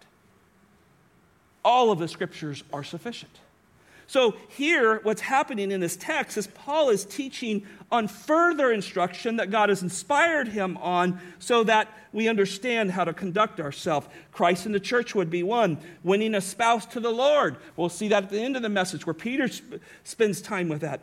All 1.63 1.91
of 1.91 1.99
the 1.99 2.07
scriptures 2.07 2.63
are 2.73 2.83
sufficient. 2.83 3.39
So, 4.09 4.35
here, 4.47 5.01
what's 5.03 5.19
happening 5.19 5.69
in 5.69 5.81
this 5.81 5.97
text 5.97 6.37
is 6.37 6.47
Paul 6.47 6.89
is 6.89 7.03
teaching 7.03 7.67
on 7.91 8.07
further 8.07 8.71
instruction 8.71 9.35
that 9.35 9.51
God 9.51 9.67
has 9.67 9.83
inspired 9.83 10.47
him 10.47 10.77
on 10.77 11.19
so 11.39 11.65
that 11.65 11.89
we 12.13 12.29
understand 12.29 12.91
how 12.91 13.03
to 13.03 13.13
conduct 13.13 13.59
ourselves. 13.59 14.07
Christ 14.31 14.65
in 14.65 14.71
the 14.71 14.79
church 14.79 15.13
would 15.13 15.29
be 15.29 15.43
one, 15.43 15.77
winning 16.03 16.35
a 16.35 16.41
spouse 16.41 16.85
to 16.87 17.01
the 17.01 17.11
Lord. 17.11 17.57
We'll 17.75 17.89
see 17.89 18.07
that 18.07 18.23
at 18.23 18.29
the 18.29 18.39
end 18.39 18.55
of 18.55 18.61
the 18.61 18.69
message 18.69 19.05
where 19.05 19.13
Peter 19.13 19.49
sp- 19.51 19.83
spends 20.05 20.41
time 20.41 20.69
with 20.69 20.81
that. 20.81 21.01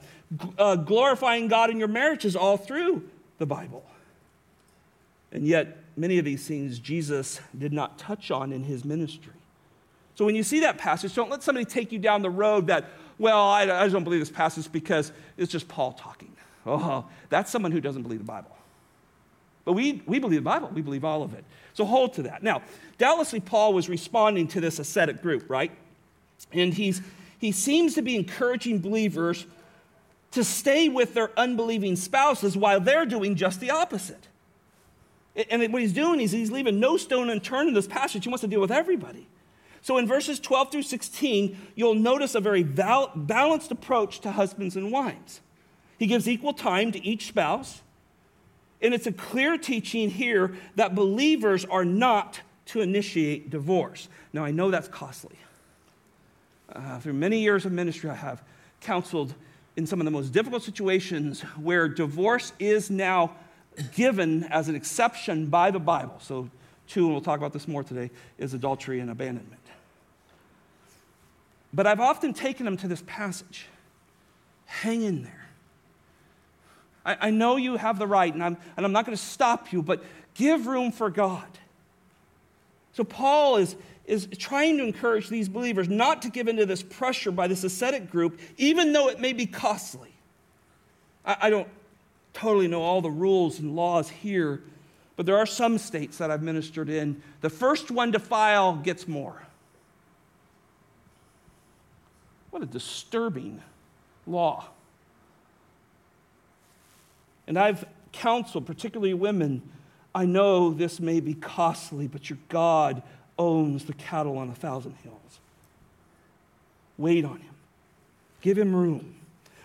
Uh, 0.59 0.77
glorifying 0.77 1.49
God 1.49 1.69
in 1.69 1.79
your 1.79 1.89
marriage 1.89 2.25
is 2.25 2.35
all 2.35 2.57
through 2.57 3.09
the 3.37 3.47
Bible. 3.47 3.85
And 5.31 5.47
yet, 5.47 5.77
many 5.95 6.19
of 6.19 6.25
these 6.25 6.47
things 6.47 6.79
Jesus 6.79 7.41
did 7.57 7.73
not 7.73 7.99
touch 7.99 8.31
on 8.31 8.51
in 8.51 8.65
his 8.65 8.83
ministry. 8.83 9.33
So 10.15 10.25
when 10.25 10.35
you 10.35 10.43
see 10.43 10.61
that 10.61 10.79
passage, 10.79 11.15
don't 11.15 11.31
let 11.31 11.43
somebody 11.43 11.65
take 11.65 11.93
you 11.93 11.99
down 11.99 12.23
the 12.23 12.31
road 12.31 12.69
that, 12.69 12.87
well, 13.19 13.41
I, 13.41 13.63
I 13.63 13.89
don't 13.89 14.05
believe 14.05 14.21
this 14.21 14.31
passage 14.31 14.71
because 14.71 15.13
it's 15.37 15.51
just 15.51 15.67
Paul 15.69 15.93
talking. 15.93 16.31
Oh, 16.67 17.05
that's 17.29 17.51
someone 17.51 17.73
who 17.73 17.81
doesn't 17.81 18.03
believe 18.03 18.21
the 18.21 18.25
Bible. 18.25 18.57
But 19.65 19.73
we, 19.73 20.03
we 20.07 20.19
believe 20.19 20.39
the 20.39 20.51
Bible, 20.51 20.71
we 20.73 20.83
believe 20.83 21.05
all 21.05 21.23
of 21.23 21.35
it. 21.35 21.45
So 21.73 21.85
hold 21.85 22.15
to 22.15 22.23
that. 22.23 22.43
Now, 22.43 22.63
doubtlessly, 22.99 23.41
Paul 23.41 23.75
was 23.75 23.89
responding 23.89 24.47
to 24.49 24.61
this 24.61 24.79
ascetic 24.79 25.21
group, 25.23 25.49
right? 25.49 25.73
And 26.53 26.73
he's, 26.73 27.03
he 27.39 27.51
seems 27.51 27.95
to 27.95 28.03
be 28.03 28.15
encouraging 28.17 28.81
believers 28.81 29.47
to 30.33 30.45
stay 30.45 30.89
with 30.89 31.15
their 31.15 31.31
unbelieving 31.39 31.97
spouses 31.97 32.57
while 32.57 32.81
they're 32.81 33.07
doing 33.07 33.37
just 33.37 33.61
the 33.61 33.71
opposite. 33.71 34.29
And 35.51 35.73
what 35.73 35.83
he's 35.83 35.93
doing 35.93 36.21
is 36.21 36.31
he's 36.31 36.51
leaving 36.51 36.79
no 36.79 36.97
stone 36.97 37.29
unturned 37.29 37.69
in 37.69 37.75
this 37.75 37.89
passage. 37.89 38.25
He 38.25 38.29
wants 38.29 38.43
to 38.43 38.49
deal 38.49 38.61
with 38.61 38.71
everybody. 38.71 39.27
So 39.85 39.99
in 39.99 40.07
verses 40.07 40.41
12 40.41 40.73
through 40.73 40.83
16, 40.85 41.59
you'll 41.75 41.95
notice 41.95 42.35
a 42.35 42.41
very 42.41 42.63
val- 42.63 43.13
balanced 43.15 43.71
approach 43.71 44.21
to 44.21 44.31
husbands 44.31 44.77
and 44.77 44.91
wives. 44.91 45.43
He 45.99 46.07
gives 46.07 46.27
equal 46.27 46.55
time 46.55 46.91
to 46.93 47.05
each 47.05 47.27
spouse. 47.29 47.83
And 48.81 48.95
it's 48.95 49.07
a 49.07 49.13
clear 49.13 49.59
teaching 49.59 50.09
here 50.09 50.57
that 50.77 50.95
believers 50.95 51.67
are 51.67 51.85
not 51.85 52.41
to 52.67 52.81
initiate 52.81 53.51
divorce. 53.51 54.09
Now, 54.33 54.43
I 54.43 54.53
know 54.53 54.71
that's 54.71 54.89
costly. 54.89 55.37
Uh, 56.73 56.99
through 57.01 57.13
many 57.13 57.41
years 57.41 57.67
of 57.67 57.73
ministry, 57.73 58.09
I 58.09 58.15
have 58.15 58.43
counseled 58.81 59.35
in 59.77 59.87
some 59.87 60.01
of 60.01 60.07
the 60.07 60.11
most 60.11 60.33
difficult 60.33 60.63
situations 60.63 61.43
where 61.61 61.89
divorce 61.89 62.55
is 62.59 62.89
now 62.89 63.37
given 63.95 64.45
as 64.45 64.71
an 64.71 64.77
exception 64.77 65.49
by 65.49 65.71
the 65.71 65.79
Bible. 65.79 66.17
So, 66.21 66.49
two, 66.89 67.05
and 67.05 67.13
we'll 67.13 67.21
talk 67.21 67.37
about 67.39 67.53
this 67.53 67.69
more 67.69 67.85
today, 67.85 68.11
is 68.39 68.55
adultery 68.55 69.01
and 69.01 69.11
abandonment. 69.11 69.61
But 71.75 71.89
I've 71.89 72.01
often 72.01 72.33
taken 72.33 72.65
them 72.65 72.77
to 72.79 72.89
this 72.89 73.03
passage. 73.05 73.67
Hang 74.67 75.03
in 75.03 75.25
there. 75.25 75.49
I, 77.05 77.17
I 77.29 77.31
know 77.31 77.57
you 77.57 77.77
have 77.77 77.99
the 77.99 78.07
right, 78.07 78.33
and 78.33 78.43
I'm, 78.43 78.57
and 78.77 78.87
I'm 78.87 78.93
not 78.93 79.05
going 79.05 79.17
to 79.17 79.23
stop 79.23 79.73
you, 79.73 79.83
but 79.83 80.05
give 80.35 80.69
room 80.69 80.93
for 80.93 81.11
God. 81.11 81.47
So 82.93 83.03
Paul 83.03 83.57
is, 83.57 83.75
is 84.07 84.29
trying 84.39 84.79
to 84.79 84.85
encourage 84.85 85.29
these 85.29 85.49
believers 85.49 85.89
not 85.89 86.23
to 86.23 86.31
give 86.31 86.47
into 86.47 86.65
this 86.65 86.83
pressure 86.83 87.33
by 87.33 87.49
this 87.49 87.65
ascetic 87.65 88.09
group, 88.09 88.39
even 88.57 88.93
though 88.93 89.09
it 89.09 89.19
may 89.19 89.33
be 89.33 89.47
costly. 89.47 90.13
I, 91.27 91.37
I 91.43 91.51
don't 91.51 91.69
totally 92.35 92.69
know 92.69 92.83
all 92.83 93.01
the 93.01 93.11
rules 93.11 93.59
and 93.59 93.75
laws 93.75 94.09
here, 94.09 94.63
but 95.17 95.27
there 95.27 95.39
are 95.39 95.47
some 95.47 95.79
states 95.79 96.19
that 96.19 96.31
I've 96.31 96.43
ministered 96.43 96.89
in. 96.89 97.21
The 97.41 97.51
first 97.51 97.91
one 97.91 98.13
to 98.13 98.21
file 98.21 98.77
gets 98.77 99.09
more. 99.09 99.44
What 102.55 102.63
a 102.63 102.67
disturbing 102.67 103.61
law. 104.29 104.67
And 107.49 107.59
I've 107.59 107.85
counseled, 108.13 108.65
particularly 108.65 109.13
women, 109.13 109.61
I 110.15 110.25
know 110.25 110.73
this 110.73 111.01
may 111.01 111.19
be 111.19 111.35
costly, 111.35 112.07
but 112.07 112.31
your 112.31 112.39
God 112.49 113.03
owns 113.41 113.87
the 113.87 113.93
cattle 113.95 114.39
on 114.39 114.51
a 114.51 114.55
thousand 114.55 114.95
hills. 115.03 115.41
Wait 116.97 117.25
on 117.25 117.39
him, 117.39 117.55
give 118.41 118.57
him 118.57 118.73
room. 118.73 119.17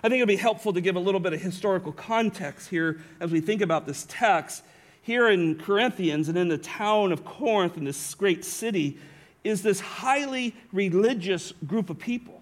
I 0.04 0.10
think 0.10 0.18
it 0.18 0.24
would 0.24 0.28
be 0.28 0.36
helpful 0.36 0.74
to 0.74 0.82
give 0.82 0.96
a 0.96 1.00
little 1.00 1.20
bit 1.20 1.34
of 1.34 1.42
historical 1.42 1.92
context 1.92 2.70
here 2.70 3.00
as 3.20 3.32
we 3.32 3.40
think 3.40 3.62
about 3.62 3.86
this 3.86 4.08
text. 4.10 4.64
Here 5.04 5.30
in 5.30 5.60
Corinthians 5.60 6.28
and 6.28 6.36
in 6.40 6.48
the 6.48 6.58
town 6.58 7.12
of 7.12 7.24
Corinth, 7.24 7.78
in 7.78 7.84
this 7.84 8.16
great 8.16 8.44
city, 8.44 8.98
is 9.44 9.62
this 9.62 9.80
highly 9.80 10.56
religious 10.74 11.54
group 11.68 11.92
of 11.92 12.00
people. 12.00 12.39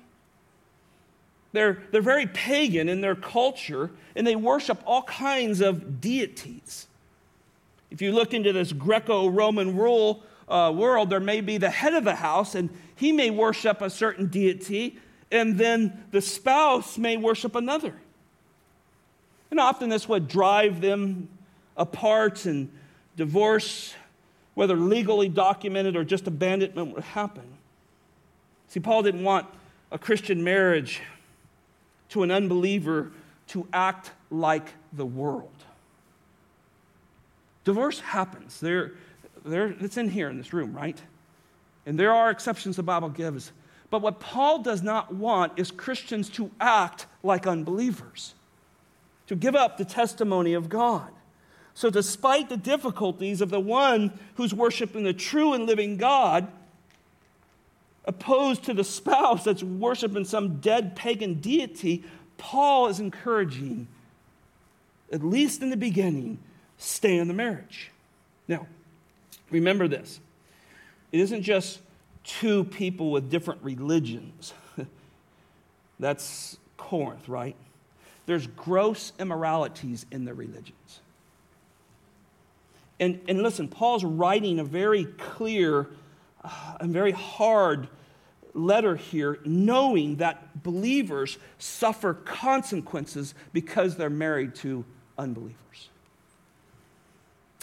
They're, 1.58 1.82
they're 1.90 2.04
very 2.04 2.28
pagan 2.28 2.88
in 2.88 3.02
their 3.02 3.16
culture, 3.16 3.90
and 4.16 4.28
they 4.28 4.36
worship 4.36 4.80
all 4.86 5.02
kinds 5.02 5.60
of 5.60 6.00
deities. 6.00 6.86
If 7.90 8.00
you 8.00 8.12
look 8.12 8.36
into 8.36 8.54
this 8.54 8.72
Greco 8.72 9.28
Roman 9.28 9.76
rule, 9.76 10.22
uh, 10.48 10.72
world, 10.76 11.10
there 11.10 11.20
may 11.20 11.42
be 11.42 11.58
the 11.58 11.72
head 11.72 11.96
of 11.96 12.04
the 12.04 12.14
house, 12.14 12.54
and 12.54 12.70
he 12.96 13.12
may 13.12 13.32
worship 13.32 13.82
a 13.82 13.90
certain 13.90 14.28
deity, 14.28 15.00
and 15.32 15.58
then 15.58 16.06
the 16.12 16.22
spouse 16.22 17.00
may 17.00 17.18
worship 17.18 17.56
another. 17.56 17.96
And 19.50 19.60
often 19.60 19.90
this 19.90 20.08
would 20.08 20.28
drive 20.28 20.80
them 20.80 21.28
apart, 21.76 22.46
and 22.46 22.70
divorce, 23.16 23.96
whether 24.54 24.76
legally 24.76 25.28
documented 25.28 25.96
or 25.96 26.04
just 26.04 26.28
abandonment, 26.28 26.94
would 26.94 27.04
happen. 27.04 27.58
See, 28.68 28.80
Paul 28.80 29.02
didn't 29.02 29.24
want 29.24 29.48
a 29.92 29.98
Christian 29.98 30.44
marriage 30.44 31.02
to 32.10 32.24
an 32.24 32.32
unbeliever 32.32 33.12
to 33.48 33.68
act 33.74 34.12
like 34.30 34.74
the 34.94 35.06
world. 35.06 35.52
Divorce 37.64 38.00
happens. 38.00 38.60
There, 38.60 38.94
there, 39.46 39.76
it's 39.80 39.98
in 39.98 40.10
here 40.10 40.30
in 40.30 40.38
this 40.38 40.54
room, 40.54 40.74
right? 40.74 41.02
And 41.86 42.00
there 42.00 42.14
are 42.14 42.30
exceptions 42.30 42.76
the 42.76 42.84
Bible 42.84 43.10
gives. 43.10 43.52
But 43.90 44.02
what 44.02 44.20
Paul 44.20 44.60
does 44.60 44.82
not 44.82 45.14
want 45.14 45.58
is 45.58 45.72
Christians 45.72 46.30
to 46.32 46.52
act 46.60 47.06
like 47.24 47.48
unbelievers, 47.48 48.36
to 49.28 49.36
give 49.36 49.56
up 49.56 49.78
the 49.78 49.86
testimony 49.86 50.54
of 50.54 50.70
God. 50.70 51.12
So, 51.74 51.90
despite 51.90 52.50
the 52.50 52.58
difficulties 52.58 53.40
of 53.40 53.50
the 53.50 53.60
one 53.60 54.18
who's 54.36 54.54
worshiping 54.54 55.04
the 55.04 55.14
true 55.14 55.54
and 55.54 55.66
living 55.66 55.98
God, 55.98 56.48
opposed 58.08 58.64
to 58.64 58.74
the 58.74 58.84
spouse 58.84 59.44
that's 59.44 59.62
worshiping 59.62 60.26
some 60.26 60.60
dead 60.60 60.96
pagan 60.96 61.36
deity, 61.36 62.04
Paul 62.38 62.88
is 62.88 63.00
encouraging, 63.00 63.88
at 65.12 65.24
least 65.24 65.62
in 65.62 65.70
the 65.70 65.78
beginning, 65.78 66.40
stay 66.78 67.18
in 67.18 67.28
the 67.28 67.34
marriage. 67.34 67.92
Now, 68.48 68.66
remember 69.52 69.88
this 69.88 70.20
it 71.12 71.20
isn't 71.20 71.44
just 71.44 71.80
two 72.24 72.64
people 72.64 73.12
with 73.12 73.30
different 73.30 73.62
religions. 73.64 74.54
That's 76.00 76.58
Corinth, 76.78 77.28
right? 77.28 77.56
There's 78.26 78.48
gross 78.48 79.14
immoralities 79.20 80.06
in 80.12 80.26
their 80.26 80.34
religions. 80.34 81.00
And, 83.00 83.22
and 83.28 83.42
listen, 83.42 83.68
Paul's 83.68 84.04
writing 84.04 84.60
a 84.60 84.64
very 84.64 85.06
clear 85.06 85.88
uh, 86.44 86.78
and 86.80 86.92
very 86.92 87.12
hard 87.12 87.88
letter 88.58 88.96
here, 88.96 89.40
knowing 89.46 90.18
that 90.18 90.64
believers 90.64 91.38
suffer 91.60 92.14
consequences 92.14 93.34
because 93.54 93.96
they're 93.96 94.10
married 94.10 94.56
to 94.56 94.84
unbelievers. 95.18 95.90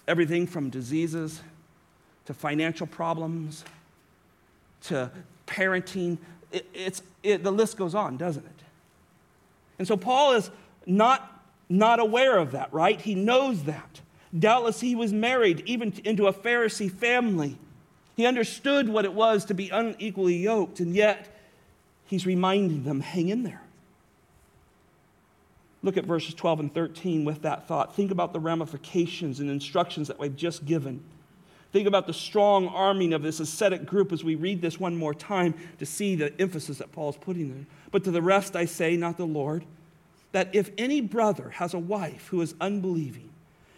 Everything 0.07 0.46
from 0.46 0.70
diseases 0.70 1.40
to 2.26 2.35
financial 2.35 2.87
problems 2.87 3.64
to 4.83 5.11
parenting. 5.46 6.18
It, 6.52 6.66
it's, 6.72 7.02
it, 7.22 7.42
the 7.42 7.52
list 7.52 7.76
goes 7.76 7.94
on, 7.94 8.16
doesn't 8.16 8.44
it? 8.44 8.50
And 9.78 9.88
so 9.88 9.96
Paul 9.96 10.35
is 10.35 10.50
not, 10.87 11.42
not 11.68 11.98
aware 11.98 12.38
of 12.38 12.52
that, 12.52 12.72
right? 12.72 13.00
He 13.00 13.14
knows 13.14 13.64
that. 13.64 14.00
Doubtless 14.37 14.80
he 14.80 14.94
was 14.94 15.12
married 15.12 15.62
even 15.66 15.92
into 16.04 16.26
a 16.26 16.33
Pharisee 16.33 16.90
family. 16.90 17.59
He 18.16 18.27
understood 18.27 18.88
what 18.88 19.05
it 19.05 19.12
was 19.12 19.44
to 19.46 19.55
be 19.55 19.70
unequally 19.70 20.37
yoked, 20.37 20.81
and 20.81 20.94
yet 20.94 21.29
he's 22.07 22.27
reminding 22.27 22.85
them 22.85 23.00
hang 23.00 23.29
in 23.29 23.42
there. 23.42 23.62
Look 25.83 25.96
at 25.96 26.07
verses 26.07 26.35
12 26.35 26.61
and 26.61 26.74
13 26.74 27.24
with 27.24 27.42
that 27.42 27.68
thought. 27.68 27.94
Think 27.94 28.11
about 28.11 28.33
the 28.33 28.40
ramifications 28.40 29.40
and 29.40 29.50
instructions 29.50 30.09
that 30.09 30.18
we've 30.18 30.35
just 30.35 30.64
given. 30.64 31.03
Think 31.72 31.88
about 31.88 32.07
the 32.07 32.14
strong 32.14 32.68
arming 32.68 33.12
of 33.12 33.22
this 33.22 33.40
ascetic 33.40 33.85
group 33.85 34.12
as 34.12 34.22
we 34.22 34.37
read 34.37 34.62
this 34.62 34.79
one 34.79 34.96
more 34.96 35.12
time 35.12 35.55
to 35.79 35.85
see 35.85 36.14
the 36.14 36.33
emphasis 36.40 36.79
that 36.79 36.92
Paul's 36.92 37.16
putting 37.16 37.53
there. 37.53 37.66
But 37.90 38.05
to 38.05 38.12
the 38.12 38.22
rest 38.22 38.55
I 38.55 38.64
say, 38.64 38.96
not 38.96 39.16
the 39.16 39.27
Lord, 39.27 39.64
that 40.31 40.55
if 40.55 40.70
any 40.79 41.00
brother 41.00 41.50
has 41.50 41.74
a 41.74 41.79
wife 41.79 42.29
who 42.29 42.40
is 42.40 42.55
unbelieving 42.61 43.29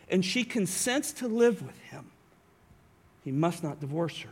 and 0.09 0.25
she 0.25 0.45
consents 0.45 1.11
to 1.15 1.27
live 1.27 1.63
with 1.63 1.79
him, 1.79 2.11
he 3.27 3.33
must 3.33 3.65
not 3.65 3.81
divorce 3.81 4.21
her. 4.21 4.31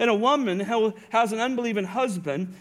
And 0.00 0.10
a 0.10 0.14
woman 0.14 0.58
who 0.58 0.94
has 1.10 1.32
an 1.32 1.38
unbelieving 1.38 1.84
husband 1.84 2.52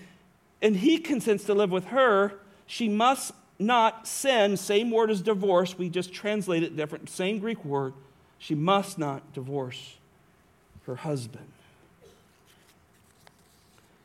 and 0.62 0.76
he 0.76 1.00
consents 1.00 1.46
to 1.46 1.56
live 1.56 1.72
with 1.72 1.86
her, 1.86 2.34
she 2.68 2.88
must 2.88 3.32
not 3.58 4.08
sin, 4.08 4.58
same 4.58 4.92
word 4.92 5.10
as 5.10 5.22
divorce, 5.22 5.76
we 5.76 5.90
just 5.90 6.14
translate 6.14 6.62
it 6.62 6.78
different, 6.78 7.10
same 7.10 7.40
Greek 7.40 7.66
word. 7.66 7.94
She 8.38 8.54
must 8.54 9.00
not 9.00 9.34
divorce 9.34 9.98
her 10.86 10.98
husband. 10.98 11.52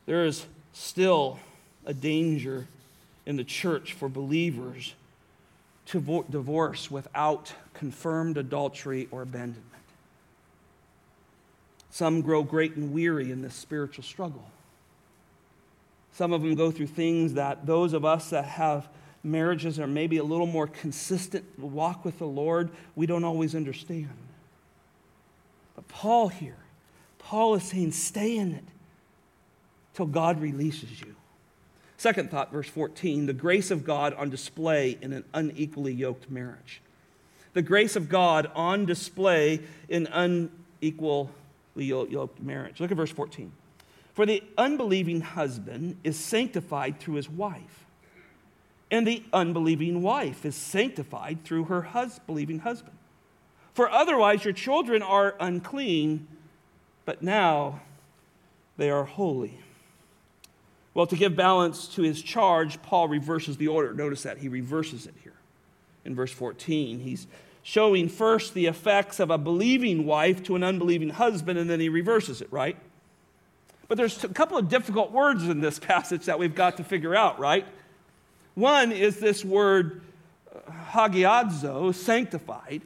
There 0.07 0.24
is 0.24 0.46
still 0.72 1.38
a 1.85 1.92
danger 1.92 2.66
in 3.26 3.37
the 3.37 3.44
church 3.44 3.92
for 3.92 4.09
believers 4.09 4.94
to 5.87 6.00
vo- 6.00 6.24
divorce 6.30 6.90
without 6.90 7.52
confirmed 7.74 8.38
adultery 8.38 9.09
or 9.11 9.20
abandonment. 9.20 9.73
Some 11.94 12.22
grow 12.22 12.42
great 12.42 12.74
and 12.74 12.92
weary 12.92 13.30
in 13.30 13.40
this 13.40 13.54
spiritual 13.54 14.02
struggle. 14.02 14.44
Some 16.11 16.33
of 16.33 16.42
them 16.42 16.57
go 16.57 16.72
through 16.72 16.88
things 16.88 17.35
that 17.35 17.66
those 17.66 17.92
of 17.92 18.04
us 18.04 18.30
that 18.30 18.46
have 18.46 18.88
marriages 19.22 19.78
are 19.78 19.87
maybe 19.87 20.16
a 20.16 20.24
little 20.24 20.48
more 20.48 20.66
consistent 20.66 21.44
walk 21.57 22.04
with 22.04 22.18
the 22.18 22.26
Lord, 22.26 22.70
we 22.96 23.07
don't 23.07 23.22
always 23.22 23.54
understand. 23.54 24.11
But 25.76 25.87
Paul 25.87 26.26
here 26.26 26.57
Paul 27.24 27.54
is 27.54 27.62
saying, 27.62 27.92
stay 27.92 28.37
in 28.37 28.52
it 28.54 28.64
till 29.94 30.07
God 30.07 30.40
releases 30.40 31.00
you. 31.00 31.14
Second 31.96 32.28
thought, 32.28 32.50
verse 32.50 32.68
14 32.68 33.26
the 33.26 33.33
grace 33.33 33.70
of 33.70 33.85
God 33.85 34.14
on 34.14 34.30
display 34.30 34.98
in 35.00 35.12
an 35.12 35.24
unequally 35.33 35.92
yoked 35.92 36.28
marriage. 36.28 36.83
The 37.52 37.62
grace 37.62 37.94
of 37.94 38.09
God 38.09 38.50
on 38.57 38.85
display 38.85 39.61
in 39.88 40.09
unequally 41.76 42.12
yoked 42.12 42.40
marriage. 42.40 42.80
Look 42.80 42.90
at 42.90 42.96
verse 42.96 43.10
14. 43.10 43.52
For 44.14 44.26
the 44.26 44.42
unbelieving 44.56 45.20
husband 45.20 45.96
is 46.04 46.18
sanctified 46.18 47.00
through 47.00 47.14
his 47.14 47.28
wife, 47.28 47.84
and 48.90 49.06
the 49.06 49.24
unbelieving 49.32 50.02
wife 50.02 50.44
is 50.44 50.54
sanctified 50.54 51.44
through 51.44 51.64
her 51.64 51.82
hus- 51.82 52.20
believing 52.20 52.60
husband. 52.60 52.96
For 53.72 53.90
otherwise, 53.90 54.44
your 54.44 54.52
children 54.52 55.02
are 55.02 55.34
unclean 55.40 56.28
but 57.04 57.22
now 57.22 57.80
they 58.76 58.90
are 58.90 59.04
holy. 59.04 59.58
Well, 60.94 61.06
to 61.06 61.16
give 61.16 61.37
balance 61.37 61.88
to 61.88 62.02
his 62.02 62.22
charge, 62.22 62.80
Paul 62.82 63.08
reverses 63.08 63.56
the 63.56 63.68
order. 63.68 63.92
Notice 63.92 64.22
that 64.22 64.38
he 64.38 64.48
reverses 64.48 65.06
it 65.06 65.14
here 65.22 65.34
in 66.04 66.14
verse 66.14 66.32
14. 66.32 67.00
He's 67.00 67.26
showing 67.64 68.11
first 68.11 68.53
the 68.53 68.66
effects 68.66 69.18
of 69.18 69.31
a 69.31 69.38
believing 69.38 70.05
wife 70.05 70.42
to 70.44 70.55
an 70.55 70.62
unbelieving 70.62 71.09
husband, 71.09 71.59
and 71.59 71.68
then 71.68 71.81
he 71.81 71.88
reverses 71.88 72.42
it, 72.42 72.53
right? 72.53 72.77
But 73.88 73.96
there's 73.96 74.22
a 74.22 74.29
couple 74.29 74.59
of 74.59 74.68
difficult 74.68 75.11
words 75.11 75.48
in 75.48 75.61
this 75.61 75.79
passage 75.81 76.27
that 76.27 76.38
we've 76.38 76.55
got 76.55 76.77
to 76.77 76.85
figure 76.85 77.16
out, 77.16 77.40
right? 77.40 77.66
One 78.55 78.92
is 78.92 79.18
this 79.18 79.44
word 79.44 80.03
uh, 80.55 80.70
hagiadzo, 80.90 81.94
sanctified, 81.94 82.83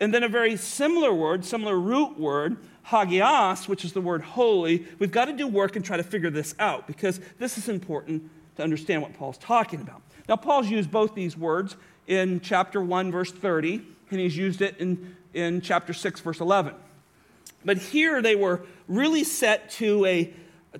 And 0.00 0.12
then 0.12 0.24
a 0.24 0.28
very 0.28 0.56
similar 0.56 1.14
word, 1.14 1.44
similar 1.44 1.78
root 1.78 2.18
word, 2.18 2.56
hagios, 2.88 3.68
which 3.68 3.84
is 3.84 3.92
the 3.92 4.00
word 4.00 4.22
holy. 4.22 4.86
We've 4.98 5.12
got 5.12 5.26
to 5.26 5.32
do 5.32 5.46
work 5.46 5.76
and 5.76 5.84
try 5.84 5.96
to 5.96 6.02
figure 6.02 6.30
this 6.30 6.54
out 6.58 6.88
because 6.88 7.20
this 7.38 7.56
is 7.56 7.68
important 7.68 8.28
to 8.56 8.64
understand 8.64 9.02
what 9.02 9.14
Paul's 9.14 9.38
talking 9.38 9.80
about. 9.80 10.02
Now, 10.28 10.34
Paul's 10.34 10.68
used 10.68 10.90
both 10.90 11.14
these 11.14 11.36
words 11.36 11.76
in 12.08 12.40
chapter 12.40 12.82
1, 12.82 13.12
verse 13.12 13.30
30, 13.30 13.82
and 14.10 14.20
he's 14.20 14.36
used 14.36 14.60
it 14.62 14.76
in, 14.78 15.16
in 15.34 15.60
chapter 15.60 15.92
6, 15.92 16.20
verse 16.20 16.40
11. 16.40 16.74
But 17.64 17.78
here 17.78 18.22
they 18.22 18.34
were 18.34 18.62
really 18.88 19.24
set 19.24 19.70
to 19.72 20.04
a, 20.06 20.32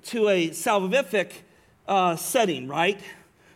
to 0.05 0.29
a 0.29 0.49
salvific 0.49 1.31
uh, 1.87 2.15
setting, 2.15 2.67
right? 2.67 2.99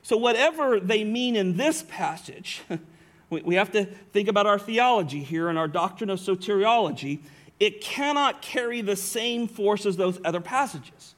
So, 0.03 0.17
whatever 0.17 0.79
they 0.79 1.03
mean 1.03 1.35
in 1.35 1.57
this 1.57 1.83
passage, 1.87 2.61
we, 3.29 3.41
we 3.41 3.55
have 3.55 3.71
to 3.71 3.85
think 3.85 4.27
about 4.27 4.45
our 4.45 4.59
theology 4.59 5.23
here 5.23 5.49
and 5.49 5.57
our 5.57 5.67
doctrine 5.67 6.09
of 6.09 6.19
soteriology. 6.19 7.19
It 7.59 7.81
cannot 7.81 8.41
carry 8.41 8.81
the 8.81 8.95
same 8.95 9.47
force 9.47 9.85
as 9.85 9.97
those 9.97 10.19
other 10.25 10.41
passages. 10.41 11.15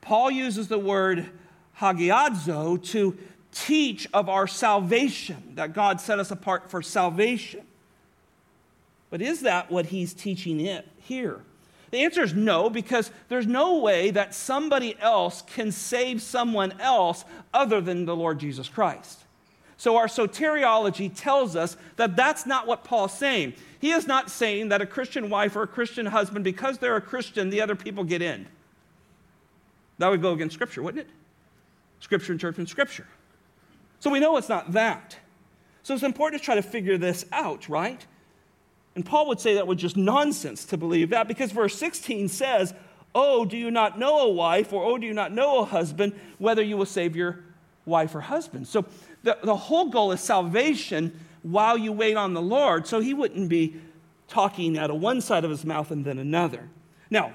Paul 0.00 0.30
uses 0.30 0.68
the 0.68 0.78
word 0.78 1.30
hagiadzo 1.78 2.82
to 2.90 3.18
teach 3.54 4.06
of 4.12 4.28
our 4.28 4.46
salvation, 4.46 5.52
that 5.54 5.72
God 5.72 6.00
set 6.00 6.18
us 6.18 6.30
apart 6.30 6.70
for 6.70 6.82
salvation. 6.82 7.62
But 9.10 9.22
is 9.22 9.42
that 9.42 9.70
what 9.70 9.86
he's 9.86 10.12
teaching 10.12 10.60
it 10.60 10.86
here? 10.98 11.40
The 11.90 11.98
answer 11.98 12.22
is 12.22 12.34
no, 12.34 12.68
because 12.68 13.12
there's 13.28 13.46
no 13.46 13.78
way 13.78 14.10
that 14.10 14.34
somebody 14.34 14.96
else 14.98 15.42
can 15.42 15.70
save 15.70 16.20
someone 16.20 16.72
else 16.80 17.24
other 17.52 17.80
than 17.80 18.04
the 18.04 18.16
Lord 18.16 18.40
Jesus 18.40 18.68
Christ. 18.68 19.20
So 19.76 19.96
our 19.96 20.06
soteriology 20.06 21.12
tells 21.14 21.54
us 21.54 21.76
that 21.96 22.16
that's 22.16 22.46
not 22.46 22.66
what 22.66 22.82
Paul's 22.82 23.16
saying. 23.16 23.54
He 23.80 23.92
is 23.92 24.08
not 24.08 24.30
saying 24.30 24.70
that 24.70 24.82
a 24.82 24.86
Christian 24.86 25.30
wife 25.30 25.54
or 25.54 25.62
a 25.62 25.68
Christian 25.68 26.06
husband, 26.06 26.42
because 26.42 26.78
they're 26.78 26.96
a 26.96 27.00
Christian, 27.00 27.50
the 27.50 27.60
other 27.60 27.76
people 27.76 28.02
get 28.02 28.22
in. 28.22 28.46
That 29.98 30.08
would 30.08 30.22
go 30.22 30.32
against 30.32 30.54
Scripture, 30.54 30.82
wouldn't 30.82 31.06
it? 31.06 31.10
Scripture 32.00 32.32
interprets 32.32 32.70
Scripture. 32.70 33.06
So 34.00 34.10
we 34.10 34.20
know 34.20 34.36
it's 34.36 34.48
not 34.48 34.72
that. 34.72 35.16
So 35.82 35.94
it's 35.94 36.02
important 36.02 36.40
to 36.40 36.44
try 36.44 36.54
to 36.54 36.62
figure 36.62 36.98
this 36.98 37.24
out, 37.32 37.68
right? 37.68 38.04
And 38.94 39.04
Paul 39.04 39.28
would 39.28 39.40
say 39.40 39.54
that 39.54 39.66
was 39.66 39.78
just 39.78 39.96
nonsense 39.96 40.64
to 40.66 40.76
believe 40.76 41.10
that 41.10 41.28
because 41.28 41.52
verse 41.52 41.76
16 41.78 42.28
says, 42.28 42.74
Oh, 43.14 43.44
do 43.44 43.56
you 43.56 43.70
not 43.70 43.98
know 43.98 44.20
a 44.20 44.28
wife, 44.28 44.72
or 44.72 44.82
oh, 44.82 44.98
do 44.98 45.06
you 45.06 45.14
not 45.14 45.32
know 45.32 45.60
a 45.60 45.64
husband, 45.64 46.18
whether 46.38 46.62
you 46.62 46.76
will 46.76 46.86
save 46.86 47.14
your 47.14 47.44
wife 47.86 48.12
or 48.14 48.20
husband? 48.20 48.66
So 48.66 48.84
the, 49.22 49.38
the 49.42 49.54
whole 49.54 49.88
goal 49.88 50.10
is 50.10 50.20
salvation 50.20 51.18
while 51.42 51.78
you 51.78 51.92
wait 51.92 52.16
on 52.16 52.34
the 52.34 52.42
Lord. 52.42 52.88
So 52.88 52.98
he 52.98 53.14
wouldn't 53.14 53.48
be 53.48 53.80
talking 54.26 54.76
out 54.78 54.90
of 54.90 55.00
one 55.00 55.20
side 55.20 55.44
of 55.44 55.50
his 55.50 55.64
mouth 55.64 55.90
and 55.92 56.04
then 56.04 56.18
another. 56.18 56.68
Now, 57.08 57.34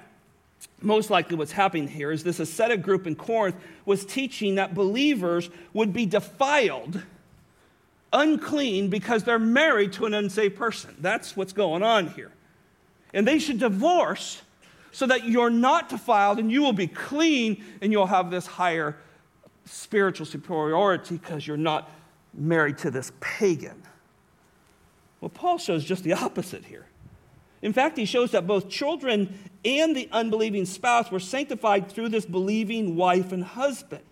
most 0.81 1.09
likely 1.09 1.35
what's 1.35 1.51
happening 1.51 1.87
here 1.87 2.11
is 2.11 2.23
this 2.23 2.39
ascetic 2.39 2.81
group 2.81 3.07
in 3.07 3.15
Corinth 3.15 3.55
was 3.85 4.05
teaching 4.05 4.55
that 4.55 4.73
believers 4.73 5.49
would 5.73 5.93
be 5.93 6.05
defiled 6.05 7.01
unclean 8.11 8.89
because 8.89 9.23
they're 9.23 9.39
married 9.39 9.93
to 9.93 10.05
an 10.05 10.13
unsaved 10.13 10.55
person. 10.55 10.95
That's 10.99 11.35
what's 11.37 11.53
going 11.53 11.83
on 11.83 12.07
here. 12.07 12.31
And 13.13 13.27
they 13.27 13.39
should 13.39 13.59
divorce 13.59 14.41
so 14.91 15.05
that 15.07 15.25
you're 15.25 15.49
not 15.49 15.89
defiled 15.89 16.39
and 16.39 16.51
you 16.51 16.61
will 16.61 16.73
be 16.73 16.87
clean 16.87 17.63
and 17.81 17.91
you'll 17.91 18.07
have 18.07 18.31
this 18.31 18.47
higher 18.47 18.97
spiritual 19.65 20.25
superiority 20.25 21.17
because 21.17 21.45
you're 21.45 21.57
not 21.57 21.89
married 22.33 22.77
to 22.79 22.91
this 22.91 23.11
pagan. 23.19 23.81
Well, 25.21 25.29
Paul 25.29 25.57
shows 25.57 25.83
just 25.83 26.03
the 26.03 26.13
opposite 26.13 26.65
here. 26.65 26.85
In 27.61 27.73
fact, 27.73 27.97
he 27.97 28.05
shows 28.05 28.31
that 28.31 28.47
both 28.47 28.69
children 28.69 29.37
and 29.65 29.95
the 29.95 30.07
unbelieving 30.11 30.65
spouse 30.65 31.11
were 31.11 31.19
sanctified 31.19 31.91
through 31.91 32.09
this 32.09 32.25
believing 32.25 32.95
wife 32.95 33.31
and 33.31 33.43
husband. 33.43 34.03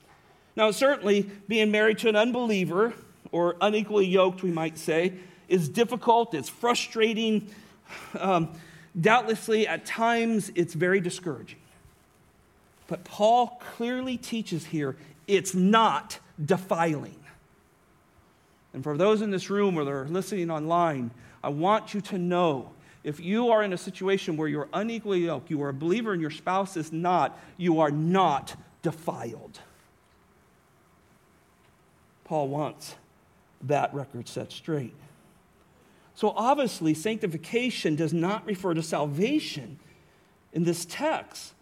Now, 0.56 0.72
certainly, 0.72 1.30
being 1.48 1.72
married 1.72 2.00
to 2.00 2.10
an 2.10 2.16
unbeliever 2.16 2.94
or 3.32 3.56
unequally 3.62 4.08
yoked, 4.08 4.44
we 4.44 4.52
might 4.52 4.78
say, 4.78 5.14
is 5.48 5.70
difficult, 5.70 6.34
it's 6.34 6.50
frustrating. 6.50 7.50
Um, 8.20 8.50
doubtlessly, 9.00 9.68
at 9.68 9.86
times, 9.86 10.52
it's 10.56 10.74
very 10.74 11.00
discouraging. 11.00 11.60
But 12.88 13.04
Paul 13.04 13.62
clearly 13.76 14.18
teaches 14.18 14.66
here 14.66 14.98
it's 15.28 15.54
not 15.54 16.20
defiling. 16.44 17.20
And 18.74 18.84
for 18.84 18.98
those 18.98 19.22
in 19.22 19.32
this 19.32 19.50
room 19.50 19.78
or 19.78 19.84
they're 19.84 20.06
listening 20.06 20.52
online, 20.52 21.12
I 21.44 21.50
want 21.50 21.94
you 21.94 22.02
to 22.02 22.18
know 22.18 22.72
if 23.08 23.22
you 23.22 23.52
are 23.52 23.64
in 23.64 23.72
a 23.72 23.78
situation 23.78 24.36
where 24.36 24.50
you're 24.50 24.68
unequally 24.74 25.22
yoked, 25.22 25.50
you 25.50 25.64
are 25.64 25.70
a 25.70 25.74
believer 25.74 26.12
and 26.12 26.22
your 26.22 26.30
spouse 26.30 26.76
is 26.76 26.92
not, 26.92 27.40
you 27.56 27.80
are 27.80 27.90
not 27.90 28.54
defiled. 28.82 29.62
Paul 32.26 32.50
wants 32.50 32.96
that 33.62 33.94
record 33.94 34.28
set 34.28 34.52
straight. 34.52 34.94
So 36.16 36.34
obviously, 36.36 36.94
sanctification 36.94 37.96
does 37.96 38.12
not 38.12 38.46
refer 38.46 38.74
to 38.74 38.84
salvation 38.84 39.80
in 40.52 40.66
this 40.66 40.84
text, 40.84 41.54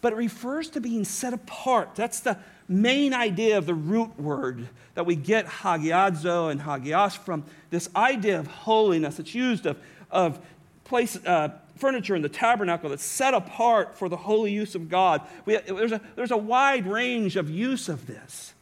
but 0.00 0.12
it 0.12 0.16
refers 0.16 0.70
to 0.70 0.80
being 0.80 1.04
set 1.04 1.32
apart. 1.32 1.96
That's 1.96 2.20
the 2.20 2.38
main 2.68 3.12
idea 3.12 3.58
of 3.58 3.66
the 3.66 3.74
root 3.74 4.16
word 4.16 4.68
that 4.94 5.06
we 5.06 5.16
get 5.16 5.46
hagiadzo 5.46 6.52
and 6.52 6.60
hagios 6.60 7.16
from 7.16 7.42
this 7.70 7.88
idea 7.96 8.38
of 8.38 8.46
holiness. 8.46 9.18
It's 9.18 9.34
used 9.34 9.66
of, 9.66 9.76
of 10.08 10.38
place, 10.84 11.16
uh, 11.26 11.50
furniture 11.76 12.14
in 12.14 12.22
the 12.22 12.28
tabernacle 12.28 12.90
that's 12.90 13.04
set 13.04 13.34
apart 13.34 13.96
for 13.96 14.08
the 14.08 14.16
holy 14.16 14.52
use 14.52 14.74
of 14.74 14.88
God. 14.88 15.22
We, 15.44 15.56
there's, 15.56 15.92
a, 15.92 16.00
there's 16.16 16.30
a 16.30 16.36
wide 16.36 16.86
range 16.86 17.36
of 17.36 17.50
use 17.50 17.88
of 17.88 18.06
this 18.06 18.54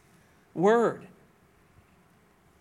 word. 0.53 1.05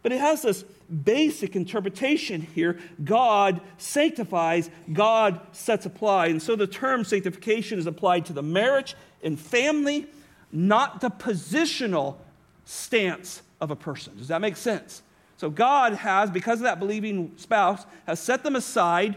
But 0.02 0.12
it 0.12 0.20
has 0.20 0.42
this 0.42 0.64
basic 1.04 1.56
interpretation 1.56 2.42
here 2.54 2.78
God 3.02 3.60
sanctifies, 3.78 4.68
God 4.92 5.40
sets 5.52 5.86
applied. 5.86 6.32
And 6.32 6.42
so 6.42 6.56
the 6.56 6.66
term 6.66 7.04
sanctification 7.04 7.78
is 7.78 7.86
applied 7.86 8.26
to 8.26 8.32
the 8.32 8.42
marriage 8.42 8.94
and 9.22 9.38
family, 9.38 10.06
not 10.50 11.00
the 11.00 11.10
positional 11.10 12.16
stance 12.64 13.42
of 13.60 13.70
a 13.70 13.76
person. 13.76 14.16
Does 14.18 14.28
that 14.28 14.40
make 14.40 14.56
sense? 14.56 15.02
So 15.36 15.50
God 15.50 15.94
has, 15.94 16.30
because 16.30 16.58
of 16.58 16.64
that 16.64 16.78
believing 16.78 17.32
spouse, 17.36 17.84
has 18.06 18.20
set 18.20 18.44
them 18.44 18.56
aside, 18.56 19.16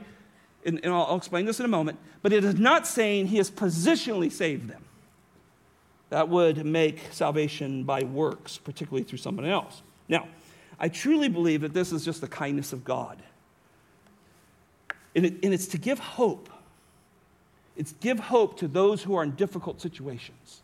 and, 0.65 0.79
and 0.83 0.93
I'll, 0.93 1.05
I'll 1.05 1.17
explain 1.17 1.45
this 1.45 1.59
in 1.59 1.65
a 1.65 1.69
moment, 1.69 1.99
but 2.21 2.33
it 2.33 2.43
is 2.43 2.55
not 2.55 2.87
saying 2.87 3.27
He 3.27 3.37
has 3.37 3.49
positionally 3.51 4.31
saved 4.31 4.67
them. 4.69 4.83
That 6.09 6.29
would 6.29 6.65
make 6.65 6.99
salvation 7.11 7.83
by 7.83 8.03
works, 8.03 8.57
particularly 8.57 9.03
through 9.03 9.17
someone 9.17 9.45
else. 9.45 9.81
Now, 10.07 10.27
I 10.79 10.89
truly 10.89 11.29
believe 11.29 11.61
that 11.61 11.73
this 11.73 11.91
is 11.91 12.05
just 12.05 12.21
the 12.21 12.27
kindness 12.27 12.73
of 12.73 12.83
God. 12.83 13.21
And, 15.15 15.25
it, 15.25 15.33
and 15.43 15.53
it's 15.53 15.67
to 15.67 15.77
give 15.77 15.99
hope. 15.99 16.49
It's 17.75 17.93
give 17.93 18.19
hope 18.19 18.57
to 18.59 18.67
those 18.67 19.03
who 19.03 19.15
are 19.15 19.23
in 19.23 19.31
difficult 19.31 19.81
situations. 19.81 20.61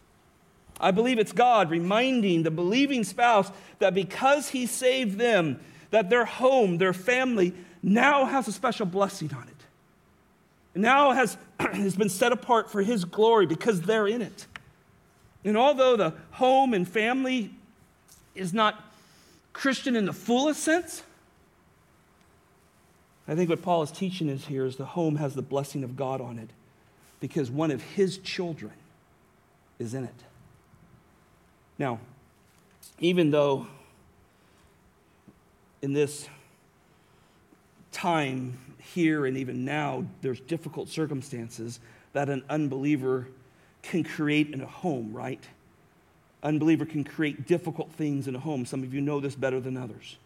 I 0.80 0.92
believe 0.92 1.20
it's 1.20 1.32
God 1.32 1.70
reminding 1.70 2.44
the 2.44 2.52
believing 2.52 3.04
spouse 3.04 3.52
that 3.80 3.94
because 3.94 4.50
he 4.50 4.66
saved 4.66 5.18
them, 5.18 5.60
that 5.92 6.10
their 6.10 6.26
home, 6.26 6.78
their 6.78 6.94
family 6.94 7.54
now 7.84 8.26
has 8.26 8.48
a 8.48 8.52
special 8.52 8.86
blessing 8.86 9.32
on 9.34 9.44
it. 9.44 9.61
Now 10.76 11.12
has, 11.12 11.38
has 11.60 11.96
been 11.96 12.10
set 12.10 12.32
apart 12.32 12.72
for 12.72 12.82
his 12.82 13.06
glory 13.06 13.46
because 13.46 13.82
they're 13.82 14.08
in 14.08 14.22
it. 14.22 14.46
And 15.44 15.58
although 15.58 15.96
the 15.96 16.14
home 16.32 16.74
and 16.74 16.88
family 16.88 17.52
is 18.36 18.54
not 18.54 18.82
Christian 19.54 19.96
in 19.96 20.06
the 20.06 20.14
fullest 20.14 20.64
sense. 20.64 21.04
I 23.28 23.36
think 23.36 23.50
what 23.50 23.62
Paul 23.62 23.84
is 23.84 23.92
teaching 23.92 24.30
us 24.30 24.46
here 24.46 24.66
is 24.66 24.76
the 24.78 24.86
home 24.86 25.18
has 25.18 25.36
the 25.36 25.42
blessing 25.42 25.84
of 25.84 25.96
God 25.96 26.22
on 26.22 26.40
it 26.40 26.50
because 27.20 27.52
one 27.52 27.72
of 27.72 27.82
his 27.82 28.18
children 28.18 28.74
is 29.80 29.94
in 29.94 30.04
it. 30.06 30.24
Now, 31.78 32.00
even 33.00 33.32
though 33.32 33.68
in 35.82 35.94
this 35.94 36.28
time 37.92 38.58
here 38.82 39.26
and 39.26 39.38
even 39.38 39.66
now 39.66 40.06
there's 40.22 40.40
difficult 40.40 40.90
circumstances 40.90 41.80
that 42.14 42.30
an 42.30 42.44
unbeliever 42.50 43.28
can 43.82 44.04
create 44.04 44.50
in 44.50 44.62
a 44.62 44.66
home, 44.66 45.14
right? 45.14 45.44
unbeliever 46.44 46.86
can 46.86 47.04
create 47.04 47.48
difficult 47.48 47.92
things 47.92 48.28
in 48.28 48.36
a 48.36 48.40
home. 48.40 48.66
Some 48.66 48.84
of 48.84 48.94
you 48.94 49.02
know 49.02 49.20
this 49.20 49.36
better 49.36 49.60
than 49.60 49.78
others. 49.78 50.18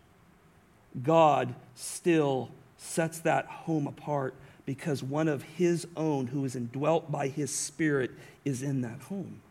God 1.03 1.53
still 1.75 2.49
sets 2.77 3.19
that 3.19 3.45
home 3.45 3.87
apart 3.87 4.33
because 4.65 5.03
one 5.03 5.27
of 5.27 5.43
his 5.43 5.87
own 5.95 6.27
who 6.27 6.45
is 6.45 6.55
indwelt 6.55 7.11
by 7.11 7.27
his 7.27 7.53
spirit 7.53 8.11
is 8.43 8.63
in 8.63 8.81
that 8.81 8.99
home. 9.01 9.41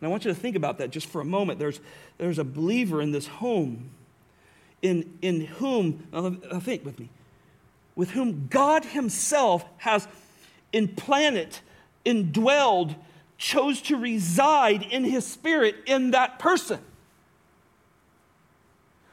And 0.00 0.06
I 0.06 0.08
want 0.08 0.24
you 0.24 0.32
to 0.32 0.38
think 0.38 0.56
about 0.56 0.78
that 0.78 0.90
just 0.90 1.06
for 1.06 1.20
a 1.20 1.24
moment. 1.24 1.58
There's, 1.58 1.80
there's 2.18 2.38
a 2.38 2.44
believer 2.44 3.02
in 3.02 3.12
this 3.12 3.26
home 3.26 3.90
in, 4.80 5.18
in 5.20 5.42
whom, 5.42 6.06
now 6.12 6.58
think 6.58 6.86
with 6.86 6.98
me, 6.98 7.10
with 7.94 8.10
whom 8.10 8.46
God 8.48 8.84
Himself 8.84 9.64
has 9.78 10.06
implanted, 10.72 11.58
indwelled, 12.04 12.94
chose 13.38 13.80
to 13.82 13.96
reside 13.96 14.82
in 14.82 15.04
His 15.04 15.26
Spirit 15.26 15.76
in 15.86 16.12
that 16.12 16.38
person. 16.38 16.80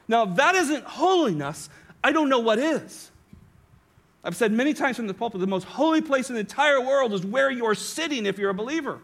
Now, 0.07 0.23
if 0.23 0.35
that 0.35 0.55
isn't 0.55 0.83
holiness, 0.83 1.69
I 2.03 2.11
don't 2.11 2.29
know 2.29 2.39
what 2.39 2.59
is. 2.59 3.11
I've 4.23 4.35
said 4.35 4.51
many 4.51 4.73
times 4.73 4.97
from 4.97 5.07
the 5.07 5.13
pulpit 5.13 5.39
the 5.39 5.47
most 5.47 5.63
holy 5.63 6.01
place 6.01 6.29
in 6.29 6.35
the 6.35 6.41
entire 6.41 6.81
world 6.81 7.13
is 7.13 7.25
where 7.25 7.49
you're 7.49 7.75
sitting 7.75 8.25
if 8.25 8.37
you're 8.37 8.49
a 8.49 8.53
believer. 8.53 8.99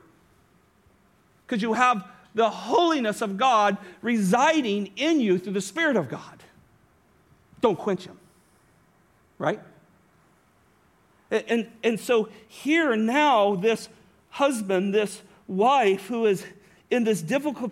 Because 1.45 1.61
you 1.61 1.73
have 1.73 2.05
the 2.35 2.49
holiness 2.49 3.21
of 3.21 3.37
God 3.37 3.77
residing 4.01 4.91
in 4.95 5.19
you 5.19 5.37
through 5.37 5.53
the 5.53 5.61
Spirit 5.61 5.95
of 5.95 6.09
God. 6.09 6.43
Don't 7.61 7.77
quench 7.77 8.05
Him, 8.05 8.17
right? 9.37 9.59
And, 11.31 11.43
and, 11.47 11.67
and 11.83 11.99
so 11.99 12.29
here 12.47 12.95
now, 12.95 13.55
this 13.55 13.89
husband, 14.29 14.93
this 14.93 15.21
wife 15.47 16.07
who 16.07 16.25
is 16.25 16.45
in 16.89 17.03
this 17.03 17.21
difficult 17.21 17.71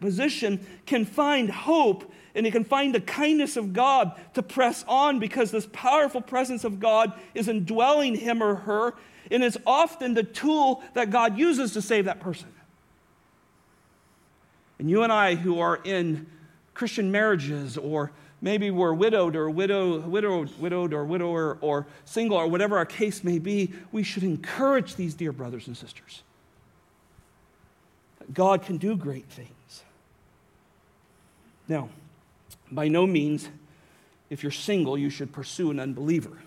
position 0.00 0.64
can 0.84 1.04
find 1.04 1.50
hope 1.50 2.12
and 2.34 2.44
he 2.44 2.52
can 2.52 2.64
find 2.64 2.94
the 2.94 3.00
kindness 3.00 3.56
of 3.56 3.72
God 3.72 4.12
to 4.34 4.42
press 4.42 4.84
on 4.86 5.18
because 5.18 5.50
this 5.50 5.66
powerful 5.72 6.20
presence 6.20 6.64
of 6.64 6.78
God 6.78 7.12
is 7.34 7.48
indwelling 7.48 8.14
him 8.14 8.42
or 8.42 8.54
her 8.56 8.94
and 9.30 9.42
is 9.42 9.58
often 9.66 10.14
the 10.14 10.22
tool 10.22 10.82
that 10.94 11.10
God 11.10 11.38
uses 11.38 11.72
to 11.72 11.82
save 11.82 12.04
that 12.04 12.20
person. 12.20 12.48
And 14.78 14.88
you 14.88 15.02
and 15.02 15.12
I, 15.12 15.34
who 15.34 15.58
are 15.58 15.80
in 15.82 16.26
Christian 16.74 17.10
marriages, 17.10 17.76
or 17.76 18.12
maybe 18.40 18.70
we're 18.70 18.92
widowed 18.92 19.36
or 19.36 19.50
widow, 19.50 20.00
widowed, 20.00 20.58
widowed 20.58 20.92
or 20.92 21.04
widower 21.04 21.58
or 21.60 21.86
single 22.04 22.36
or 22.36 22.46
whatever 22.46 22.76
our 22.76 22.86
case 22.86 23.24
may 23.24 23.38
be, 23.38 23.72
we 23.92 24.02
should 24.02 24.22
encourage 24.22 24.96
these 24.96 25.14
dear 25.14 25.32
brothers 25.32 25.66
and 25.66 25.76
sisters. 25.76 26.22
God 28.32 28.62
can 28.62 28.76
do 28.76 28.96
great 28.96 29.26
things. 29.26 29.82
Now, 31.66 31.88
by 32.70 32.88
no 32.88 33.06
means, 33.06 33.48
if 34.30 34.42
you're 34.42 34.52
single, 34.52 34.98
you 34.98 35.10
should 35.10 35.32
pursue 35.32 35.70
an 35.70 35.80
unbeliever. 35.80 36.38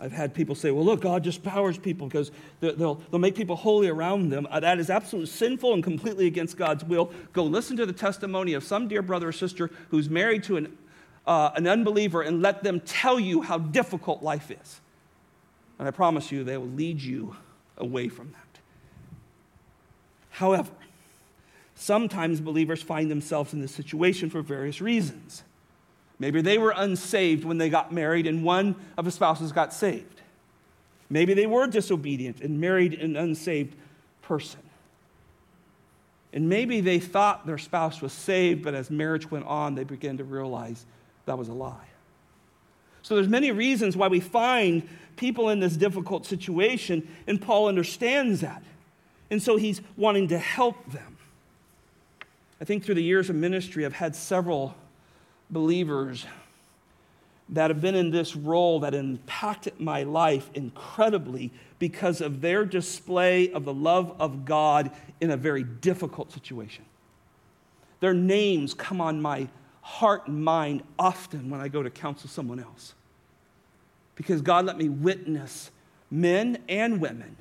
I've 0.00 0.12
had 0.12 0.34
people 0.34 0.54
say, 0.54 0.70
well, 0.70 0.84
look, 0.84 1.00
God 1.00 1.24
just 1.24 1.42
powers 1.42 1.78
people 1.78 2.06
because 2.06 2.30
they'll, 2.60 2.94
they'll 2.94 3.18
make 3.18 3.34
people 3.34 3.56
holy 3.56 3.88
around 3.88 4.30
them. 4.30 4.46
Uh, 4.50 4.60
that 4.60 4.78
is 4.78 4.90
absolutely 4.90 5.30
sinful 5.30 5.72
and 5.72 5.82
completely 5.82 6.26
against 6.26 6.56
God's 6.56 6.84
will. 6.84 7.12
Go 7.32 7.44
listen 7.44 7.76
to 7.78 7.86
the 7.86 7.92
testimony 7.92 8.54
of 8.54 8.64
some 8.64 8.88
dear 8.88 9.02
brother 9.02 9.28
or 9.28 9.32
sister 9.32 9.70
who's 9.90 10.10
married 10.10 10.42
to 10.44 10.56
an, 10.56 10.76
uh, 11.26 11.50
an 11.54 11.66
unbeliever 11.66 12.22
and 12.22 12.42
let 12.42 12.62
them 12.62 12.80
tell 12.80 13.18
you 13.18 13.42
how 13.42 13.58
difficult 13.58 14.22
life 14.22 14.50
is. 14.50 14.80
And 15.78 15.86
I 15.88 15.90
promise 15.90 16.32
you, 16.32 16.44
they 16.44 16.56
will 16.56 16.66
lead 16.66 17.00
you 17.00 17.36
away 17.76 18.08
from 18.08 18.32
that. 18.32 18.60
However, 20.30 20.70
sometimes 21.74 22.40
believers 22.40 22.82
find 22.82 23.10
themselves 23.10 23.52
in 23.52 23.60
this 23.60 23.72
situation 23.72 24.30
for 24.30 24.42
various 24.42 24.80
reasons. 24.80 25.42
Maybe 26.18 26.40
they 26.40 26.58
were 26.58 26.72
unsaved 26.74 27.44
when 27.44 27.58
they 27.58 27.68
got 27.68 27.92
married 27.92 28.26
and 28.26 28.42
one 28.42 28.74
of 28.96 29.04
the 29.04 29.10
spouses 29.10 29.52
got 29.52 29.72
saved. 29.72 30.20
Maybe 31.10 31.34
they 31.34 31.46
were 31.46 31.66
disobedient 31.66 32.40
and 32.40 32.60
married 32.60 32.94
an 32.94 33.16
unsaved 33.16 33.76
person. 34.22 34.60
And 36.32 36.48
maybe 36.48 36.80
they 36.80 36.98
thought 36.98 37.46
their 37.46 37.58
spouse 37.58 38.02
was 38.02 38.12
saved, 38.12 38.62
but 38.62 38.74
as 38.74 38.90
marriage 38.90 39.30
went 39.30 39.46
on, 39.46 39.74
they 39.74 39.84
began 39.84 40.16
to 40.18 40.24
realize 40.24 40.84
that 41.26 41.38
was 41.38 41.48
a 41.48 41.52
lie. 41.52 41.88
So 43.02 43.14
there's 43.14 43.28
many 43.28 43.52
reasons 43.52 43.96
why 43.96 44.08
we 44.08 44.20
find 44.20 44.88
people 45.16 45.48
in 45.48 45.60
this 45.60 45.76
difficult 45.76 46.26
situation, 46.26 47.08
and 47.26 47.40
Paul 47.40 47.68
understands 47.68 48.40
that. 48.40 48.62
And 49.30 49.42
so 49.42 49.56
he's 49.56 49.80
wanting 49.96 50.28
to 50.28 50.38
help 50.38 50.92
them. 50.92 51.16
I 52.60 52.64
think 52.64 52.84
through 52.84 52.96
the 52.96 53.02
years 53.02 53.30
of 53.30 53.36
ministry, 53.36 53.86
I've 53.86 53.92
had 53.92 54.16
several 54.16 54.74
believers 55.50 56.26
that 57.48 57.70
have 57.70 57.80
been 57.80 57.94
in 57.94 58.10
this 58.10 58.34
role 58.34 58.80
that 58.80 58.94
impacted 58.94 59.78
my 59.78 60.02
life 60.02 60.50
incredibly 60.54 61.52
because 61.78 62.20
of 62.20 62.40
their 62.40 62.64
display 62.64 63.50
of 63.52 63.64
the 63.64 63.74
love 63.74 64.14
of 64.18 64.44
God 64.44 64.90
in 65.20 65.30
a 65.30 65.36
very 65.36 65.62
difficult 65.62 66.32
situation. 66.32 66.84
Their 68.00 68.14
names 68.14 68.74
come 68.74 69.00
on 69.00 69.22
my 69.22 69.48
heart 69.80 70.26
and 70.26 70.44
mind 70.44 70.82
often 70.98 71.48
when 71.48 71.60
I 71.60 71.68
go 71.68 71.82
to 71.82 71.90
counsel 71.90 72.28
someone 72.28 72.58
else. 72.58 72.94
Because 74.16 74.40
God 74.42 74.64
let 74.64 74.76
me 74.76 74.88
witness 74.88 75.70
men 76.10 76.58
and 76.68 77.00
women 77.00 77.36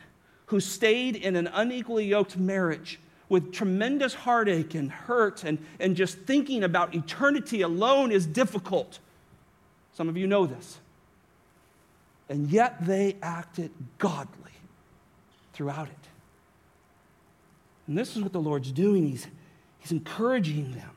who 0.47 0.59
stayed 0.59 1.15
in 1.15 1.35
an 1.35 1.47
unequally 1.47 2.05
yoked 2.05 2.37
marriage 2.37 2.99
with 3.29 3.51
tremendous 3.51 4.13
heartache 4.13 4.75
and 4.75 4.91
hurt, 4.91 5.43
and, 5.43 5.57
and 5.79 5.95
just 5.95 6.17
thinking 6.19 6.63
about 6.63 6.93
eternity 6.93 7.61
alone 7.61 8.11
is 8.11 8.25
difficult. 8.25 8.99
Some 9.93 10.09
of 10.09 10.17
you 10.17 10.27
know 10.27 10.45
this. 10.45 10.79
And 12.29 12.49
yet 12.49 12.85
they 12.85 13.17
acted 13.21 13.71
godly 13.97 14.51
throughout 15.53 15.87
it. 15.87 16.07
And 17.87 17.97
this 17.97 18.15
is 18.15 18.21
what 18.21 18.33
the 18.33 18.41
Lord's 18.41 18.71
doing. 18.71 19.07
He's, 19.07 19.27
he's 19.79 19.91
encouraging 19.91 20.73
them. 20.73 20.89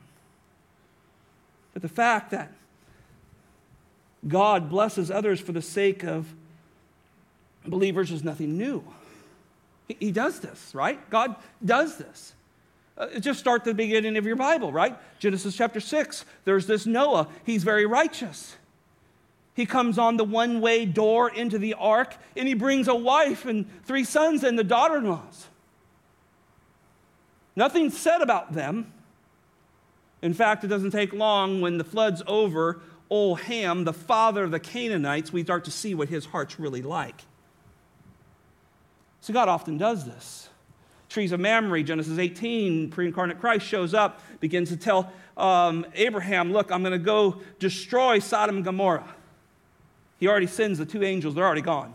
But 1.73 1.81
the 1.81 1.89
fact 1.89 2.31
that 2.31 2.51
God 4.27 4.69
blesses 4.69 5.09
others 5.09 5.39
for 5.39 5.51
the 5.51 5.61
sake 5.61 6.03
of 6.03 6.33
believers 7.65 8.11
is 8.11 8.23
nothing 8.23 8.57
new. 8.57 8.83
He 9.97 10.11
does 10.11 10.39
this, 10.39 10.73
right? 10.75 11.09
God 11.09 11.35
does 11.63 11.97
this. 11.97 12.33
Uh, 12.97 13.19
just 13.19 13.39
start 13.39 13.63
the 13.63 13.73
beginning 13.73 14.17
of 14.17 14.25
your 14.25 14.35
Bible, 14.35 14.71
right? 14.71 14.97
Genesis 15.19 15.55
chapter 15.55 15.79
6. 15.79 16.25
There's 16.45 16.67
this 16.67 16.85
Noah. 16.85 17.27
He's 17.45 17.63
very 17.63 17.85
righteous. 17.85 18.55
He 19.55 19.65
comes 19.65 19.97
on 19.97 20.17
the 20.17 20.23
one 20.23 20.61
way 20.61 20.85
door 20.85 21.29
into 21.29 21.57
the 21.57 21.73
ark 21.73 22.15
and 22.37 22.47
he 22.47 22.53
brings 22.53 22.87
a 22.87 22.95
wife 22.95 23.45
and 23.45 23.65
three 23.85 24.03
sons 24.03 24.43
and 24.43 24.59
the 24.59 24.63
daughter 24.63 24.97
in 24.97 25.09
laws. 25.09 25.47
Nothing 27.55 27.89
said 27.89 28.21
about 28.21 28.53
them. 28.53 28.93
In 30.21 30.33
fact, 30.33 30.63
it 30.63 30.67
doesn't 30.67 30.91
take 30.91 31.13
long 31.13 31.61
when 31.61 31.77
the 31.77 31.83
flood's 31.83 32.21
over, 32.27 32.81
old 33.09 33.41
Ham, 33.41 33.85
the 33.85 33.93
father 33.93 34.43
of 34.43 34.51
the 34.51 34.59
Canaanites, 34.59 35.33
we 35.33 35.43
start 35.43 35.65
to 35.65 35.71
see 35.71 35.95
what 35.95 36.09
his 36.09 36.25
heart's 36.25 36.59
really 36.59 36.81
like. 36.81 37.25
So 39.21 39.33
God 39.33 39.49
often 39.49 39.77
does 39.77 40.05
this. 40.05 40.49
Trees 41.09 41.31
of 41.31 41.39
Mamre, 41.39 41.81
Genesis 41.83 42.17
18, 42.17 42.91
pre 42.91 43.07
incarnate 43.07 43.39
Christ 43.39 43.65
shows 43.65 43.93
up, 43.93 44.21
begins 44.39 44.69
to 44.69 44.77
tell 44.77 45.11
um, 45.37 45.85
Abraham, 45.95 46.53
Look, 46.53 46.71
I'm 46.71 46.81
going 46.81 46.93
to 46.93 46.99
go 46.99 47.41
destroy 47.57 48.19
Sodom 48.19 48.57
and 48.57 48.65
Gomorrah. 48.65 49.15
He 50.19 50.27
already 50.27 50.47
sends 50.47 50.77
the 50.77 50.85
two 50.85 51.03
angels, 51.03 51.35
they're 51.35 51.45
already 51.45 51.61
gone. 51.61 51.93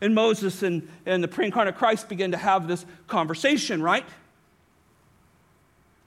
And 0.00 0.14
Moses 0.14 0.62
and, 0.62 0.88
and 1.06 1.22
the 1.22 1.28
pre 1.28 1.46
incarnate 1.46 1.76
Christ 1.76 2.08
begin 2.08 2.32
to 2.32 2.36
have 2.36 2.68
this 2.68 2.84
conversation, 3.06 3.82
right? 3.82 4.04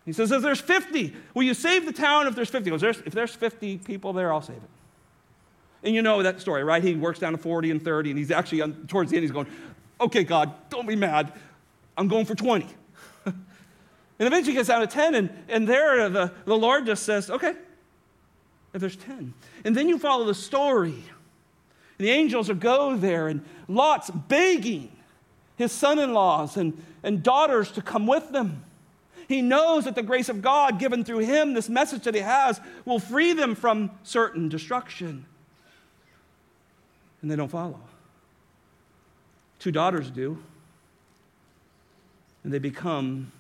He 0.06 0.13
says, 0.13 0.32
If 0.32 0.41
there's 0.41 0.62
50, 0.62 1.13
will 1.34 1.43
you 1.43 1.54
save 1.54 1.86
the 1.86 1.93
town 1.93 2.28
if 2.28 2.36
there's 2.36 2.50
50? 2.50 2.69
Goes, 2.69 2.83
if 2.83 3.13
there's 3.13 3.33
50 3.33 3.77
people 3.79 4.13
there, 4.13 4.33
I'll 4.33 4.42
save 4.42 4.58
it. 4.58 4.69
And 5.83 5.96
you 5.96 6.02
know 6.02 6.21
that 6.21 6.40
story, 6.40 6.63
right? 6.63 6.83
He 6.83 6.96
works 6.96 7.19
down 7.19 7.31
to 7.31 7.38
40 7.38 7.71
and 7.71 7.83
30, 7.83 8.12
and 8.12 8.19
he's 8.19 8.29
actually, 8.29 8.71
towards 8.88 9.10
the 9.10 9.17
end, 9.17 9.23
he's 9.23 9.31
going, 9.31 9.48
okay, 10.02 10.23
God, 10.23 10.54
don't 10.69 10.87
be 10.87 10.95
mad. 10.95 11.33
I'm 11.97 12.08
going 12.08 12.25
for 12.25 12.35
20. 12.35 12.67
and 13.25 13.35
eventually 14.19 14.54
gets 14.56 14.67
down 14.67 14.81
to 14.81 14.87
10, 14.87 15.15
and, 15.15 15.29
and 15.47 15.67
there 15.67 16.10
the, 16.10 16.31
the 16.45 16.58
Lord 16.58 16.85
just 16.85 17.04
says, 17.04 17.29
okay, 17.29 17.54
if 18.73 18.81
there's 18.81 18.95
10. 18.95 19.33
And 19.63 19.75
then 19.75 19.87
you 19.87 19.97
follow 19.97 20.25
the 20.25 20.35
story. 20.35 21.04
And 21.97 22.08
the 22.08 22.10
angels 22.10 22.47
will 22.47 22.56
go 22.56 22.95
there, 22.95 23.27
and 23.27 23.43
Lot's 23.67 24.10
begging 24.10 24.91
his 25.58 25.71
son 25.71 25.99
in 25.99 26.13
laws 26.13 26.58
and, 26.58 26.83
and 27.04 27.21
daughters 27.21 27.71
to 27.73 27.81
come 27.81 28.08
with 28.08 28.31
them. 28.31 28.63
He 29.27 29.41
knows 29.41 29.85
that 29.85 29.95
the 29.95 30.04
grace 30.04 30.27
of 30.27 30.41
God 30.41 30.79
given 30.79 31.06
through 31.06 31.19
him, 31.19 31.54
this 31.54 31.69
message 31.69 32.04
that 32.04 32.15
he 32.15 32.21
has, 32.21 32.60
will 32.83 32.99
free 32.99 33.33
them 33.33 33.56
from 33.56 33.91
certain 34.04 34.49
destruction. 34.49 35.25
And 37.21 37.29
they 37.29 37.35
don't 37.35 37.47
follow. 37.47 37.79
Two 39.62 39.72
daughters 39.72 40.10
do. 40.10 40.40
And 42.44 42.52
they 42.52 42.58
become, 42.58 43.32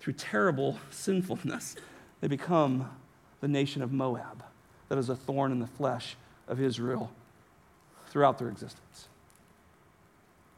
through 0.00 0.14
terrible 0.14 0.78
sinfulness, 0.90 1.76
they 2.22 2.28
become 2.28 2.90
the 3.42 3.48
nation 3.48 3.82
of 3.82 3.92
Moab 3.92 4.42
that 4.88 4.96
is 4.96 5.10
a 5.10 5.14
thorn 5.14 5.52
in 5.52 5.58
the 5.58 5.66
flesh 5.66 6.16
of 6.48 6.62
Israel 6.62 7.12
throughout 8.08 8.38
their 8.38 8.48
existence. 8.48 9.08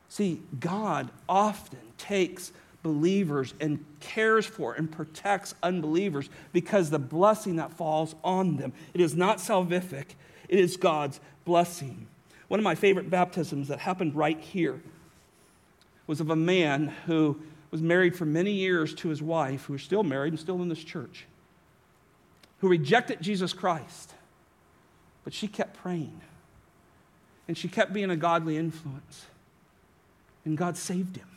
See, 0.09 0.41
God 0.61 1.11
often 1.29 1.81
takes 1.99 2.53
believers 2.85 3.55
and 3.61 3.85
cares 3.99 4.47
for 4.47 4.75
and 4.75 4.91
protects 4.91 5.57
unbelievers 5.65 6.31
because 6.53 6.91
the 6.91 7.01
blessing 7.01 7.57
that 7.57 7.73
falls 7.73 8.15
on 8.23 8.57
them. 8.57 8.73
It 8.95 9.01
is 9.01 9.17
not 9.17 9.39
salvific, 9.39 10.15
it 10.49 10.61
is 10.61 10.77
God's 10.77 11.19
blessing. 11.45 12.07
One 12.49 12.61
of 12.61 12.65
my 12.65 12.75
favorite 12.75 13.11
baptisms 13.11 13.69
that 13.69 13.81
happened 13.81 14.15
right 14.15 14.41
here 14.41 14.81
was 16.07 16.21
of 16.21 16.31
a 16.31 16.37
man 16.37 16.89
who 17.07 17.41
was 17.71 17.83
married 17.83 18.15
for 18.15 18.25
many 18.25 18.53
years 18.53 18.95
to 18.95 19.09
his 19.09 19.21
wife, 19.21 19.65
who 19.65 19.75
is 19.75 19.83
still 19.83 20.05
married 20.05 20.33
and 20.33 20.41
still 20.41 20.63
in 20.63 20.69
this 20.69 20.83
church, 20.83 21.27
who 22.61 22.69
rejected 22.69 23.21
Jesus 23.21 23.53
Christ. 23.53 24.15
But 25.25 25.35
she 25.35 25.49
kept 25.49 25.77
praying. 25.77 26.21
And 27.49 27.59
she 27.59 27.69
kept 27.69 27.93
being 27.93 28.11
a 28.11 28.17
godly 28.17 28.57
influence. 28.57 29.27
And 30.45 30.57
God 30.57 30.77
saved 30.77 31.17
him. 31.17 31.29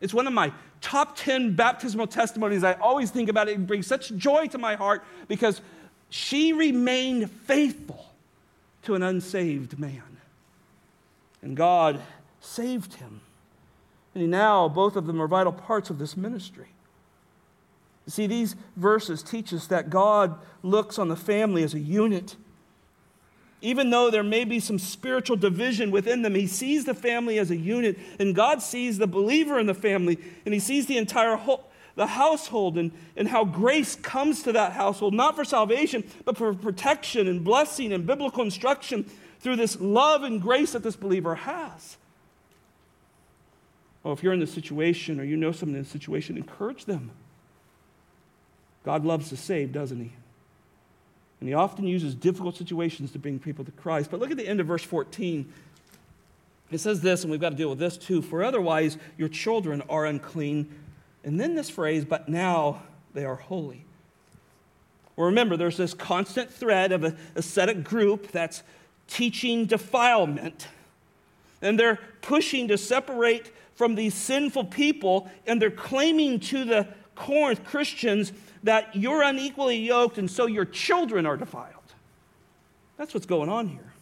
It's 0.00 0.12
one 0.12 0.26
of 0.26 0.32
my 0.32 0.52
top 0.82 1.16
10 1.16 1.54
baptismal 1.54 2.06
testimonies. 2.06 2.62
I 2.62 2.74
always 2.74 3.10
think 3.10 3.30
about 3.30 3.48
it. 3.48 3.52
It 3.52 3.66
brings 3.66 3.86
such 3.86 4.14
joy 4.16 4.46
to 4.48 4.58
my 4.58 4.74
heart 4.74 5.04
because 5.26 5.62
she 6.10 6.52
remained 6.52 7.30
faithful 7.30 8.05
to 8.86 8.94
an 8.94 9.02
unsaved 9.02 9.78
man. 9.78 10.02
And 11.42 11.56
God 11.56 12.00
saved 12.40 12.94
him. 12.94 13.20
And 14.14 14.30
now, 14.30 14.68
both 14.68 14.96
of 14.96 15.06
them 15.06 15.20
are 15.20 15.28
vital 15.28 15.52
parts 15.52 15.90
of 15.90 15.98
this 15.98 16.16
ministry. 16.16 16.68
See, 18.08 18.26
these 18.26 18.56
verses 18.76 19.22
teach 19.22 19.52
us 19.52 19.66
that 19.66 19.90
God 19.90 20.38
looks 20.62 20.98
on 20.98 21.08
the 21.08 21.16
family 21.16 21.62
as 21.62 21.74
a 21.74 21.80
unit. 21.80 22.36
Even 23.60 23.90
though 23.90 24.10
there 24.10 24.22
may 24.22 24.44
be 24.44 24.60
some 24.60 24.78
spiritual 24.78 25.36
division 25.36 25.90
within 25.90 26.22
them, 26.22 26.34
He 26.34 26.46
sees 26.46 26.84
the 26.84 26.94
family 26.94 27.38
as 27.38 27.50
a 27.50 27.56
unit, 27.56 27.98
and 28.18 28.34
God 28.34 28.62
sees 28.62 28.98
the 28.98 29.06
believer 29.06 29.58
in 29.58 29.66
the 29.66 29.74
family, 29.74 30.18
and 30.44 30.54
He 30.54 30.60
sees 30.60 30.86
the 30.86 30.96
entire 30.96 31.36
whole, 31.36 31.68
the 31.96 32.06
household 32.06 32.78
and, 32.78 32.92
and 33.16 33.26
how 33.26 33.44
grace 33.44 33.96
comes 33.96 34.42
to 34.44 34.52
that 34.52 34.72
household, 34.72 35.14
not 35.14 35.34
for 35.34 35.44
salvation, 35.44 36.04
but 36.24 36.36
for 36.36 36.54
protection 36.54 37.26
and 37.26 37.42
blessing 37.42 37.92
and 37.92 38.06
biblical 38.06 38.44
instruction 38.44 39.10
through 39.40 39.56
this 39.56 39.80
love 39.80 40.22
and 40.22 40.40
grace 40.40 40.72
that 40.72 40.82
this 40.82 40.96
believer 40.96 41.34
has. 41.34 41.96
Well, 44.02 44.12
if 44.12 44.22
you're 44.22 44.34
in 44.34 44.40
this 44.40 44.52
situation 44.52 45.18
or 45.18 45.24
you 45.24 45.36
know 45.36 45.52
someone 45.52 45.74
in 45.74 45.82
this 45.82 45.90
situation, 45.90 46.36
encourage 46.36 46.84
them. 46.84 47.10
God 48.84 49.04
loves 49.04 49.30
to 49.30 49.36
save, 49.36 49.72
doesn't 49.72 49.98
He? 49.98 50.12
And 51.40 51.48
He 51.48 51.54
often 51.54 51.86
uses 51.86 52.14
difficult 52.14 52.56
situations 52.56 53.10
to 53.12 53.18
bring 53.18 53.38
people 53.38 53.64
to 53.64 53.72
Christ. 53.72 54.10
But 54.10 54.20
look 54.20 54.30
at 54.30 54.36
the 54.36 54.46
end 54.46 54.60
of 54.60 54.66
verse 54.66 54.84
14. 54.84 55.52
It 56.70 56.78
says 56.78 57.00
this, 57.00 57.22
and 57.22 57.30
we've 57.30 57.40
got 57.40 57.50
to 57.50 57.56
deal 57.56 57.70
with 57.70 57.78
this 57.78 57.96
too. 57.96 58.22
For 58.22 58.44
otherwise, 58.44 58.96
your 59.16 59.28
children 59.28 59.82
are 59.88 60.06
unclean. 60.06 60.68
And 61.26 61.38
then 61.40 61.56
this 61.56 61.68
phrase, 61.68 62.04
but 62.04 62.28
now 62.28 62.82
they 63.12 63.24
are 63.24 63.34
holy. 63.34 63.84
Well, 65.16 65.26
remember, 65.26 65.56
there's 65.56 65.76
this 65.76 65.92
constant 65.92 66.50
thread 66.52 66.92
of 66.92 67.02
an 67.02 67.18
ascetic 67.34 67.82
group 67.82 68.30
that's 68.30 68.62
teaching 69.08 69.66
defilement. 69.66 70.68
And 71.60 71.78
they're 71.78 71.98
pushing 72.22 72.68
to 72.68 72.78
separate 72.78 73.50
from 73.74 73.96
these 73.96 74.14
sinful 74.14 74.66
people, 74.66 75.28
and 75.46 75.60
they're 75.60 75.70
claiming 75.70 76.38
to 76.40 76.64
the 76.64 76.86
Corinth 77.16 77.64
Christians 77.64 78.32
that 78.62 78.94
you're 78.94 79.22
unequally 79.22 79.78
yoked, 79.78 80.18
and 80.18 80.30
so 80.30 80.46
your 80.46 80.64
children 80.64 81.26
are 81.26 81.36
defiled. 81.36 81.72
That's 82.98 83.14
what's 83.14 83.26
going 83.26 83.48
on 83.48 83.68
here. 83.68 83.92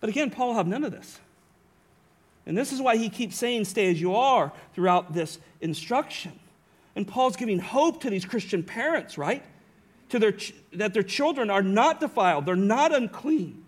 But 0.00 0.10
again, 0.10 0.30
Paul 0.30 0.48
will 0.48 0.54
have 0.54 0.66
none 0.66 0.84
of 0.84 0.92
this. 0.92 1.18
And 2.46 2.56
this 2.56 2.72
is 2.72 2.80
why 2.80 2.96
he 2.96 3.08
keeps 3.08 3.36
saying, 3.36 3.64
stay 3.66 3.90
as 3.90 4.00
you 4.00 4.16
are 4.16 4.52
throughout 4.74 5.12
this 5.12 5.38
instruction. 5.60 6.32
And 6.96 7.06
Paul's 7.06 7.36
giving 7.36 7.58
hope 7.58 8.02
to 8.02 8.10
these 8.10 8.24
Christian 8.24 8.62
parents, 8.62 9.16
right? 9.16 9.42
To 10.10 10.18
their, 10.18 10.34
that 10.72 10.92
their 10.92 11.02
children 11.02 11.50
are 11.50 11.62
not 11.62 12.00
defiled, 12.00 12.46
they're 12.46 12.56
not 12.56 12.94
unclean. 12.94 13.64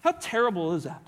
How 0.00 0.12
terrible 0.12 0.74
is 0.74 0.84
that? 0.84 1.02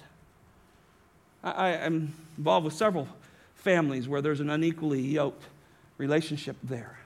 I, 1.43 1.71
am 1.71 2.15
involved 2.37 2.65
with 2.65 2.75
several 2.75 3.09
families 3.55 4.09
where 4.09 4.21
there's 4.21 4.41
an 4.41 4.51
unequally 4.51 5.01
yoked 5.01 5.45
relationship 5.99 6.57
there. 6.63 6.99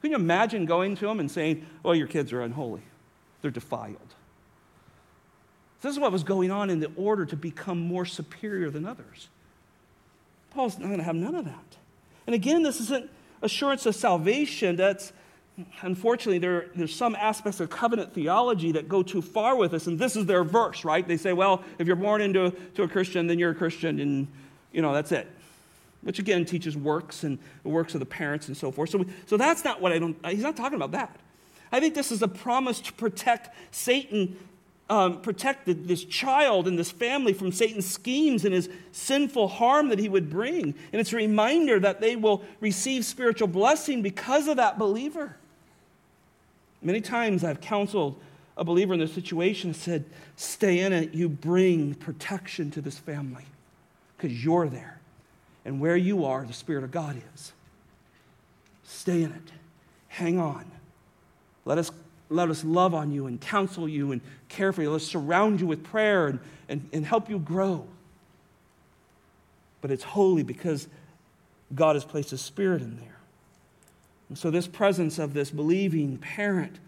Can 0.00 0.10
you 0.10 0.16
imagine 0.16 0.66
going 0.66 0.96
to 0.96 1.06
them 1.06 1.20
and 1.20 1.30
saying, 1.30 1.66
Oh, 1.84 1.92
your 1.92 2.06
kids 2.06 2.32
are 2.32 2.42
unholy? 2.42 2.82
They're 3.42 3.50
defiled. 3.50 4.14
This 5.82 5.92
is 5.92 5.98
what 5.98 6.10
was 6.10 6.24
going 6.24 6.50
on 6.50 6.70
in 6.70 6.80
the 6.80 6.90
order 6.96 7.24
to 7.26 7.36
become 7.36 7.78
more 7.78 8.04
superior 8.04 8.70
than 8.70 8.86
others. 8.86 9.28
Paul's 10.56 10.78
not 10.78 10.86
going 10.86 10.98
to 10.98 11.04
have 11.04 11.14
none 11.14 11.34
of 11.34 11.44
that. 11.44 11.76
And 12.26 12.34
again, 12.34 12.62
this 12.62 12.80
isn't 12.80 13.08
assurance 13.42 13.86
of 13.86 13.94
salvation. 13.94 14.76
That's 14.76 15.12
unfortunately, 15.82 16.38
there, 16.38 16.66
there's 16.74 16.94
some 16.94 17.14
aspects 17.14 17.60
of 17.60 17.70
covenant 17.70 18.12
theology 18.14 18.72
that 18.72 18.88
go 18.88 19.02
too 19.02 19.22
far 19.22 19.56
with 19.56 19.72
us, 19.72 19.86
and 19.86 19.98
this 19.98 20.16
is 20.16 20.26
their 20.26 20.42
verse, 20.42 20.84
right? 20.84 21.06
They 21.06 21.16
say, 21.16 21.32
well, 21.32 21.62
if 21.78 21.86
you're 21.86 21.96
born 21.96 22.20
into 22.20 22.50
to 22.74 22.82
a 22.82 22.88
Christian, 22.88 23.26
then 23.26 23.38
you're 23.38 23.52
a 23.52 23.54
Christian, 23.54 24.00
and 24.00 24.26
you 24.72 24.82
know, 24.82 24.92
that's 24.92 25.12
it 25.12 25.28
which 26.06 26.20
again 26.20 26.44
teaches 26.44 26.76
works 26.76 27.24
and 27.24 27.36
the 27.64 27.68
works 27.68 27.94
of 27.94 27.98
the 28.00 28.06
parents 28.06 28.46
and 28.46 28.56
so 28.56 28.70
forth. 28.70 28.90
So, 28.90 29.04
so 29.26 29.36
that's 29.36 29.64
not 29.64 29.80
what 29.80 29.90
I 29.90 29.98
don't, 29.98 30.16
he's 30.24 30.44
not 30.44 30.56
talking 30.56 30.76
about 30.76 30.92
that. 30.92 31.18
I 31.72 31.80
think 31.80 31.94
this 31.94 32.12
is 32.12 32.22
a 32.22 32.28
promise 32.28 32.78
to 32.82 32.92
protect 32.92 33.52
Satan, 33.72 34.38
um, 34.88 35.20
protect 35.20 35.66
this 35.66 36.04
child 36.04 36.68
and 36.68 36.78
this 36.78 36.90
family 36.90 37.32
from 37.32 37.50
Satan's 37.50 37.86
schemes 37.86 38.44
and 38.44 38.54
his 38.54 38.68
sinful 38.92 39.48
harm 39.48 39.88
that 39.88 39.98
he 39.98 40.08
would 40.08 40.30
bring. 40.30 40.74
And 40.92 41.00
it's 41.00 41.12
a 41.12 41.16
reminder 41.16 41.80
that 41.80 42.00
they 42.00 42.14
will 42.14 42.44
receive 42.60 43.04
spiritual 43.04 43.48
blessing 43.48 44.02
because 44.02 44.46
of 44.46 44.56
that 44.58 44.78
believer. 44.78 45.36
Many 46.82 47.00
times 47.00 47.42
I've 47.42 47.60
counseled 47.60 48.20
a 48.56 48.64
believer 48.64 48.94
in 48.94 49.00
this 49.00 49.12
situation 49.12 49.70
and 49.70 49.76
said, 49.76 50.04
Stay 50.36 50.80
in 50.80 50.92
it. 50.92 51.14
You 51.14 51.28
bring 51.28 51.94
protection 51.94 52.70
to 52.72 52.80
this 52.80 52.98
family 52.98 53.44
because 54.16 54.44
you're 54.44 54.68
there 54.68 55.00
and 55.64 55.80
where 55.80 55.96
you 55.96 56.24
are, 56.24 56.44
the 56.44 56.52
Spirit 56.52 56.84
of 56.84 56.92
God 56.92 57.20
is. 57.34 57.52
Stay 58.84 59.24
in 59.24 59.32
it. 59.32 59.52
Hang 60.06 60.38
on. 60.38 60.64
Let 61.64 61.76
us, 61.76 61.90
let 62.28 62.50
us 62.50 62.64
love 62.64 62.94
on 62.94 63.12
you 63.12 63.26
and 63.26 63.40
counsel 63.40 63.88
you 63.88 64.12
and 64.12 64.20
care 64.48 64.72
for 64.72 64.82
you. 64.82 64.90
Let 64.90 64.96
us 64.96 65.06
surround 65.06 65.60
you 65.60 65.66
with 65.66 65.84
prayer 65.84 66.26
and, 66.26 66.40
and, 66.68 66.88
and 66.92 67.06
help 67.06 67.30
you 67.30 67.38
grow. 67.38 67.86
But 69.80 69.90
it's 69.90 70.04
holy 70.04 70.42
because 70.42 70.88
God 71.74 71.96
has 71.96 72.04
placed 72.04 72.30
His 72.30 72.40
Spirit 72.40 72.82
in 72.82 72.96
there. 72.96 73.18
And 74.28 74.36
so, 74.36 74.50
this 74.50 74.66
presence 74.66 75.18
of 75.18 75.34
this 75.34 75.50
believing 75.50 76.18
parent, 76.18 76.78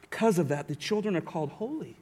because 0.00 0.38
of 0.38 0.48
that, 0.48 0.68
the 0.68 0.76
children 0.76 1.16
are 1.16 1.20
called 1.20 1.50
holy. 1.50 1.96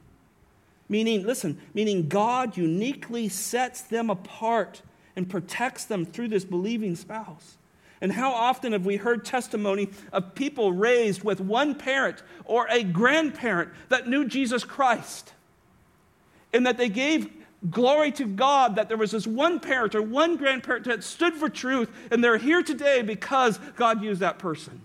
Meaning, 0.87 1.25
listen, 1.25 1.59
meaning 1.73 2.07
God 2.07 2.55
uniquely 2.55 3.27
sets 3.27 3.81
them 3.81 4.09
apart 4.09 4.81
and 5.15 5.29
protects 5.29 5.85
them 5.85 6.05
through 6.05 6.29
this 6.29 6.45
believing 6.45 6.95
spouse. 6.95 7.57
And 8.03 8.11
how 8.11 8.33
often 8.33 8.73
have 8.73 8.85
we 8.85 8.97
heard 8.97 9.23
testimony 9.23 9.87
of 10.11 10.35
people 10.35 10.73
raised 10.73 11.23
with 11.23 11.39
one 11.39 11.73
parent 11.73 12.21
or 12.43 12.67
a 12.69 12.83
grandparent 12.83 13.69
that 13.87 14.09
knew 14.09 14.27
Jesus 14.27 14.65
Christ 14.65 15.31
and 16.51 16.67
that 16.67 16.75
they 16.75 16.89
gave 16.89 17.31
glory 17.69 18.11
to 18.11 18.25
God 18.25 18.75
that 18.75 18.89
there 18.89 18.97
was 18.97 19.11
this 19.11 19.25
one 19.25 19.61
parent 19.61 19.95
or 19.95 20.01
one 20.01 20.35
grandparent 20.35 20.83
that 20.83 21.01
stood 21.01 21.35
for 21.35 21.47
truth 21.47 21.89
and 22.11 22.21
they're 22.21 22.37
here 22.37 22.61
today 22.61 23.03
because 23.03 23.57
God 23.77 24.03
used 24.03 24.19
that 24.19 24.37
person? 24.37 24.81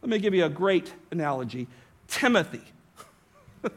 Let 0.00 0.08
me 0.08 0.20
give 0.20 0.32
you 0.32 0.44
a 0.44 0.48
great 0.48 0.94
analogy 1.10 1.66
Timothy. 2.06 2.62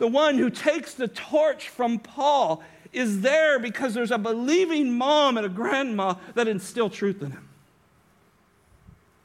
the 0.00 0.08
one 0.08 0.38
who 0.38 0.50
takes 0.50 0.94
the 0.94 1.06
torch 1.06 1.68
from 1.68 2.00
Paul 2.00 2.64
is 2.92 3.20
there 3.20 3.58
because 3.58 3.94
there's 3.94 4.10
a 4.10 4.18
believing 4.18 4.92
mom 4.92 5.36
and 5.36 5.46
a 5.46 5.50
grandma 5.50 6.14
that 6.34 6.48
instill 6.48 6.90
truth 6.90 7.22
in 7.22 7.30
him. 7.30 7.48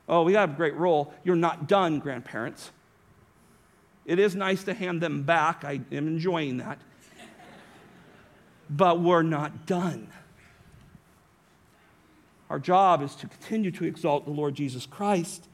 Oh, 0.08 0.24
we 0.24 0.34
have 0.34 0.52
a 0.52 0.54
great 0.56 0.76
role. 0.76 1.14
You're 1.24 1.36
not 1.36 1.68
done, 1.68 2.00
grandparents. 2.00 2.72
It 4.06 4.20
is 4.20 4.36
nice 4.36 4.64
to 4.66 4.74
hand 4.74 5.02
them 5.02 5.24
back. 5.24 5.66
I 5.66 5.82
am 5.92 6.08
enjoying 6.08 6.58
that. 6.58 6.80
But 8.70 9.02
we're 9.02 9.24
not 9.24 9.66
done. 9.66 10.10
Our 12.50 12.60
job 12.60 13.02
is 13.02 13.16
to 13.16 13.28
continue 13.28 13.72
to 13.72 13.86
exalt 13.86 14.26
the 14.26 14.32
Lord 14.32 14.54
Jesus 14.54 14.86
Christ. 14.86 15.48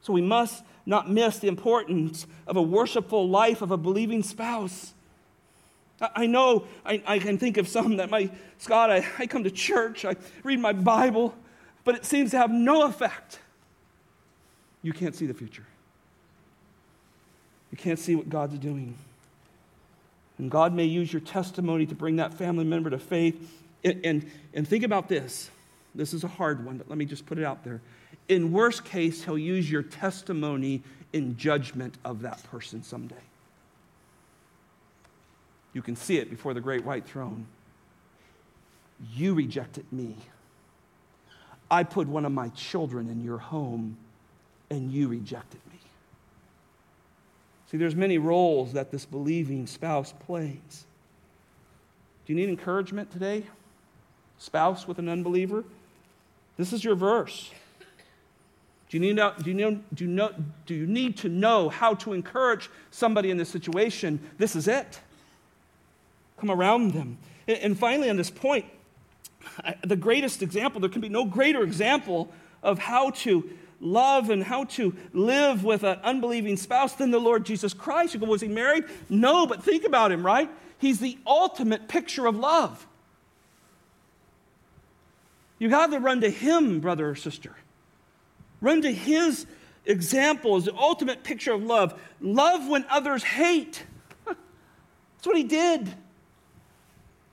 So 0.00 0.14
we 0.14 0.22
must 0.22 0.64
not 0.86 1.10
miss 1.10 1.38
the 1.38 1.48
importance 1.48 2.26
of 2.46 2.56
a 2.56 2.62
worshipful 2.62 3.28
life 3.28 3.60
of 3.60 3.70
a 3.70 3.76
believing 3.76 4.22
spouse. 4.22 4.94
I 6.00 6.26
know 6.26 6.66
I, 6.84 7.02
I, 7.06 7.18
can 7.18 7.36
think 7.36 7.58
of 7.58 7.68
some 7.68 7.96
that 7.98 8.08
my, 8.08 8.30
Scott, 8.58 8.90
I, 8.90 9.06
I 9.18 9.26
come 9.26 9.44
to 9.44 9.50
church, 9.50 10.04
I 10.04 10.16
read 10.42 10.58
my 10.58 10.72
Bible, 10.72 11.34
but 11.84 11.94
it 11.94 12.04
seems 12.04 12.30
to 12.30 12.38
have 12.38 12.50
no 12.50 12.86
effect. 12.86 13.38
You 14.82 14.92
can't 14.92 15.14
see 15.14 15.26
the 15.26 15.34
future. 15.34 15.66
You 17.70 17.76
can't 17.76 17.98
see 17.98 18.16
what 18.16 18.28
God's 18.28 18.58
doing. 18.58 18.96
And 20.38 20.50
God 20.50 20.72
may 20.72 20.84
use 20.84 21.12
your 21.12 21.20
testimony 21.20 21.84
to 21.86 21.94
bring 21.94 22.16
that 22.16 22.32
family 22.32 22.64
member 22.64 22.88
to 22.88 22.98
faith. 22.98 23.60
And, 23.84 24.00
and, 24.04 24.30
and 24.54 24.66
think 24.66 24.84
about 24.84 25.08
this. 25.08 25.50
This 25.94 26.14
is 26.14 26.24
a 26.24 26.28
hard 26.28 26.64
one, 26.64 26.78
but 26.78 26.88
let 26.88 26.96
me 26.96 27.04
just 27.04 27.26
put 27.26 27.38
it 27.38 27.44
out 27.44 27.62
there. 27.62 27.80
In 28.28 28.52
worst 28.52 28.84
case, 28.84 29.24
he'll 29.24 29.38
use 29.38 29.70
your 29.70 29.82
testimony 29.82 30.82
in 31.12 31.36
judgment 31.36 31.98
of 32.04 32.22
that 32.22 32.42
person 32.44 32.82
someday. 32.82 33.16
You 35.72 35.82
can 35.82 35.96
see 35.96 36.18
it 36.18 36.30
before 36.30 36.54
the 36.54 36.60
great 36.60 36.84
white 36.84 37.06
throne. 37.06 37.46
You 39.14 39.34
rejected 39.34 39.86
me. 39.92 40.16
I 41.70 41.84
put 41.84 42.08
one 42.08 42.24
of 42.24 42.32
my 42.32 42.48
children 42.50 43.08
in 43.08 43.22
your 43.22 43.38
home, 43.38 43.96
and 44.70 44.90
you 44.90 45.08
rejected 45.08 45.60
me. 45.70 45.78
See, 47.70 47.76
there's 47.76 47.94
many 47.94 48.18
roles 48.18 48.72
that 48.72 48.90
this 48.90 49.06
believing 49.06 49.66
spouse 49.66 50.12
plays. 50.26 50.86
Do 52.26 52.32
you 52.32 52.34
need 52.34 52.48
encouragement 52.48 53.12
today? 53.12 53.44
Spouse 54.38 54.88
with 54.88 54.98
an 54.98 55.08
unbeliever? 55.08 55.64
This 56.56 56.72
is 56.72 56.82
your 56.82 56.96
verse. 56.96 57.50
Do 58.88 58.96
you, 58.96 59.00
need, 59.00 59.16
do, 59.16 59.50
you 59.50 59.54
know, 59.54 59.80
do, 59.94 60.04
you 60.04 60.10
know, 60.10 60.34
do 60.66 60.74
you 60.74 60.86
need 60.86 61.16
to 61.18 61.28
know 61.28 61.68
how 61.68 61.94
to 61.94 62.12
encourage 62.12 62.68
somebody 62.90 63.30
in 63.30 63.36
this 63.36 63.48
situation? 63.48 64.18
This 64.36 64.56
is 64.56 64.66
it. 64.66 64.98
Come 66.40 66.50
around 66.50 66.92
them. 66.92 67.18
And 67.46 67.78
finally, 67.78 68.08
on 68.08 68.16
this 68.16 68.30
point, 68.30 68.64
the 69.84 69.96
greatest 69.96 70.42
example, 70.42 70.80
there 70.80 70.90
can 70.90 71.00
be 71.00 71.08
no 71.08 71.24
greater 71.24 71.62
example 71.62 72.30
of 72.62 72.78
how 72.78 73.10
to 73.10 73.50
love 73.80 74.30
and 74.30 74.42
how 74.42 74.64
to 74.64 74.94
live 75.12 75.64
with 75.64 75.82
an 75.82 75.98
unbelieving 76.02 76.56
spouse 76.56 76.94
than 76.94 77.10
the 77.10 77.18
Lord 77.18 77.44
Jesus 77.44 77.72
Christ. 77.72 78.14
You 78.14 78.20
go, 78.20 78.26
was 78.26 78.40
he 78.40 78.48
married? 78.48 78.84
No, 79.08 79.46
but 79.46 79.62
think 79.62 79.84
about 79.84 80.12
him, 80.12 80.24
right? 80.24 80.50
He's 80.78 81.00
the 81.00 81.18
ultimate 81.26 81.88
picture 81.88 82.26
of 82.26 82.36
love. 82.36 82.86
You 85.58 85.68
got 85.68 85.88
to 85.88 85.98
run 85.98 86.22
to 86.22 86.30
him, 86.30 86.80
brother 86.80 87.10
or 87.10 87.14
sister. 87.14 87.54
Run 88.62 88.82
to 88.82 88.92
his 88.92 89.46
example 89.84 90.56
as 90.56 90.66
the 90.66 90.74
ultimate 90.74 91.22
picture 91.22 91.52
of 91.52 91.62
love. 91.62 92.00
Love 92.20 92.66
when 92.68 92.84
others 92.88 93.22
hate. 93.22 93.84
That's 94.24 95.26
what 95.26 95.36
he 95.36 95.44
did. 95.44 95.94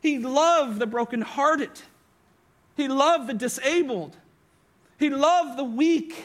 He 0.02 0.20
loved 0.20 0.80
the 0.80 0.88
brokenhearted. 0.88 1.72
He 2.76 2.88
loved 2.88 3.28
the 3.28 3.34
disabled. 3.34 4.16
He 5.00 5.10
loved 5.10 5.58
the 5.58 5.64
weak. 5.64 6.16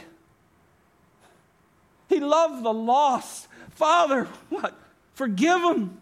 He 2.08 2.20
loved 2.20 2.64
the 2.64 2.72
lost. 2.72 3.48
Father, 3.70 4.28
what? 4.50 4.78
Forgive 5.14 5.62
him. 5.62 5.98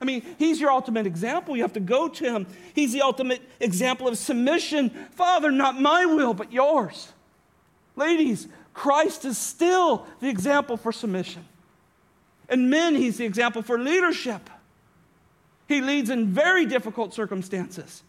I 0.00 0.04
mean, 0.04 0.22
he's 0.38 0.60
your 0.60 0.70
ultimate 0.70 1.06
example. 1.06 1.56
You 1.56 1.62
have 1.62 1.74
to 1.74 1.80
go 1.80 2.08
to 2.08 2.24
him. 2.24 2.46
He's 2.74 2.92
the 2.92 3.02
ultimate 3.02 3.42
example 3.58 4.08
of 4.08 4.16
submission. 4.16 4.90
Father, 5.12 5.50
not 5.50 5.80
my 5.80 6.06
will, 6.06 6.32
but 6.32 6.52
yours. 6.52 7.12
Ladies, 7.96 8.48
Christ 8.72 9.24
is 9.24 9.36
still 9.36 10.06
the 10.20 10.28
example 10.28 10.76
for 10.76 10.90
submission. 10.90 11.44
And 12.48 12.70
men, 12.70 12.94
he's 12.94 13.18
the 13.18 13.26
example 13.26 13.62
for 13.62 13.78
leadership. 13.78 14.48
He 15.70 15.80
leads 15.80 16.10
in 16.10 16.26
very 16.26 16.66
difficult 16.66 17.14
circumstances. 17.14 18.02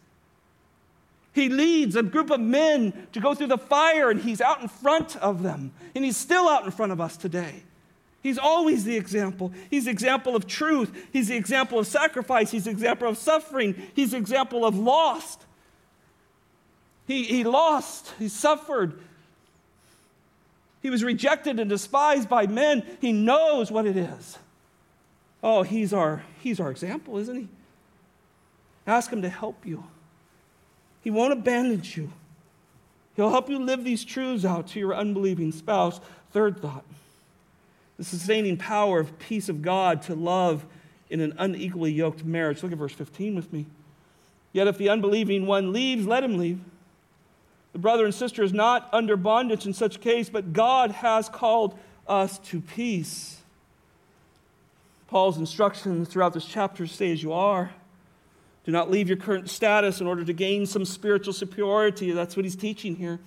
He 1.32 1.48
leads 1.48 1.94
a 1.94 2.02
group 2.02 2.30
of 2.30 2.40
men 2.40 3.06
to 3.12 3.20
go 3.20 3.36
through 3.36 3.46
the 3.46 3.56
fire, 3.56 4.10
and 4.10 4.20
he's 4.20 4.40
out 4.40 4.60
in 4.60 4.66
front 4.66 5.14
of 5.18 5.44
them. 5.44 5.70
And 5.94 6.04
he's 6.04 6.16
still 6.16 6.48
out 6.48 6.64
in 6.64 6.72
front 6.72 6.90
of 6.90 7.00
us 7.00 7.16
today. 7.16 7.62
He's 8.20 8.36
always 8.36 8.82
the 8.82 8.96
example. 8.96 9.52
He's 9.70 9.84
the 9.84 9.92
example 9.92 10.34
of 10.34 10.48
truth. 10.48 10.90
He's 11.12 11.28
the 11.28 11.36
example 11.36 11.78
of 11.78 11.86
sacrifice. 11.86 12.50
He's 12.50 12.64
the 12.64 12.72
example 12.72 13.06
of 13.06 13.16
suffering. 13.16 13.80
He's 13.94 14.10
the 14.10 14.16
example 14.16 14.64
of 14.64 14.76
lost. 14.76 15.40
He, 17.06 17.22
he 17.22 17.44
lost. 17.44 18.12
He 18.18 18.26
suffered. 18.26 18.98
He 20.82 20.90
was 20.90 21.04
rejected 21.04 21.60
and 21.60 21.70
despised 21.70 22.28
by 22.28 22.48
men. 22.48 22.84
He 23.00 23.12
knows 23.12 23.70
what 23.70 23.86
it 23.86 23.96
is. 23.96 24.36
Oh, 25.42 25.62
he's 25.62 25.92
our, 25.92 26.22
he's 26.40 26.60
our 26.60 26.70
example, 26.70 27.18
isn't 27.18 27.36
he? 27.36 27.48
Ask 28.86 29.12
him 29.12 29.22
to 29.22 29.28
help 29.28 29.66
you. 29.66 29.84
He 31.02 31.10
won't 31.10 31.32
abandon 31.32 31.82
you. 31.84 32.12
He'll 33.16 33.30
help 33.30 33.50
you 33.50 33.58
live 33.58 33.84
these 33.84 34.04
truths 34.04 34.44
out 34.44 34.68
to 34.68 34.78
your 34.78 34.94
unbelieving 34.94 35.52
spouse. 35.52 36.00
Third 36.32 36.60
thought 36.60 36.84
the 37.98 38.04
sustaining 38.04 38.56
power 38.56 38.98
of 38.98 39.18
peace 39.18 39.48
of 39.48 39.62
God 39.62 40.02
to 40.02 40.14
love 40.14 40.64
in 41.10 41.20
an 41.20 41.34
unequally 41.38 41.92
yoked 41.92 42.24
marriage. 42.24 42.62
Look 42.62 42.72
at 42.72 42.78
verse 42.78 42.94
15 42.94 43.36
with 43.36 43.52
me. 43.52 43.66
Yet 44.52 44.66
if 44.66 44.78
the 44.78 44.88
unbelieving 44.88 45.46
one 45.46 45.72
leaves, 45.72 46.06
let 46.06 46.24
him 46.24 46.38
leave. 46.38 46.58
The 47.72 47.78
brother 47.78 48.04
and 48.04 48.14
sister 48.14 48.42
is 48.42 48.52
not 48.52 48.88
under 48.92 49.16
bondage 49.16 49.66
in 49.66 49.72
such 49.72 50.00
case, 50.00 50.28
but 50.28 50.52
God 50.52 50.90
has 50.90 51.28
called 51.28 51.78
us 52.08 52.38
to 52.38 52.60
peace. 52.60 53.41
Paul's 55.12 55.36
instructions 55.36 56.08
throughout 56.08 56.32
this 56.32 56.46
chapter 56.46 56.86
stay 56.86 57.12
as 57.12 57.22
you 57.22 57.34
are. 57.34 57.70
Do 58.64 58.72
not 58.72 58.90
leave 58.90 59.08
your 59.08 59.18
current 59.18 59.50
status 59.50 60.00
in 60.00 60.06
order 60.06 60.24
to 60.24 60.32
gain 60.32 60.64
some 60.64 60.86
spiritual 60.86 61.34
superiority. 61.34 62.12
That's 62.12 62.34
what 62.34 62.46
he's 62.46 62.56
teaching 62.56 62.96
here. 62.96 63.20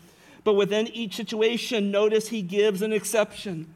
But 0.43 0.55
within 0.55 0.87
each 0.87 1.15
situation, 1.15 1.91
notice 1.91 2.29
he 2.29 2.41
gives 2.41 2.81
an 2.81 2.91
exception. 2.91 3.75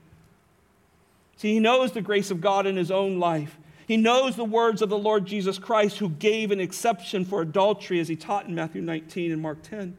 See, 1.37 1.53
he 1.53 1.59
knows 1.59 1.91
the 1.91 2.01
grace 2.01 2.31
of 2.31 2.41
God 2.41 2.65
in 2.65 2.77
his 2.77 2.89
own 2.89 3.19
life. 3.19 3.59
He 3.87 3.95
knows 3.95 4.35
the 4.35 4.43
words 4.43 4.81
of 4.81 4.89
the 4.89 4.97
Lord 4.97 5.27
Jesus 5.27 5.59
Christ, 5.59 5.99
who 5.99 6.09
gave 6.09 6.49
an 6.49 6.59
exception 6.59 7.25
for 7.25 7.43
adultery, 7.43 7.99
as 7.99 8.07
he 8.07 8.15
taught 8.15 8.47
in 8.47 8.55
Matthew 8.55 8.81
19 8.81 9.31
and 9.31 9.41
Mark 9.41 9.61
10. 9.61 9.95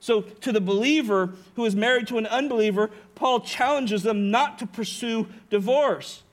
So, 0.00 0.20
to 0.20 0.52
the 0.52 0.60
believer 0.60 1.32
who 1.56 1.64
is 1.64 1.74
married 1.74 2.08
to 2.08 2.18
an 2.18 2.26
unbeliever, 2.26 2.90
Paul 3.14 3.40
challenges 3.40 4.02
them 4.02 4.30
not 4.30 4.58
to 4.58 4.66
pursue 4.66 5.28
divorce. 5.48 6.24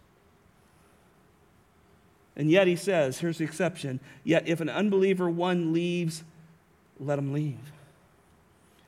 And 2.37 2.51
yet 2.51 2.67
he 2.67 2.75
says, 2.75 3.19
here's 3.19 3.39
the 3.39 3.43
exception 3.43 3.99
yet 4.23 4.47
if 4.47 4.61
an 4.61 4.69
unbeliever 4.69 5.29
one 5.29 5.73
leaves, 5.73 6.23
let 6.99 7.19
him 7.19 7.33
leave. 7.33 7.71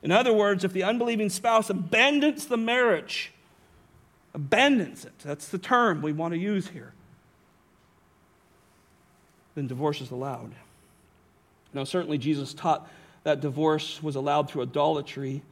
In 0.02 0.12
other 0.12 0.32
words, 0.32 0.64
if 0.64 0.72
the 0.72 0.84
unbelieving 0.84 1.28
spouse 1.28 1.68
abandons 1.68 2.46
the 2.46 2.56
marriage, 2.56 3.32
abandons 4.32 5.04
it, 5.04 5.12
that's 5.18 5.48
the 5.48 5.58
term 5.58 6.00
we 6.00 6.12
want 6.12 6.32
to 6.32 6.38
use 6.38 6.68
here, 6.68 6.94
then 9.56 9.66
divorce 9.66 10.00
is 10.00 10.10
allowed. 10.10 10.54
Now, 11.74 11.84
certainly, 11.84 12.18
Jesus 12.18 12.54
taught 12.54 12.88
that 13.24 13.40
divorce 13.40 14.02
was 14.02 14.16
allowed 14.16 14.48
through 14.48 14.62
idolatry. 14.62 15.42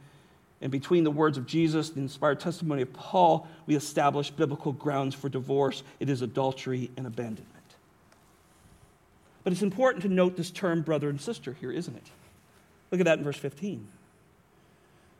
And 0.61 0.71
between 0.71 1.03
the 1.03 1.11
words 1.11 1.37
of 1.37 1.45
Jesus, 1.45 1.91
the 1.91 2.01
inspired 2.01 2.39
testimony 2.39 2.81
of 2.81 2.91
Paul, 2.91 3.47
we 3.65 3.75
establish 3.75 4.31
biblical 4.31 4.71
grounds 4.71 5.15
for 5.15 5.29
divorce. 5.29 5.83
It 5.99 6.09
is 6.09 6.21
adultery 6.21 6.89
and 6.97 7.05
abandonment. 7.05 7.58
But 9.43 9.53
it's 9.53 9.61
important 9.61 10.03
to 10.03 10.09
note 10.09 10.35
this 10.35 10.51
term 10.51 10.81
brother 10.81 11.09
and 11.09 11.19
sister 11.19 11.53
here, 11.53 11.71
isn't 11.71 11.95
it? 11.95 12.07
Look 12.91 12.99
at 12.99 13.05
that 13.05 13.19
in 13.19 13.23
verse 13.23 13.37
15. 13.37 13.87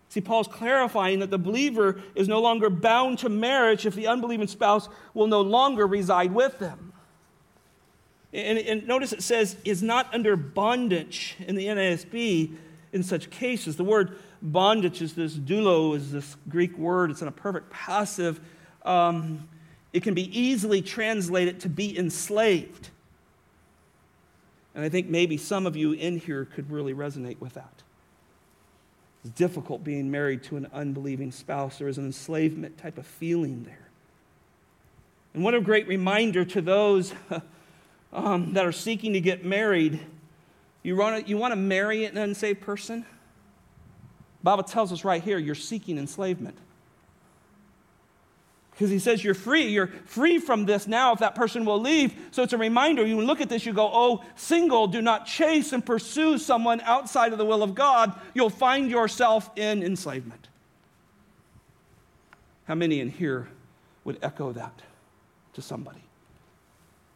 See, 0.09 0.21
Paul's 0.21 0.47
clarifying 0.47 1.19
that 1.19 1.29
the 1.29 1.37
believer 1.37 2.01
is 2.15 2.27
no 2.27 2.41
longer 2.41 2.69
bound 2.69 3.19
to 3.19 3.29
marriage 3.29 3.85
if 3.85 3.93
the 3.93 4.07
unbelieving 4.07 4.47
spouse 4.47 4.89
will 5.13 5.27
no 5.27 5.41
longer 5.41 5.85
reside 5.85 6.33
with 6.33 6.57
them. 6.57 6.93
And, 8.33 8.57
and, 8.57 8.87
notice 8.87 9.13
it 9.13 9.23
says, 9.23 9.55
is 9.65 9.81
not 9.81 10.11
under 10.13 10.35
bondage 10.35 11.35
in 11.39 11.55
the 11.55 11.65
NASB 11.65 12.55
in 12.91 13.03
such 13.03 13.29
cases. 13.29 13.75
The 13.75 13.83
word 13.83 14.17
bondage 14.41 15.01
is 15.01 15.13
this 15.13 15.35
doulo, 15.35 15.95
is 15.95 16.11
this 16.11 16.35
Greek 16.47 16.77
word. 16.77 17.11
It's 17.11 17.21
in 17.21 17.27
a 17.27 17.31
perfect 17.31 17.69
passive. 17.71 18.39
Um, 18.83 19.47
it 19.93 20.03
can 20.03 20.13
be 20.13 20.39
easily 20.39 20.81
translated 20.81 21.59
to 21.61 21.69
be 21.69 21.97
enslaved. 21.97 22.89
And 24.75 24.83
I 24.83 24.89
think 24.89 25.07
maybe 25.07 25.37
some 25.37 25.65
of 25.65 25.75
you 25.75 25.93
in 25.93 26.19
here 26.19 26.45
could 26.45 26.69
really 26.69 26.93
resonate 26.93 27.39
with 27.39 27.53
that. 27.53 27.83
It's 29.23 29.33
difficult 29.33 29.83
being 29.83 30.09
married 30.09 30.43
to 30.43 30.57
an 30.57 30.67
unbelieving 30.71 31.31
spouse. 31.31 31.77
There 31.77 31.87
is 31.87 31.97
an 31.97 32.05
enslavement 32.05 32.77
type 32.77 32.97
of 32.97 33.05
feeling 33.05 33.63
there. 33.63 33.89
And 35.33 35.43
what 35.43 35.53
a 35.53 35.61
great 35.61 35.87
reminder 35.87 36.45
to 36.45 36.61
those 36.61 37.13
um, 38.13 38.53
that 38.53 38.65
are 38.65 38.71
seeking 38.71 39.13
to 39.13 39.21
get 39.21 39.43
married. 39.43 39.99
You 40.83 40.95
want 40.95 41.25
to, 41.25 41.29
you 41.29 41.37
want 41.37 41.51
to 41.51 41.57
marry 41.57 42.05
an 42.05 42.17
unsaved 42.17 42.61
person? 42.61 43.01
The 43.01 44.43
Bible 44.43 44.63
tells 44.63 44.93
us 44.93 45.03
right 45.03 45.21
here 45.21 45.37
you're 45.37 45.55
seeking 45.55 45.97
enslavement. 45.97 46.57
Because 48.79 48.91
he 48.91 48.99
says 48.99 49.21
you're 49.21 49.33
free. 49.33 49.67
You're 49.67 49.87
free 50.05 50.39
from 50.39 50.63
this 50.63 50.87
now 50.87 51.11
if 51.11 51.19
that 51.19 51.35
person 51.35 51.65
will 51.65 51.81
leave. 51.81 52.13
So 52.31 52.43
it's 52.43 52.53
a 52.53 52.57
reminder. 52.57 53.05
You 53.05 53.21
look 53.21 53.41
at 53.41 53.49
this, 53.49 53.65
you 53.65 53.73
go, 53.73 53.89
oh, 53.91 54.23
single, 54.37 54.87
do 54.87 55.01
not 55.01 55.25
chase 55.25 55.73
and 55.73 55.85
pursue 55.85 56.37
someone 56.37 56.79
outside 56.85 57.33
of 57.33 57.39
the 57.39 57.43
will 57.43 57.61
of 57.61 57.75
God. 57.75 58.17
You'll 58.33 58.49
find 58.49 58.89
yourself 58.89 59.49
in 59.57 59.83
enslavement. 59.83 60.47
How 62.67 62.75
many 62.75 63.01
in 63.01 63.09
here 63.09 63.49
would 64.05 64.17
echo 64.21 64.53
that 64.53 64.81
to 65.55 65.61
somebody? 65.61 66.01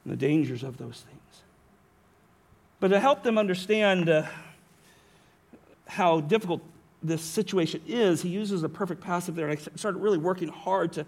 And 0.04 0.12
the 0.12 0.18
dangers 0.18 0.64
of 0.64 0.76
those 0.76 1.06
things. 1.08 1.44
But 2.82 2.90
to 2.90 3.00
help 3.00 3.24
them 3.24 3.38
understand 3.38 4.10
uh, 4.10 4.26
how 5.88 6.20
difficult 6.20 6.62
this 7.02 7.22
situation 7.22 7.80
is, 7.88 8.22
he 8.22 8.28
uses 8.28 8.64
a 8.64 8.70
perfect 8.70 9.00
passive 9.00 9.36
there. 9.36 9.48
And 9.48 9.58
I 9.58 9.78
started 9.78 10.00
really 10.00 10.18
working 10.18 10.50
hard 10.50 10.92
to 10.94 11.06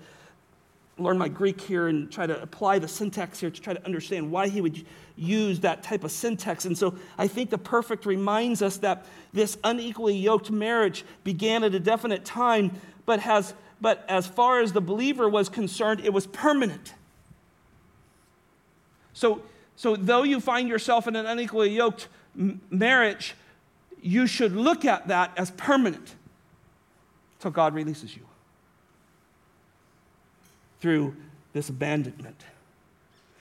learn 0.98 1.18
my 1.18 1.28
Greek 1.28 1.60
here 1.60 1.88
and 1.88 2.12
try 2.12 2.26
to 2.26 2.42
apply 2.42 2.80
the 2.80 2.88
syntax 2.88 3.40
here 3.40 3.50
to 3.50 3.62
try 3.62 3.74
to 3.74 3.86
understand 3.86 4.32
why 4.32 4.48
he 4.48 4.62
would 4.62 4.86
use 5.18 5.60
that 5.62 5.84
type 5.84 6.04
of 6.04 6.12
syntax. 6.12 6.66
And 6.66 6.78
so 6.78 6.96
I 7.18 7.28
think 7.28 7.50
the 7.50 7.58
perfect 7.58 8.06
reminds 8.06 8.62
us 8.62 8.78
that 8.78 9.06
this 9.34 9.58
unequally 9.64 10.16
yoked 10.16 10.52
marriage 10.52 11.04
began 11.24 11.64
at 11.64 11.74
a 11.74 11.80
definite 11.80 12.24
time, 12.24 12.72
but 13.06 13.20
has 13.22 13.54
but 13.82 14.06
as 14.08 14.26
far 14.26 14.62
as 14.62 14.72
the 14.72 14.82
believer 14.82 15.30
was 15.30 15.50
concerned, 15.50 16.00
it 16.04 16.14
was 16.14 16.26
permanent. 16.28 16.94
So, 19.14 19.42
so 19.76 19.98
though 19.98 20.24
you 20.24 20.40
find 20.40 20.70
yourself 20.70 21.08
in 21.08 21.16
an 21.16 21.26
unequally 21.26 21.70
yoked 21.70 22.08
m- 22.40 22.62
marriage, 22.70 23.36
you 24.02 24.28
should 24.28 24.54
look 24.54 24.86
at 24.86 25.10
that 25.10 25.32
as 25.38 25.52
permanent 25.52 26.16
until 27.38 27.52
God 27.52 27.74
releases 27.74 28.16
you 28.16 28.24
through 30.86 31.16
this 31.54 31.68
abandonment. 31.70 32.44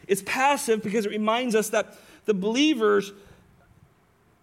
It's 0.09 0.23
passive 0.25 0.83
because 0.83 1.05
it 1.05 1.11
reminds 1.11 1.55
us 1.55 1.69
that 1.69 1.95
the 2.25 2.33
believers 2.33 3.13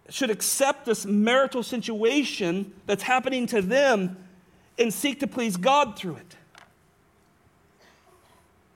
should 0.08 0.30
accept 0.30 0.86
this 0.86 1.04
marital 1.04 1.64
situation 1.64 2.72
that's 2.86 3.02
happening 3.02 3.48
to 3.48 3.60
them 3.60 4.16
and 4.78 4.94
seek 4.94 5.18
to 5.18 5.26
please 5.26 5.56
God 5.56 5.96
through 5.96 6.14
it. 6.14 6.36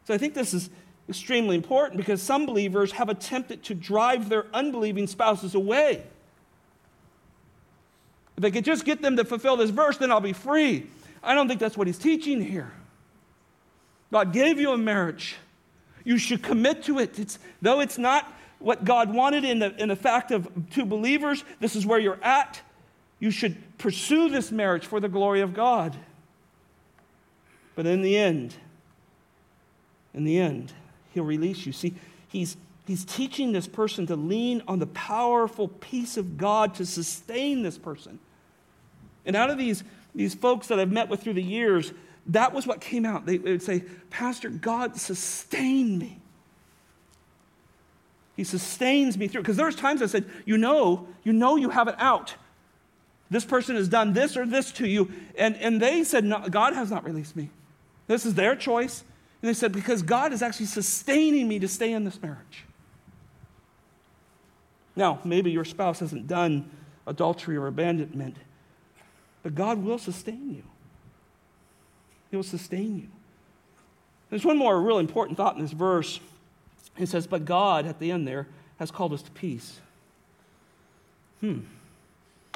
So 0.08 0.14
I 0.14 0.18
think 0.18 0.34
this 0.34 0.52
is 0.52 0.68
extremely 1.08 1.54
important 1.54 1.98
because 1.98 2.20
some 2.20 2.46
believers 2.46 2.90
have 2.90 3.08
attempted 3.08 3.62
to 3.62 3.74
drive 3.74 4.28
their 4.28 4.46
unbelieving 4.52 5.06
spouses 5.06 5.54
away. 5.54 6.02
If 8.36 8.44
I 8.44 8.50
could 8.50 8.64
just 8.64 8.84
get 8.84 9.02
them 9.02 9.16
to 9.18 9.24
fulfill 9.24 9.56
this 9.56 9.70
verse, 9.70 9.98
then 9.98 10.10
I'll 10.10 10.18
be 10.18 10.32
free. 10.32 10.88
I 11.22 11.32
don't 11.36 11.46
think 11.46 11.60
that's 11.60 11.76
what 11.76 11.86
he's 11.86 11.98
teaching 11.98 12.42
here. 12.42 12.72
God 14.10 14.32
gave 14.32 14.58
you 14.58 14.72
a 14.72 14.78
marriage. 14.78 15.36
You 16.04 16.18
should 16.18 16.42
commit 16.42 16.84
to 16.84 16.98
it. 17.00 17.18
It's, 17.18 17.38
though 17.60 17.80
it's 17.80 17.98
not 17.98 18.32
what 18.58 18.84
God 18.84 19.12
wanted 19.12 19.44
in 19.44 19.58
the, 19.58 19.74
in 19.76 19.88
the 19.88 19.96
fact 19.96 20.30
of 20.30 20.48
two 20.70 20.86
believers, 20.86 21.44
this 21.60 21.76
is 21.76 21.84
where 21.84 21.98
you're 21.98 22.22
at. 22.22 22.60
You 23.18 23.30
should 23.30 23.56
pursue 23.78 24.28
this 24.28 24.50
marriage 24.50 24.86
for 24.86 25.00
the 25.00 25.08
glory 25.08 25.40
of 25.40 25.54
God. 25.54 25.96
But 27.74 27.86
in 27.86 28.02
the 28.02 28.16
end, 28.16 28.54
in 30.14 30.24
the 30.24 30.38
end, 30.38 30.72
he'll 31.12 31.24
release 31.24 31.66
you. 31.66 31.72
See, 31.72 31.94
he's, 32.28 32.56
he's 32.86 33.04
teaching 33.04 33.52
this 33.52 33.66
person 33.66 34.06
to 34.06 34.16
lean 34.16 34.62
on 34.66 34.78
the 34.78 34.86
powerful 34.86 35.68
peace 35.68 36.16
of 36.16 36.38
God 36.38 36.74
to 36.76 36.86
sustain 36.86 37.62
this 37.62 37.76
person. 37.76 38.18
And 39.26 39.36
out 39.36 39.50
of 39.50 39.58
these, 39.58 39.84
these 40.14 40.34
folks 40.34 40.68
that 40.68 40.78
I've 40.78 40.92
met 40.92 41.08
with 41.08 41.22
through 41.22 41.34
the 41.34 41.42
years, 41.42 41.92
that 42.28 42.52
was 42.52 42.66
what 42.66 42.80
came 42.80 43.04
out. 43.04 43.26
They, 43.26 43.38
would 43.38 43.62
say, 43.62 43.84
Pastor, 44.10 44.48
God 44.48 44.96
sustained 44.96 45.98
me. 45.98 46.18
He 48.36 48.44
sustains 48.44 49.16
me 49.16 49.28
through. 49.28 49.42
Because 49.42 49.56
there 49.56 49.66
there's 49.66 49.76
times 49.76 50.02
I 50.02 50.06
said, 50.06 50.26
you 50.44 50.58
know, 50.58 51.08
you 51.22 51.32
know 51.32 51.56
you 51.56 51.70
have 51.70 51.88
it 51.88 51.94
out. 51.98 52.34
This 53.30 53.44
person 53.44 53.76
has 53.76 53.88
done 53.88 54.12
this 54.12 54.36
or 54.36 54.46
this 54.46 54.70
to 54.72 54.86
you. 54.86 55.10
And, 55.38 55.56
and 55.56 55.80
they 55.80 56.04
said, 56.04 56.24
no, 56.24 56.46
God 56.48 56.74
has 56.74 56.90
not 56.90 57.04
released 57.04 57.34
me. 57.34 57.50
This 58.06 58.26
is 58.26 58.34
their 58.34 58.54
choice. 58.54 59.04
And 59.42 59.48
they 59.48 59.54
said, 59.54 59.72
because 59.72 60.02
God 60.02 60.32
is 60.32 60.42
actually 60.42 60.66
sustaining 60.66 61.48
me 61.48 61.58
to 61.58 61.68
stay 61.68 61.92
in 61.92 62.04
this 62.04 62.20
marriage. 62.20 62.64
Now, 64.94 65.20
maybe 65.24 65.50
your 65.50 65.64
spouse 65.64 66.00
hasn't 66.00 66.26
done 66.26 66.70
adultery 67.06 67.56
or 67.56 67.66
abandonment, 67.66 68.36
but 69.42 69.54
God 69.54 69.82
will 69.82 69.98
sustain 69.98 70.50
you. 70.50 70.62
He 72.36 72.38
will 72.38 72.44
sustain 72.44 72.98
you. 72.98 73.08
There's 74.28 74.44
one 74.44 74.58
more 74.58 74.78
real 74.78 74.98
important 74.98 75.38
thought 75.38 75.56
in 75.56 75.62
this 75.62 75.72
verse. 75.72 76.20
It 76.98 77.08
says, 77.08 77.26
But 77.26 77.46
God, 77.46 77.86
at 77.86 77.98
the 77.98 78.10
end 78.10 78.28
there, 78.28 78.46
has 78.78 78.90
called 78.90 79.14
us 79.14 79.22
to 79.22 79.30
peace. 79.30 79.80
Hmm. 81.40 81.60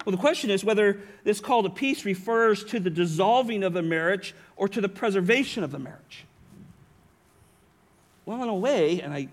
Well, 0.04 0.10
the 0.10 0.20
question 0.20 0.50
is 0.50 0.62
whether 0.62 1.00
this 1.24 1.40
call 1.40 1.62
to 1.62 1.70
peace 1.70 2.04
refers 2.04 2.62
to 2.64 2.78
the 2.78 2.90
dissolving 2.90 3.62
of 3.62 3.72
the 3.72 3.80
marriage 3.80 4.34
or 4.54 4.68
to 4.68 4.82
the 4.82 4.88
preservation 4.90 5.64
of 5.64 5.70
the 5.70 5.78
marriage. 5.78 6.26
Well, 8.26 8.42
in 8.42 8.50
a 8.50 8.54
way, 8.54 9.00
and 9.00 9.14
I, 9.14 9.28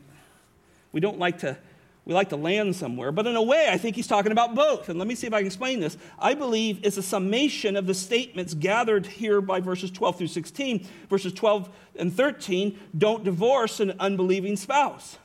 we 0.93 1.02
don't 1.02 1.20
like 1.20 1.39
to, 1.39 1.58
we 2.08 2.14
like 2.14 2.30
to 2.30 2.38
land 2.38 2.74
somewhere, 2.74 3.12
but 3.12 3.28
in 3.28 3.36
a 3.36 3.41
way, 3.41 3.68
I 3.70 3.78
think 3.78 3.97
he's 3.97 4.08
talking 4.08 4.32
about 4.32 4.55
both. 4.55 4.88
And 4.88 4.97
let 4.97 5.10
me 5.10 5.14
see 5.14 5.28
if 5.28 5.34
I 5.34 5.39
can 5.39 5.45
explain 5.45 5.82
this. 5.82 5.97
I 6.18 6.36
believe 6.36 6.80
it's 6.84 6.95
a 6.95 7.03
summation 7.03 7.76
of 7.76 7.86
the 7.86 7.93
statements 7.93 8.53
gathered 8.53 9.05
here 9.05 9.41
by 9.41 9.60
verses 9.60 9.91
12 9.91 10.20
through 10.20 10.28
16. 10.28 10.88
Verses 11.10 11.34
12 11.34 11.70
and 11.97 12.14
13 12.14 12.80
don't 12.97 13.26
divorce 13.26 13.82
an 13.82 13.93
unbelieving 13.99 14.55
spouse. 14.55 15.18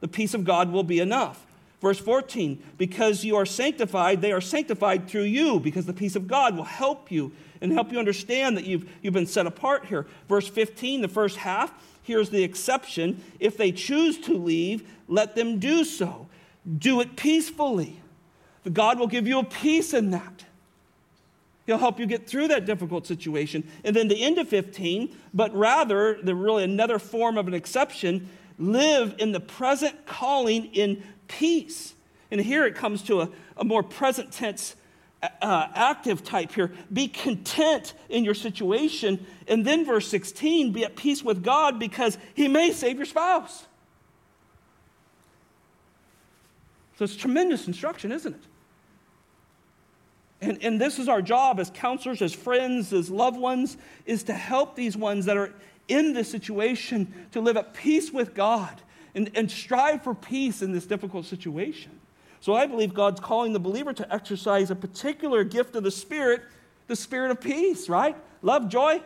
The 0.00 0.08
peace 0.08 0.34
of 0.34 0.44
God 0.44 0.72
will 0.72 0.84
be 0.84 1.00
enough. 1.00 1.46
Verse 1.80 1.98
14, 1.98 2.62
because 2.76 3.24
you 3.24 3.36
are 3.36 3.46
sanctified, 3.46 4.20
they 4.20 4.32
are 4.32 4.40
sanctified 4.40 5.08
through 5.08 5.22
you, 5.22 5.58
because 5.58 5.86
the 5.86 5.92
peace 5.92 6.16
of 6.16 6.26
God 6.28 6.56
will 6.56 6.64
help 6.64 7.10
you 7.10 7.32
and 7.60 7.72
help 7.72 7.92
you 7.92 7.98
understand 7.98 8.58
that 8.58 8.64
you've, 8.64 8.90
you've 9.00 9.14
been 9.14 9.26
set 9.26 9.46
apart 9.46 9.86
here. 9.86 10.06
Verse 10.28 10.48
15, 10.48 11.00
the 11.00 11.08
first 11.08 11.36
half, 11.36 11.72
here's 12.08 12.30
the 12.30 12.42
exception. 12.42 13.22
If 13.38 13.56
they 13.56 13.70
choose 13.70 14.18
to 14.22 14.36
leave, 14.36 14.90
let 15.06 15.36
them 15.36 15.60
do 15.60 15.84
so. 15.84 16.26
Do 16.78 17.00
it 17.00 17.16
peacefully. 17.16 18.00
God 18.72 18.98
will 18.98 19.06
give 19.06 19.28
you 19.28 19.38
a 19.38 19.44
peace 19.44 19.94
in 19.94 20.10
that. 20.10 20.44
He'll 21.66 21.78
help 21.78 22.00
you 22.00 22.06
get 22.06 22.26
through 22.26 22.48
that 22.48 22.64
difficult 22.64 23.06
situation. 23.06 23.68
And 23.84 23.94
then 23.94 24.08
the 24.08 24.22
end 24.22 24.38
of 24.38 24.48
15, 24.48 25.14
but 25.34 25.54
rather, 25.54 26.18
the 26.22 26.34
really 26.34 26.64
another 26.64 26.98
form 26.98 27.36
of 27.36 27.46
an 27.46 27.52
exception, 27.52 28.28
live 28.58 29.14
in 29.18 29.32
the 29.32 29.40
present 29.40 30.06
calling 30.06 30.64
in 30.74 31.02
peace. 31.28 31.92
And 32.30 32.40
here 32.40 32.64
it 32.64 32.74
comes 32.74 33.02
to 33.02 33.20
a, 33.20 33.28
a 33.58 33.64
more 33.64 33.82
present 33.82 34.32
tense 34.32 34.76
uh, 35.22 35.68
active 35.74 36.22
type 36.22 36.52
here. 36.52 36.72
Be 36.92 37.08
content 37.08 37.94
in 38.08 38.24
your 38.24 38.34
situation. 38.34 39.26
And 39.46 39.64
then 39.64 39.84
verse 39.84 40.06
16, 40.08 40.72
be 40.72 40.84
at 40.84 40.96
peace 40.96 41.22
with 41.22 41.42
God 41.42 41.78
because 41.78 42.18
he 42.34 42.48
may 42.48 42.72
save 42.72 42.96
your 42.96 43.06
spouse. 43.06 43.66
So 46.96 47.04
it's 47.04 47.16
tremendous 47.16 47.66
instruction, 47.66 48.10
isn't 48.12 48.34
it? 48.34 48.42
And, 50.40 50.58
and 50.62 50.80
this 50.80 50.98
is 50.98 51.08
our 51.08 51.22
job 51.22 51.58
as 51.58 51.70
counselors, 51.70 52.22
as 52.22 52.32
friends, 52.32 52.92
as 52.92 53.10
loved 53.10 53.38
ones, 53.38 53.76
is 54.06 54.24
to 54.24 54.34
help 54.34 54.76
these 54.76 54.96
ones 54.96 55.24
that 55.26 55.36
are 55.36 55.52
in 55.88 56.12
this 56.12 56.30
situation 56.30 57.12
to 57.32 57.40
live 57.40 57.56
at 57.56 57.74
peace 57.74 58.12
with 58.12 58.34
God 58.34 58.80
and, 59.14 59.30
and 59.34 59.50
strive 59.50 60.04
for 60.04 60.14
peace 60.14 60.62
in 60.62 60.72
this 60.72 60.86
difficult 60.86 61.26
situation. 61.26 61.97
So 62.40 62.54
I 62.54 62.66
believe 62.66 62.94
God's 62.94 63.20
calling 63.20 63.52
the 63.52 63.60
believer 63.60 63.92
to 63.92 64.14
exercise 64.14 64.70
a 64.70 64.76
particular 64.76 65.44
gift 65.44 65.74
of 65.76 65.82
the 65.82 65.90
Spirit, 65.90 66.42
the 66.86 66.96
Spirit 66.96 67.30
of 67.30 67.40
peace, 67.40 67.88
right? 67.88 68.16
Love, 68.42 68.68
joy, 68.68 69.02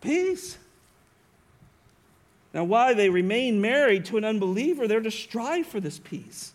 peace. 0.00 0.58
Now, 2.52 2.64
why 2.64 2.94
they 2.94 3.10
remain 3.10 3.60
married 3.60 4.04
to 4.06 4.16
an 4.16 4.24
unbeliever, 4.24 4.86
they're 4.86 5.00
to 5.00 5.10
strive 5.10 5.66
for 5.66 5.80
this 5.80 5.98
peace. 5.98 6.52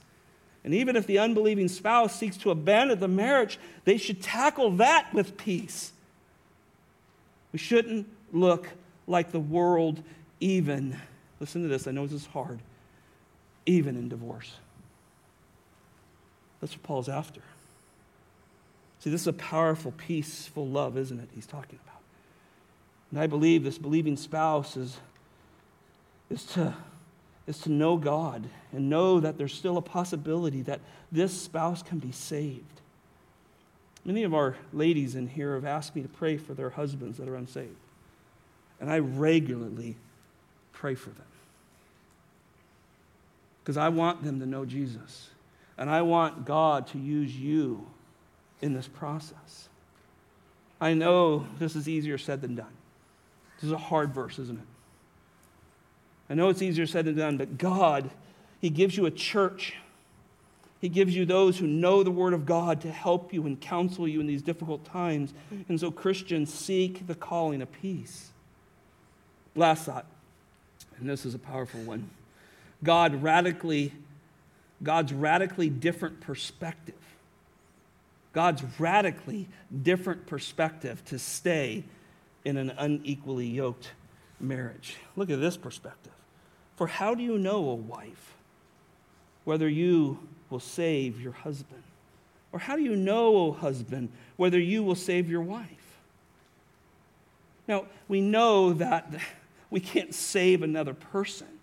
And 0.64 0.74
even 0.74 0.96
if 0.96 1.06
the 1.06 1.20
unbelieving 1.20 1.68
spouse 1.68 2.16
seeks 2.16 2.38
to 2.38 2.52
abandon 2.52 3.00
the 3.00 3.08
marriage, 3.08 3.60
they 3.86 3.98
should 3.98 4.22
tackle 4.22 4.72
that 4.72 5.14
with 5.14 5.38
peace. 5.38 5.92
We 7.52 7.60
shouldn't 7.60 8.08
look 8.32 8.70
like 9.08 9.32
the 9.32 9.40
world, 9.40 10.04
even. 10.40 10.98
Listen 11.40 11.64
to 11.64 11.68
this, 11.68 11.88
I 11.88 11.92
know 11.92 12.06
this 12.06 12.22
is 12.22 12.28
hard 12.28 12.60
even 13.70 13.96
in 13.96 14.10
divorce. 14.10 14.56
That's 16.62 16.74
what 16.74 16.84
Paul's 16.84 17.10
after. 17.10 17.42
See, 19.00 19.10
this 19.10 19.22
is 19.22 19.28
a 19.28 19.34
powerful, 19.34 19.92
peaceful 19.92 20.68
love, 20.68 20.98
isn't 20.98 21.20
it? 21.20 21.30
He's 21.34 21.46
talking 21.46 21.80
about. 21.86 22.02
And 23.12 23.20
I 23.20 23.28
believe 23.28 23.64
this 23.64 23.78
believing 23.78 24.18
spouse 24.18 24.76
is, 24.76 24.98
is, 26.30 26.44
to, 26.48 26.74
is 27.48 27.60
to 27.60 27.70
know 27.70 27.98
God 27.98 28.48
and 28.74 28.90
know 28.90 29.20
that 29.20 29.38
there's 29.38 29.54
still 29.54 29.78
a 29.78 29.82
possibility 29.82 30.62
that 30.64 30.82
this 31.12 31.34
spouse 31.34 31.82
can 31.82 32.00
be 32.00 32.12
saved. 32.12 32.82
Many 34.06 34.24
of 34.24 34.34
our 34.34 34.56
ladies 34.74 35.16
in 35.16 35.28
here 35.28 35.56
have 35.56 35.66
asked 35.66 35.96
me 35.96 36.02
to 36.02 36.08
pray 36.08 36.38
for 36.38 36.54
their 36.54 36.70
husbands 36.70 37.18
that 37.18 37.28
are 37.28 37.36
unsaved. 37.36 37.76
And 38.82 38.90
I 38.90 39.00
regularly 39.00 39.96
pray 40.72 40.96
for 40.96 41.10
them 41.10 41.26
because 43.64 43.78
I 43.78 43.90
want 43.90 44.24
them 44.24 44.40
to 44.40 44.46
know 44.46 44.66
Jesus. 44.66 45.30
And 45.80 45.90
I 45.90 46.02
want 46.02 46.46
God 46.46 46.88
to 46.88 47.00
use 47.00 47.36
you 47.36 47.88
in 48.62 48.74
this 48.74 48.88
process. 48.88 49.70
I 50.82 50.94
know 50.94 51.48
this 51.58 51.76
is 51.76 51.88
easier 51.88 52.18
said 52.18 52.42
than 52.42 52.56
done. 52.56 52.74
This 53.56 53.68
is 53.68 53.72
a 53.72 53.78
hard 53.78 54.14
verse, 54.14 54.38
isn't 54.40 54.60
it? 54.60 54.66
I 56.30 56.34
know 56.36 56.50
it's 56.50 56.62
easier 56.62 56.86
said 56.86 57.06
than 57.06 57.16
done, 57.16 57.38
but 57.38 57.58
God, 57.58 58.12
He 58.60 58.70
gives 58.70 58.96
you 58.98 59.06
a 59.06 59.12
church 59.12 59.76
He 60.82 60.88
gives 60.88 61.16
you 61.16 61.26
those 61.26 61.58
who 61.58 61.68
know 61.68 62.04
the 62.04 62.12
Word 62.12 62.34
of 62.34 62.46
God 62.46 62.82
to 62.82 62.92
help 62.92 63.34
you 63.34 63.46
and 63.46 63.60
counsel 63.60 64.08
you 64.08 64.22
in 64.22 64.28
these 64.28 64.42
difficult 64.42 64.86
times. 64.86 65.34
And 65.68 65.80
so, 65.80 65.92
Christians, 65.92 66.54
seek 66.54 67.06
the 67.06 67.16
calling 67.16 67.62
of 67.62 67.72
peace. 67.72 68.32
Last 69.56 69.86
thought, 69.86 70.06
and 70.98 71.10
this 71.10 71.26
is 71.26 71.34
a 71.34 71.40
powerful 71.40 71.82
one 71.82 72.10
God 72.82 73.22
radically, 73.22 73.94
God's 74.82 75.14
radically 75.14 75.70
different 75.70 76.22
perspective. 76.22 76.96
God's 78.34 78.64
radically 78.80 79.48
different 79.84 80.28
perspective 80.28 81.04
to 81.06 81.20
stay 81.20 81.84
in 82.46 82.58
an 82.58 82.72
unequally 82.78 83.48
yoked 83.48 83.92
marriage. 84.40 84.96
Look 85.16 85.30
at 85.30 85.40
this 85.40 85.58
perspective. 85.58 86.14
For 86.76 86.88
how 86.88 87.14
do 87.14 87.24
you 87.24 87.38
know, 87.38 87.70
a 87.70 87.76
wife, 87.76 88.36
whether 89.44 89.68
you 89.68 90.20
will 90.50 90.60
save 90.60 91.20
your 91.20 91.34
husband? 91.34 91.84
Or 92.52 92.60
how 92.60 92.76
do 92.76 92.82
you 92.82 92.96
know, 92.96 93.36
O 93.36 93.52
husband, 93.52 94.10
whether 94.38 94.60
you 94.60 94.84
will 94.84 94.96
save 94.96 95.30
your 95.30 95.42
wife? 95.42 95.68
Now, 97.68 97.86
we 98.08 98.22
know 98.22 98.74
that 98.74 99.14
we 99.70 99.80
can't 99.80 100.14
save 100.14 100.64
another 100.64 100.94
person. 100.94 101.59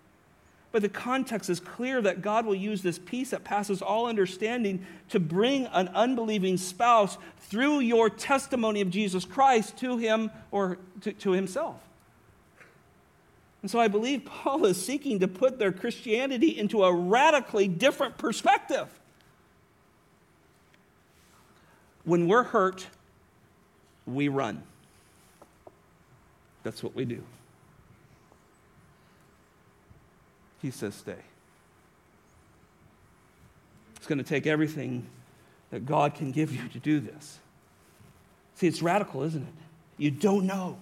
But 0.77 0.83
the 0.83 0.89
context 0.89 1.49
is 1.49 1.59
clear 1.59 2.03
that 2.03 2.21
God 2.21 2.45
will 2.45 2.53
use 2.53 2.83
this 2.83 2.99
peace 2.99 3.31
that 3.31 3.43
passes 3.43 3.81
all 3.81 4.05
understanding 4.05 4.85
to 5.09 5.19
bring 5.19 5.65
an 5.65 5.87
unbelieving 5.87 6.57
spouse 6.57 7.17
through 7.39 7.79
your 7.79 8.11
testimony 8.11 8.81
of 8.81 8.91
Jesus 8.91 9.25
Christ 9.25 9.75
to 9.77 9.97
him 9.97 10.29
or 10.51 10.77
to, 11.01 11.13
to 11.13 11.31
himself. 11.31 11.77
And 13.63 13.71
so 13.71 13.79
I 13.79 13.87
believe 13.87 14.23
Paul 14.23 14.67
is 14.67 14.79
seeking 14.79 15.17
to 15.21 15.27
put 15.27 15.57
their 15.57 15.71
Christianity 15.71 16.55
into 16.55 16.83
a 16.83 16.93
radically 16.93 17.67
different 17.67 18.19
perspective. 18.19 18.87
When 22.03 22.27
we're 22.27 22.43
hurt, 22.43 22.85
we 24.05 24.27
run. 24.27 24.61
That's 26.61 26.83
what 26.83 26.93
we 26.93 27.03
do. 27.03 27.23
He 30.61 30.71
says, 30.71 30.95
stay. 30.95 31.15
It's 33.95 34.07
going 34.07 34.17
to 34.17 34.23
take 34.23 34.47
everything 34.47 35.07
that 35.71 35.85
God 35.85 36.15
can 36.15 36.31
give 36.31 36.53
you 36.53 36.67
to 36.69 36.79
do 36.79 36.99
this. 36.99 37.39
See, 38.55 38.67
it's 38.67 38.81
radical, 38.81 39.23
isn't 39.23 39.43
it? 39.43 39.53
You 39.97 40.11
don't 40.11 40.45
know. 40.45 40.77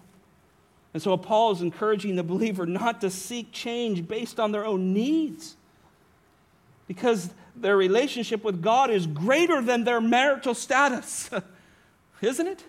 And 0.93 1.01
so 1.01 1.17
Paul 1.17 1.51
is 1.51 1.61
encouraging 1.61 2.15
the 2.15 2.23
believer 2.23 2.65
not 2.65 3.01
to 3.01 3.09
seek 3.09 3.51
change 3.51 4.07
based 4.07 4.39
on 4.39 4.51
their 4.51 4.65
own 4.65 4.93
needs 4.93 5.57
because 6.88 7.34
their 7.55 7.76
relationship 7.76 8.43
with 8.43 8.61
God 8.61 8.89
is 8.89 9.07
greater 9.07 9.61
than 9.61 9.84
their 9.84 9.99
marital 9.99 10.53
status, 10.53 11.30
isn't 12.21 12.47
it? 12.47 12.63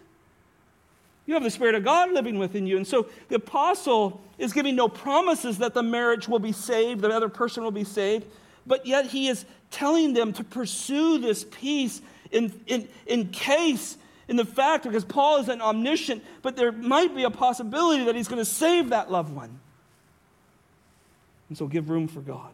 You 1.26 1.34
have 1.34 1.42
the 1.42 1.50
Spirit 1.50 1.74
of 1.74 1.84
God 1.84 2.12
living 2.12 2.38
within 2.38 2.66
you. 2.66 2.76
And 2.76 2.86
so 2.86 3.08
the 3.28 3.36
apostle 3.36 4.20
is 4.38 4.52
giving 4.52 4.76
no 4.76 4.88
promises 4.88 5.58
that 5.58 5.74
the 5.74 5.82
marriage 5.82 6.28
will 6.28 6.38
be 6.38 6.52
saved, 6.52 7.00
the 7.00 7.10
other 7.10 7.28
person 7.28 7.64
will 7.64 7.72
be 7.72 7.84
saved, 7.84 8.26
but 8.66 8.86
yet 8.86 9.06
he 9.06 9.28
is 9.28 9.44
telling 9.70 10.14
them 10.14 10.32
to 10.34 10.44
pursue 10.44 11.18
this 11.18 11.44
peace 11.44 12.00
in, 12.30 12.52
in, 12.66 12.88
in 13.06 13.28
case 13.28 13.96
in 14.28 14.36
the 14.36 14.44
fact 14.44 14.84
because 14.84 15.04
Paul 15.04 15.38
isn't 15.38 15.60
omniscient, 15.60 16.24
but 16.42 16.56
there 16.56 16.72
might 16.72 17.14
be 17.14 17.24
a 17.24 17.30
possibility 17.30 18.04
that 18.04 18.16
he's 18.16 18.28
going 18.28 18.40
to 18.40 18.44
save 18.44 18.90
that 18.90 19.10
loved 19.10 19.32
one. 19.32 19.58
And 21.48 21.56
so 21.56 21.66
give 21.66 21.90
room 21.90 22.08
for 22.08 22.20
God. 22.20 22.52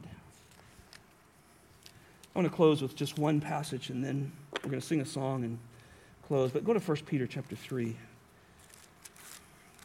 I 2.35 2.39
want 2.39 2.49
to 2.49 2.55
close 2.55 2.83
with 2.83 2.95
just 2.95 3.19
one 3.19 3.41
passage 3.41 3.91
and 3.91 4.05
then 4.05 4.33
we're 4.63 4.71
going 4.71 4.81
to 4.81 4.87
sing 4.87 5.01
a 5.01 5.07
song 5.07 5.45
and 5.45 5.59
close. 6.27 6.51
But 6.51 6.65
go 6.65 6.73
to 6.73 6.81
1 6.81 6.97
Peter 7.07 7.27
chapter 7.27 7.57
3. 7.57 7.97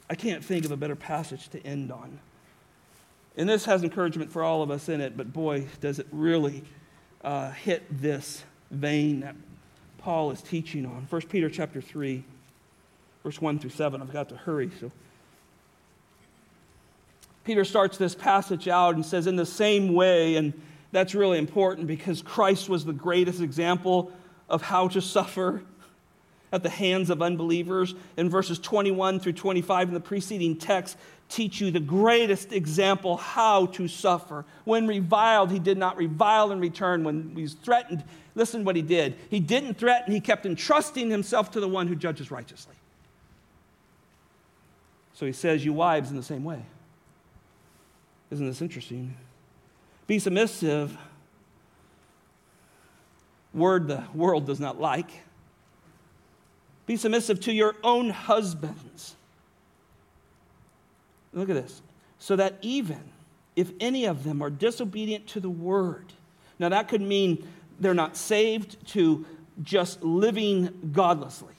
I 0.10 0.16
can't 0.16 0.44
think 0.44 0.66
of 0.66 0.72
a 0.72 0.78
better 0.78 0.96
passage 0.96 1.50
to 1.50 1.66
end 1.66 1.92
on. 1.92 2.20
And 3.36 3.48
this 3.48 3.66
has 3.66 3.84
encouragement 3.84 4.32
for 4.32 4.44
all 4.44 4.64
of 4.64 4.72
us 4.72 4.90
in 4.90 5.02
it, 5.02 5.16
but 5.16 5.32
boy, 5.32 5.68
does 5.80 6.00
it 6.00 6.08
really 6.12 6.64
uh, 7.24 7.52
hit 7.52 7.84
this 8.02 8.44
vein 8.72 9.20
that 9.22 9.36
Paul 9.98 10.32
is 10.32 10.42
teaching 10.42 10.86
on. 10.86 11.06
1 11.10 11.22
Peter 11.24 11.50
chapter 11.50 11.82
3, 11.82 12.24
verse 13.24 13.42
1 13.42 13.60
through 13.60 13.70
7. 13.70 14.02
I've 14.02 14.14
got 14.14 14.30
to 14.30 14.38
hurry, 14.38 14.72
so. 14.80 14.92
Peter 17.44 17.64
starts 17.64 17.98
this 17.98 18.16
passage 18.16 18.68
out 18.68 18.96
and 18.96 19.06
says, 19.06 19.28
in 19.28 19.36
the 19.36 19.46
same 19.46 19.94
way, 19.94 20.36
and 20.36 20.54
that's 20.92 21.16
really 21.16 21.38
important 21.38 21.88
because 21.88 22.22
Christ 22.22 22.70
was 22.70 22.86
the 22.86 22.94
greatest 22.94 23.42
example 23.42 24.12
of 24.50 24.62
how 24.62 24.88
to 24.90 25.02
suffer 25.02 25.62
at 26.52 26.64
the 26.64 26.70
hands 26.70 27.10
of 27.10 27.22
unbelievers. 27.22 27.96
In 28.16 28.30
verses 28.30 28.60
21 28.60 29.20
through 29.20 29.34
25 29.34 29.90
in 29.90 29.94
the 29.94 30.00
preceding 30.00 30.56
text, 30.56 30.98
teach 31.30 31.60
you 31.60 31.72
the 31.72 31.80
greatest 31.80 32.54
example 32.54 33.18
how 33.18 33.66
to 33.68 33.88
suffer. 33.88 34.46
When 34.64 34.88
reviled, 34.88 35.52
he 35.52 35.60
did 35.60 35.78
not 35.78 35.98
revile 35.98 36.52
in 36.52 36.60
return. 36.60 37.04
When 37.04 37.34
he 37.36 37.42
was 37.42 37.54
threatened, 37.54 38.04
listen 38.36 38.64
what 38.64 38.76
he 38.76 38.82
did. 38.82 39.16
He 39.30 39.40
didn't 39.40 39.76
threaten, 39.76 40.14
he 40.14 40.20
kept 40.20 40.46
entrusting 40.46 41.10
himself 41.10 41.52
to 41.52 41.60
the 41.60 41.68
one 41.68 41.88
who 41.88 41.96
judges 41.96 42.32
righteously. 42.32 42.76
So 45.14 45.26
he 45.26 45.34
says, 45.34 45.66
You 45.66 45.74
wives, 45.74 46.12
in 46.12 46.16
the 46.16 46.24
same 46.24 46.44
way. 46.44 46.62
Isn't 48.30 48.46
this 48.46 48.62
interesting? 48.62 49.16
Be 50.06 50.20
submissive. 50.20 50.98
Word 53.54 53.88
the 53.88 54.04
world 54.14 54.46
does 54.46 54.60
not 54.60 54.80
like. 54.80 55.10
Be 56.88 56.96
submissive 56.96 57.40
to 57.42 57.54
your 57.54 57.76
own 57.84 58.10
husbands 58.10 59.18
Look 61.38 61.50
at 61.50 61.56
this. 61.56 61.82
So 62.20 62.36
that 62.36 62.58
even 62.62 63.00
if 63.56 63.72
any 63.80 64.06
of 64.06 64.24
them 64.24 64.42
are 64.42 64.50
disobedient 64.50 65.28
to 65.28 65.40
the 65.40 65.50
word, 65.50 66.06
now 66.58 66.70
that 66.70 66.88
could 66.88 67.02
mean 67.02 67.48
they're 67.80 67.94
not 67.94 68.18
saved 68.18 68.86
to 68.90 69.26
just 69.62 70.04
living 70.04 70.92
godlessly. 70.92 71.54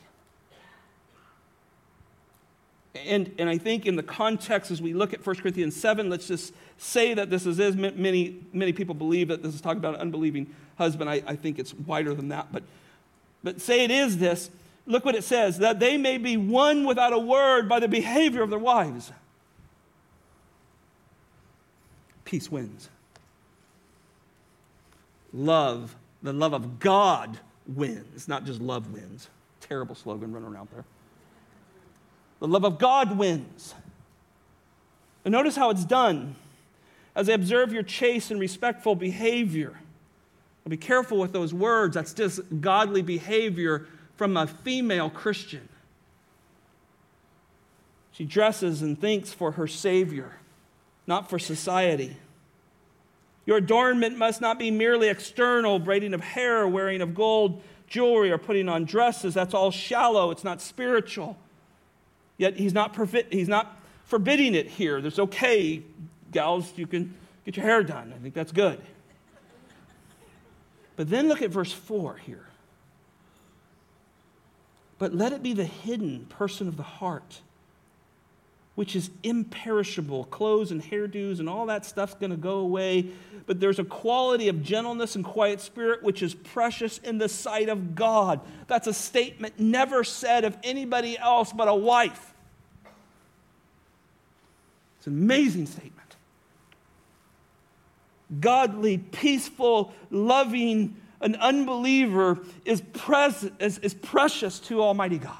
And, 3.07 3.33
and 3.39 3.49
I 3.49 3.59
think 3.59 3.87
in 3.87 3.95
the 3.95 4.03
context, 4.03 4.73
as 4.73 4.83
we 4.83 4.93
look 4.93 5.15
at 5.15 5.25
1 5.25 5.37
Corinthians 5.37 5.77
7, 5.77 6.11
let's 6.11 6.27
just 6.27 6.53
say 6.79 7.15
that 7.15 7.31
this 7.31 7.47
is, 7.47 7.77
many, 7.77 8.41
many 8.53 8.73
people 8.73 8.95
believe 8.97 9.29
that 9.29 9.43
this 9.45 9.55
is 9.55 9.61
talking 9.61 9.79
about 9.79 9.95
an 9.95 10.01
unbelieving 10.01 10.53
husband. 10.77 11.09
I, 11.09 11.23
I 11.25 11.37
think 11.37 11.61
it's 11.61 11.73
wider 11.73 12.15
than 12.15 12.31
that. 12.31 12.49
But, 12.51 12.65
but 13.45 13.61
say 13.61 13.85
it 13.85 13.93
is 13.93 14.19
this. 14.19 14.51
Look 14.89 15.05
what 15.05 15.15
it 15.15 15.23
says 15.23 15.59
that 15.59 15.79
they 15.79 15.97
may 15.97 16.19
be 16.19 16.37
won 16.37 16.85
without 16.85 17.13
a 17.13 17.19
word 17.19 17.69
by 17.69 17.79
the 17.79 17.89
behavior 17.89 18.43
of 18.43 18.51
their 18.51 18.59
wives 18.59 19.13
peace 22.29 22.53
wins. 22.53 22.91
Love, 25.33 25.97
the 26.23 26.33
love 26.33 26.53
of 26.53 26.79
God 26.79 27.39
wins, 27.67 28.29
not 28.29 28.45
just 28.45 28.61
love 28.61 28.93
wins. 28.93 29.29
Terrible 29.61 29.95
slogan 29.95 30.33
running 30.33 30.53
around 30.53 30.69
there. 30.75 30.85
The 32.41 32.49
love 32.49 32.65
of 32.65 32.79
God 32.79 33.17
wins. 33.17 33.75
And 35.25 35.33
notice 35.33 35.57
how 35.57 35.71
it's 35.71 35.87
done. 35.87 36.37
As 37.17 37.31
I 37.31 37.33
observe 37.33 37.73
your 37.73 37.83
chaste 37.83 38.31
and 38.31 38.39
respectful 38.39 38.95
behavior, 38.95 39.81
be 40.69 40.77
careful 40.77 41.19
with 41.19 41.33
those 41.33 41.55
words. 41.55 41.95
That's 41.95 42.13
just 42.13 42.41
godly 42.61 43.01
behavior 43.01 43.87
from 44.19 44.37
a 44.37 44.47
female 44.47 45.09
Christian. 45.09 45.71
She 48.13 48.27
dresses 48.27 48.83
and 48.83 49.01
thinks 49.01 49.33
for 49.33 49.53
her 49.53 49.67
Savior 49.67 50.35
not 51.09 51.29
for 51.31 51.39
society. 51.39 52.15
Your 53.47 53.57
adornment 53.57 54.19
must 54.19 54.43
not 54.43 54.59
be 54.59 54.71
merely 54.71 55.09
external, 55.09 55.79
braiding 55.79 56.13
of 56.13 56.21
hair, 56.21 56.69
wearing 56.69 57.01
of 57.01 57.15
gold 57.15 57.63
jewelry, 57.89 58.31
or 58.31 58.37
putting 58.37 58.69
on 58.69 58.85
dresses. 58.85 59.33
That's 59.33 59.55
all 59.55 59.71
shallow, 59.71 60.31
it's 60.31 60.45
not 60.45 60.61
spiritual. 60.61 61.37
Yet 62.37 62.57
he's 62.57 62.75
not, 62.75 62.95
he's 63.31 63.49
not 63.49 63.81
forbidding 64.05 64.55
it 64.55 64.67
here. 64.67 65.01
There's 65.01 65.19
okay, 65.19 65.83
gals, 66.31 66.71
you 66.77 66.87
can 66.87 67.15
get 67.47 67.57
your 67.57 67.65
hair 67.65 67.83
done. 67.83 68.13
I 68.15 68.23
think 68.23 68.35
that's 68.35 68.53
good. 68.53 68.79
But 70.97 71.09
then 71.09 71.27
look 71.27 71.41
at 71.41 71.51
verse 71.51 71.73
4 71.73 72.19
here. 72.27 72.48
But 74.99 75.15
let 75.15 75.33
it 75.33 75.43
be 75.43 75.53
the 75.53 75.65
hidden 75.65 76.27
person 76.29 76.69
of 76.69 76.77
the 76.77 76.83
heart 76.83 77.41
which 78.79 78.95
is 78.95 79.11
imperishable. 79.25 80.23
Clothes 80.27 80.71
and 80.71 80.81
hairdos 80.81 81.41
and 81.41 81.49
all 81.49 81.67
that 81.67 81.85
stuff's 81.85 82.15
going 82.15 82.31
to 82.31 82.37
go 82.37 82.59
away. 82.59 83.09
But 83.45 83.59
there's 83.59 83.81
a 83.81 83.85
quality 83.85 84.47
of 84.47 84.63
gentleness 84.63 85.17
and 85.17 85.25
quiet 85.25 85.61
spirit 85.61 86.01
which 86.05 86.23
is 86.23 86.33
precious 86.33 86.99
in 86.99 87.19
the 87.19 87.29
sight 87.29 87.69
of 87.69 87.97
God. 87.97 88.39
That's 88.69 88.87
a 88.87 88.95
statement 88.95 89.59
never 89.59 90.05
said 90.05 90.45
of 90.45 90.57
anybody 90.63 91.19
else 91.19 91.53
but 91.53 91.67
a 91.67 91.75
wife. 91.75 92.33
It's 94.99 95.09
an 95.09 95.15
amazing 95.15 95.67
statement. 95.67 96.15
Godly, 98.39 98.99
peaceful, 98.99 99.93
loving, 100.13 100.95
an 101.21 101.37
unbeliever 101.37 102.39
is, 102.65 102.81
pres- 102.93 103.51
is, 103.59 103.79
is 103.79 103.95
precious 103.95 104.61
to 104.61 104.83
Almighty 104.83 105.19
God. 105.19 105.35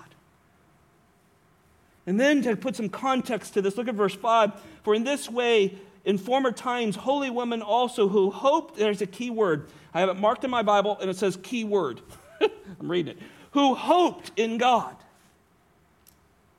And 2.07 2.19
then 2.19 2.43
to 2.43 2.57
put 2.57 2.75
some 2.75 2.89
context 2.89 3.55
to 3.55 3.63
this, 3.63 3.77
look 3.77 3.89
at 3.89 3.95
verse 3.95 4.15
5. 4.15 4.53
For 4.83 4.95
in 4.95 5.05
this 5.05 5.31
way, 5.31 5.79
in 6.05 6.17
former 6.17 6.53
times, 6.53 6.97
holy 6.97 7.31
women 7.31 7.61
also 7.61 8.09
who 8.09 8.31
hoped, 8.31 8.77
there's 8.77 9.03
a 9.03 9.07
key 9.07 9.31
word. 9.31 9.69
I 9.93 10.01
have 10.01 10.09
it 10.09 10.15
marked 10.15 10.43
in 10.43 10.51
my 10.51 10.63
Bible 10.63 10.97
and 11.01 11.11
it 11.11 11.17
says 11.17 11.37
key 11.43 11.65
word. 11.65 12.01
I'm 12.41 12.91
reading 12.91 13.17
it. 13.17 13.23
Who 13.53 13.75
hoped 13.75 14.33
in 14.37 14.59
God 14.59 14.97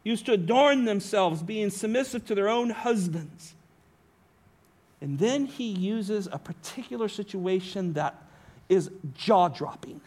used 0.03 0.25
to 0.27 0.33
adorn 0.33 0.85
themselves, 0.85 1.43
being 1.43 1.69
submissive 1.69 2.25
to 2.27 2.35
their 2.35 2.49
own 2.49 2.69
husbands. 2.69 3.55
And 5.01 5.19
then 5.19 5.45
he 5.45 5.69
uses 5.69 6.27
a 6.31 6.37
particular 6.37 7.07
situation 7.07 7.93
that 7.93 8.21
is 8.69 8.89
jaw 9.15 9.49
dropping. 9.49 9.99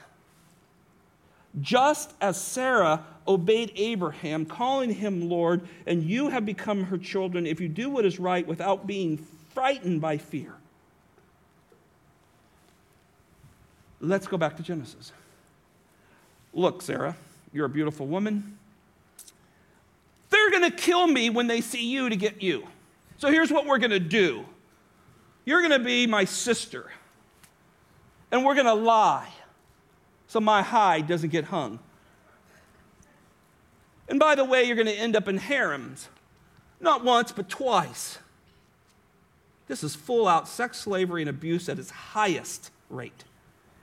Just 1.61 2.15
as 2.21 2.41
Sarah 2.41 3.05
obeyed 3.29 3.73
Abraham, 3.77 4.47
calling 4.47 4.91
him 4.91 5.29
Lord, 5.29 5.69
and 5.87 6.03
you 6.03 6.29
have 6.29 6.47
become 6.47 6.85
her 6.85 6.97
children 6.97 7.47
if 7.47 7.61
you 7.61 7.69
do 7.69 7.91
what 7.91 8.07
is 8.07 8.19
right 8.19 8.47
without 8.47 8.87
being 8.87 9.19
frightened 9.53 10.01
by 10.01 10.17
fear. 10.17 10.55
Let's 14.01 14.27
go 14.27 14.37
back 14.37 14.57
to 14.57 14.63
Genesis. 14.63 15.13
Look, 16.55 16.83
Sarah, 16.83 17.17
you're 17.53 17.67
a 17.67 17.71
beautiful 17.71 18.07
woman. 18.07 18.59
They're 20.31 20.51
going 20.51 20.69
to 20.71 20.77
kill 20.77 21.07
me 21.07 21.31
when 21.31 21.47
they 21.47 21.61
see 21.61 21.87
you 21.87 22.09
to 22.09 22.17
get 22.17 22.43
you. 22.43 22.67
So 23.19 23.31
here's 23.31 23.53
what 23.53 23.67
we're 23.67 23.79
going 23.79 23.91
to 23.91 24.01
do 24.01 24.45
you're 25.45 25.61
going 25.61 25.73
to 25.73 25.85
be 25.85 26.07
my 26.07 26.25
sister, 26.25 26.91
and 28.33 28.45
we're 28.45 28.55
going 28.55 28.67
to 28.67 28.75
lie 28.75 29.29
so 30.27 30.41
my 30.41 30.63
hide 30.63 31.07
doesn't 31.07 31.29
get 31.29 31.45
hung. 31.45 31.79
And 34.09 34.19
by 34.19 34.35
the 34.35 34.45
way, 34.45 34.65
you're 34.65 34.77
going 34.77 34.89
to 34.89 34.95
end 34.95 35.15
up 35.15 35.29
in 35.29 35.37
harems, 35.37 36.09
not 36.81 37.05
once, 37.05 37.31
but 37.31 37.49
twice. 37.49 38.19
This 39.69 39.85
is 39.85 39.95
full 39.95 40.27
out 40.27 40.49
sex 40.49 40.79
slavery 40.79 41.23
and 41.23 41.31
abuse 41.31 41.69
at 41.69 41.79
its 41.79 41.91
highest 41.91 42.71
rate. 42.91 43.25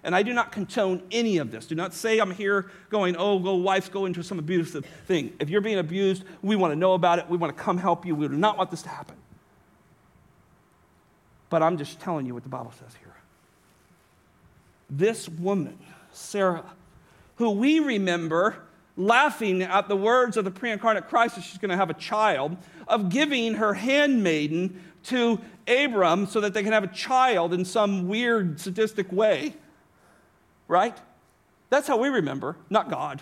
And 0.04 0.16
I 0.16 0.24
do 0.24 0.34
not 0.34 0.52
condone 0.52 1.04
any 1.12 1.38
of 1.38 1.52
this. 1.52 1.66
Do 1.66 1.76
not 1.76 1.94
say 1.94 2.20
I'm 2.20 2.32
here 2.32 2.72
going, 2.90 3.16
oh, 3.18 3.38
go, 3.40 3.56
wives 3.56 3.90
go 3.90 4.06
into 4.06 4.24
some 4.24 4.40
abusive 4.40 4.86
thing. 5.06 5.34
If 5.40 5.50
you're 5.50 5.62
being 5.62 5.78
abused, 5.78 6.24
we 6.42 6.56
want 6.56 6.72
to 6.72 6.76
know 6.76 6.94
about 6.94 7.20
it. 7.20 7.30
We 7.30 7.38
want 7.38 7.56
to 7.56 7.62
come 7.62 7.78
help 7.78 8.06
you. 8.06 8.16
We 8.16 8.28
do 8.28 8.36
not 8.36 8.58
want 8.58 8.72
this 8.72 8.82
to 8.84 8.90
happen. 8.90 9.18
But 11.50 11.64
I'm 11.64 11.78
just 11.78 12.00
telling 12.00 12.26
you 12.26 12.34
what 12.34 12.44
the 12.44 12.50
Bible 12.50 12.72
says 12.80 12.96
here. 13.00 13.09
This 14.90 15.30
woman, 15.30 15.78
Sarah, 16.12 16.66
who 17.36 17.52
we 17.52 17.80
remember 17.80 18.58
laughing 18.98 19.62
at 19.62 19.88
the 19.88 19.96
words 19.96 20.36
of 20.36 20.46
the 20.46 20.52
pre 20.52 20.72
incarnate 20.72 21.08
Christ 21.08 21.36
that 21.36 21.44
she's 21.44 21.58
going 21.58 21.70
to 21.70 21.78
have 21.78 21.90
a 21.90 21.96
child, 21.96 22.58
of 22.88 23.10
giving 23.10 23.56
her 23.56 23.74
handmaiden 23.74 24.84
to 25.04 25.40
Abram 25.68 26.26
so 26.26 26.42
that 26.42 26.54
they 26.54 26.64
can 26.64 26.74
have 26.74 26.84
a 26.84 26.88
child 26.88 27.54
in 27.54 27.64
some 27.64 28.08
weird 28.08 28.60
sadistic 28.60 29.12
way 29.12 29.54
right? 30.70 30.96
That's 31.70 31.90
how 31.90 31.98
we 31.98 32.08
remember, 32.08 32.56
not 32.70 32.90
God. 32.90 33.22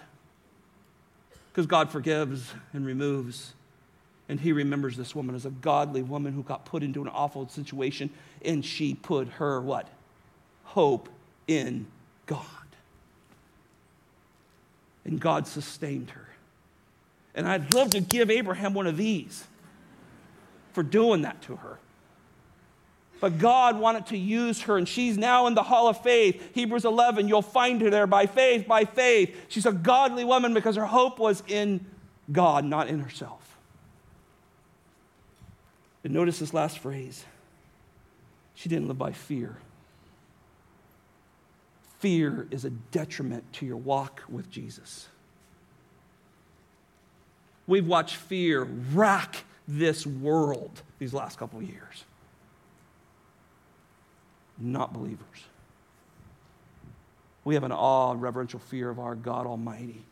Because 1.51 1.65
God 1.65 1.89
forgives 1.89 2.53
and 2.73 2.85
removes. 2.85 3.55
And 4.29 4.39
he 4.39 4.51
remembers 4.51 4.95
this 4.95 5.15
woman 5.15 5.33
as 5.33 5.47
a 5.47 5.49
godly 5.49 6.03
woman 6.03 6.33
who 6.33 6.43
got 6.43 6.65
put 6.65 6.83
into 6.83 7.01
an 7.01 7.07
awful 7.07 7.47
situation, 7.47 8.11
and 8.45 8.63
she 8.63 8.93
put 8.93 9.29
her 9.29 9.59
what? 9.59 9.87
Hope 10.65 11.09
in 11.47 11.87
God. 12.25 12.45
And 15.05 15.19
God 15.19 15.47
sustained 15.47 16.11
her. 16.11 16.27
And 17.33 17.47
I'd 17.47 17.73
love 17.73 17.91
to 17.91 18.01
give 18.01 18.29
Abraham 18.29 18.73
one 18.73 18.87
of 18.87 18.97
these 18.97 19.45
for 20.73 20.83
doing 20.83 21.21
that 21.21 21.41
to 21.43 21.55
her. 21.55 21.79
But 23.19 23.39
God 23.39 23.79
wanted 23.79 24.07
to 24.07 24.17
use 24.17 24.61
her, 24.63 24.77
and 24.77 24.87
she's 24.87 25.17
now 25.17 25.47
in 25.47 25.55
the 25.55 25.63
hall 25.63 25.87
of 25.87 26.01
faith. 26.03 26.53
Hebrews 26.53 26.85
11, 26.85 27.27
you'll 27.27 27.41
find 27.41 27.81
her 27.81 27.89
there 27.89 28.05
by 28.05 28.27
faith, 28.27 28.67
by 28.67 28.85
faith. 28.85 29.35
She's 29.47 29.65
a 29.65 29.71
godly 29.71 30.23
woman 30.23 30.53
because 30.53 30.75
her 30.75 30.85
hope 30.85 31.17
was 31.17 31.41
in 31.47 31.85
God, 32.31 32.63
not 32.63 32.87
in 32.87 32.99
herself. 32.99 33.57
And 36.03 36.13
notice 36.13 36.39
this 36.39 36.53
last 36.53 36.79
phrase 36.79 37.25
she 38.53 38.69
didn't 38.69 38.87
live 38.87 38.97
by 38.97 39.11
fear. 39.11 39.57
Fear 41.99 42.47
is 42.51 42.65
a 42.65 42.69
detriment 42.69 43.51
to 43.53 43.65
your 43.65 43.77
walk 43.77 44.23
with 44.29 44.49
Jesus. 44.49 45.07
We've 47.65 47.87
watched 47.87 48.15
fear 48.15 48.63
rack 48.63 49.43
this 49.67 50.05
world 50.05 50.81
these 50.99 51.13
last 51.13 51.37
couple 51.37 51.59
of 51.59 51.65
years 51.65 52.05
not 54.59 54.93
believers. 54.93 55.45
We 57.43 57.53
have 57.53 57.63
an 57.63 57.71
awe 57.71 58.11
and 58.11 58.21
reverential 58.21 58.59
fear 58.59 58.89
of 58.89 58.99
our 58.99 59.15
God 59.15 59.45
Almighty. 59.45 60.03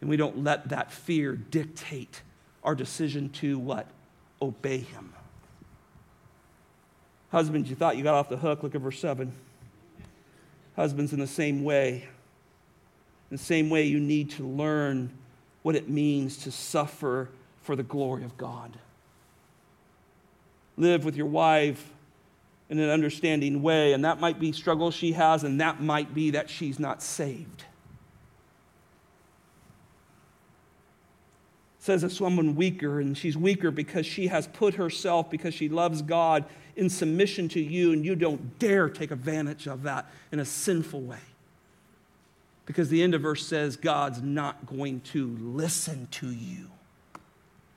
And 0.00 0.10
we 0.10 0.16
don't 0.16 0.44
let 0.44 0.68
that 0.68 0.92
fear 0.92 1.32
dictate 1.34 2.22
our 2.62 2.74
decision 2.74 3.30
to 3.30 3.58
what? 3.58 3.86
Obey 4.42 4.78
Him. 4.78 5.12
Husbands, 7.30 7.70
you 7.70 7.76
thought 7.76 7.96
you 7.96 8.02
got 8.02 8.14
off 8.14 8.28
the 8.28 8.36
hook. 8.36 8.62
Look 8.62 8.74
at 8.74 8.80
verse 8.80 8.98
7. 8.98 9.32
Husbands, 10.76 11.12
in 11.12 11.20
the 11.20 11.26
same 11.26 11.62
way, 11.62 12.08
in 13.30 13.36
the 13.36 13.42
same 13.42 13.70
way, 13.70 13.84
you 13.84 14.00
need 14.00 14.30
to 14.32 14.46
learn 14.46 15.10
what 15.62 15.74
it 15.74 15.88
means 15.88 16.36
to 16.38 16.50
suffer 16.50 17.30
for 17.62 17.74
the 17.74 17.82
glory 17.82 18.24
of 18.24 18.36
God. 18.36 18.76
Live 20.76 21.04
with 21.04 21.16
your 21.16 21.26
wife 21.26 21.90
in 22.68 22.78
an 22.78 22.90
understanding 22.90 23.62
way. 23.62 23.92
And 23.92 24.04
that 24.04 24.20
might 24.20 24.38
be 24.38 24.52
struggles 24.52 24.94
she 24.94 25.12
has, 25.12 25.44
and 25.44 25.60
that 25.60 25.80
might 25.80 26.14
be 26.14 26.30
that 26.30 26.50
she's 26.50 26.78
not 26.78 27.02
saved. 27.02 27.64
Says 31.84 32.02
it's 32.02 32.16
someone 32.16 32.54
weaker, 32.54 32.98
and 32.98 33.16
she's 33.16 33.36
weaker 33.36 33.70
because 33.70 34.06
she 34.06 34.28
has 34.28 34.46
put 34.46 34.72
herself, 34.76 35.30
because 35.30 35.52
she 35.52 35.68
loves 35.68 36.00
God, 36.00 36.46
in 36.76 36.88
submission 36.88 37.46
to 37.50 37.60
you, 37.60 37.92
and 37.92 38.06
you 38.06 38.16
don't 38.16 38.58
dare 38.58 38.88
take 38.88 39.10
advantage 39.10 39.66
of 39.66 39.82
that 39.82 40.10
in 40.32 40.40
a 40.40 40.46
sinful 40.46 41.02
way. 41.02 41.18
Because 42.64 42.88
the 42.88 43.02
end 43.02 43.14
of 43.14 43.20
verse 43.20 43.46
says 43.46 43.76
God's 43.76 44.22
not 44.22 44.64
going 44.64 45.02
to 45.12 45.36
listen 45.38 46.08
to 46.12 46.30
you. 46.30 46.70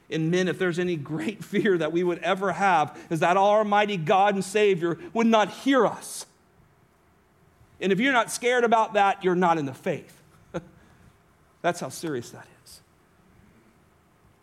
And 0.09 0.31
men, 0.31 0.47
if 0.47 0.57
there's 0.57 0.79
any 0.79 0.95
great 0.95 1.43
fear 1.43 1.77
that 1.77 1.91
we 1.91 2.01
would 2.01 2.19
ever 2.19 2.53
have, 2.53 2.97
is 3.09 3.19
that 3.19 3.35
Almighty 3.35 3.97
God 3.97 4.35
and 4.35 4.43
Savior 4.43 4.97
would 5.11 5.27
not 5.27 5.49
hear 5.49 5.85
us. 5.85 6.25
And 7.81 7.91
if 7.91 7.99
you're 7.99 8.13
not 8.13 8.31
scared 8.31 8.63
about 8.63 8.93
that, 8.93 9.21
you're 9.25 9.35
not 9.35 9.57
in 9.57 9.65
the 9.65 9.73
faith. 9.73 10.17
That's 11.61 11.81
how 11.81 11.89
serious 11.89 12.29
that 12.29 12.45
is. 12.45 12.56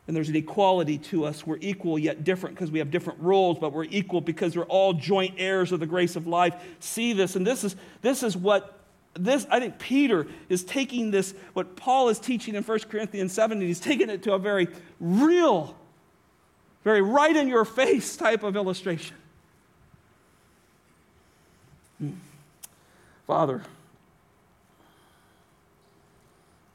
And 0.06 0.14
there's 0.14 0.28
an 0.28 0.36
equality 0.36 0.98
to 0.98 1.24
us. 1.24 1.46
We're 1.46 1.58
equal 1.60 1.98
yet 1.98 2.24
different 2.24 2.56
because 2.56 2.70
we 2.70 2.78
have 2.78 2.90
different 2.90 3.20
roles, 3.20 3.58
but 3.58 3.72
we're 3.72 3.84
equal 3.84 4.20
because 4.20 4.56
we're 4.56 4.64
all 4.64 4.92
joint 4.92 5.36
heirs 5.38 5.72
of 5.72 5.80
the 5.80 5.86
grace 5.86 6.14
of 6.14 6.26
life. 6.26 6.54
See 6.78 7.14
this, 7.14 7.36
and 7.36 7.46
this 7.46 7.64
is, 7.64 7.74
this 8.02 8.22
is 8.22 8.36
what 8.36 8.84
this, 9.14 9.46
I 9.50 9.60
think 9.60 9.78
Peter 9.78 10.26
is 10.48 10.64
taking 10.64 11.10
this, 11.10 11.34
what 11.52 11.76
Paul 11.76 12.08
is 12.08 12.18
teaching 12.18 12.54
in 12.54 12.62
1 12.62 12.78
Corinthians 12.80 13.32
7, 13.32 13.58
and 13.58 13.66
he's 13.66 13.80
taking 13.80 14.10
it 14.10 14.22
to 14.24 14.34
a 14.34 14.38
very 14.38 14.68
real, 15.00 15.76
very 16.82 17.00
right 17.00 17.34
in 17.34 17.48
your 17.48 17.64
face 17.64 18.16
type 18.16 18.42
of 18.42 18.56
illustration. 18.56 19.16
Hmm. 21.98 22.10
Father, 23.26 23.62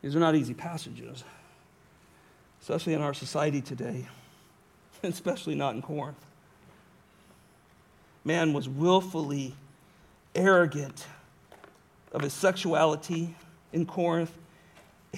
these 0.01 0.15
are 0.15 0.19
not 0.19 0.35
easy 0.35 0.53
passages, 0.53 1.23
especially 2.69 2.93
in 2.93 3.01
our 3.01 3.15
society 3.15 3.61
today, 3.61 4.05
especially 5.03 5.55
not 5.55 5.73
in 5.73 5.81
Corinth. 5.81 6.23
Man 8.23 8.53
was 8.53 8.69
willfully 8.69 9.55
arrogant 10.35 11.07
of 12.11 12.21
his 12.21 12.31
sexuality 12.31 13.33
in 13.73 13.87
Corinth, 13.87 14.31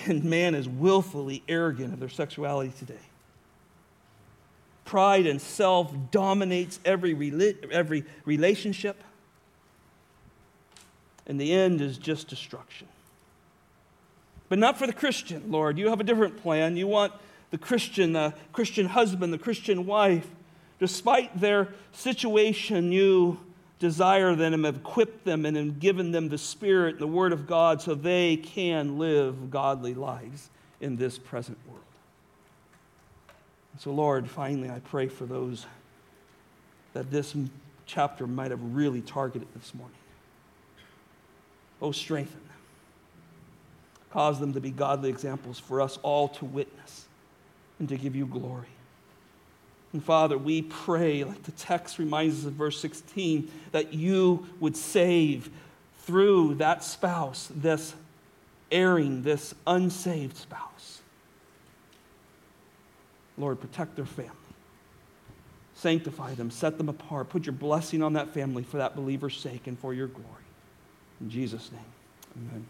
and 0.05 0.23
man 0.23 0.55
is 0.55 0.69
willfully 0.69 1.43
arrogant 1.49 1.91
of 1.91 1.99
their 1.99 2.07
sexuality 2.07 2.71
today. 2.79 3.03
Pride 4.85 5.27
and 5.27 5.41
self 5.41 5.93
dominates 6.09 6.79
every, 6.85 7.11
every 7.69 8.05
relationship, 8.23 9.03
and 11.27 11.39
the 11.39 11.51
end 11.51 11.81
is 11.81 11.97
just 11.97 12.29
destruction. 12.29 12.87
But 14.47 14.57
not 14.57 14.79
for 14.79 14.87
the 14.87 14.93
Christian, 14.93 15.51
Lord. 15.51 15.77
You 15.77 15.89
have 15.89 15.99
a 15.99 16.05
different 16.05 16.41
plan. 16.41 16.77
You 16.77 16.87
want 16.87 17.11
the 17.51 17.57
Christian, 17.57 18.13
the 18.13 18.33
Christian 18.53 18.87
husband, 18.87 19.31
the 19.31 19.37
Christian 19.37 19.85
wife, 19.85 20.27
despite 20.79 21.39
their 21.39 21.67
situation, 21.91 22.91
you 22.91 23.39
desire 23.77 24.35
them, 24.35 24.53
and 24.53 24.65
have 24.65 24.77
equipped 24.77 25.25
them, 25.25 25.45
and 25.45 25.57
have 25.57 25.79
given 25.79 26.11
them 26.11 26.29
the 26.29 26.37
Spirit 26.37 26.93
and 26.93 27.01
the 27.01 27.07
Word 27.07 27.33
of 27.33 27.45
God 27.45 27.81
so 27.81 27.93
they 27.93 28.37
can 28.37 28.97
live 28.97 29.51
godly 29.51 29.93
lives 29.93 30.49
in 30.79 30.95
this 30.95 31.17
present 31.19 31.57
world. 31.67 31.79
So, 33.79 33.91
Lord, 33.91 34.29
finally, 34.29 34.69
I 34.69 34.79
pray 34.79 35.07
for 35.07 35.25
those 35.25 35.65
that 36.93 37.11
this 37.11 37.35
chapter 37.85 38.27
might 38.27 38.51
have 38.51 38.61
really 38.61 39.01
targeted 39.01 39.47
this 39.55 39.73
morning. 39.73 39.97
Oh, 41.81 41.91
strengthen 41.91 42.35
them. 42.35 42.57
Cause 44.11 44.39
them 44.39 44.53
to 44.53 44.59
be 44.59 44.71
godly 44.71 45.09
examples 45.09 45.57
for 45.57 45.81
us 45.81 45.97
all 46.03 46.27
to 46.29 46.45
witness 46.45 47.07
and 47.81 47.89
to 47.89 47.97
give 47.97 48.15
you 48.15 48.27
glory. 48.27 48.67
And 49.91 50.03
Father, 50.03 50.37
we 50.37 50.61
pray, 50.61 51.23
like 51.23 51.41
the 51.43 51.51
text 51.51 51.97
reminds 51.97 52.41
us 52.41 52.45
of 52.45 52.53
verse 52.53 52.79
16, 52.79 53.51
that 53.71 53.91
you 53.93 54.47
would 54.59 54.77
save 54.77 55.49
through 55.97 56.55
that 56.55 56.83
spouse, 56.83 57.49
this 57.53 57.95
erring, 58.71 59.23
this 59.23 59.55
unsaved 59.65 60.37
spouse. 60.37 61.01
Lord, 63.35 63.59
protect 63.59 63.95
their 63.95 64.05
family. 64.05 64.31
Sanctify 65.73 66.35
them, 66.35 66.51
set 66.51 66.77
them 66.77 66.87
apart. 66.87 67.29
Put 67.29 67.47
your 67.47 67.53
blessing 67.53 68.03
on 68.03 68.13
that 68.13 68.29
family 68.29 68.61
for 68.61 68.77
that 68.77 68.95
believer's 68.95 69.35
sake 69.35 69.65
and 69.65 69.77
for 69.79 69.91
your 69.91 70.07
glory. 70.07 70.27
In 71.19 71.31
Jesus' 71.31 71.71
name, 71.71 71.81
amen. 72.37 72.65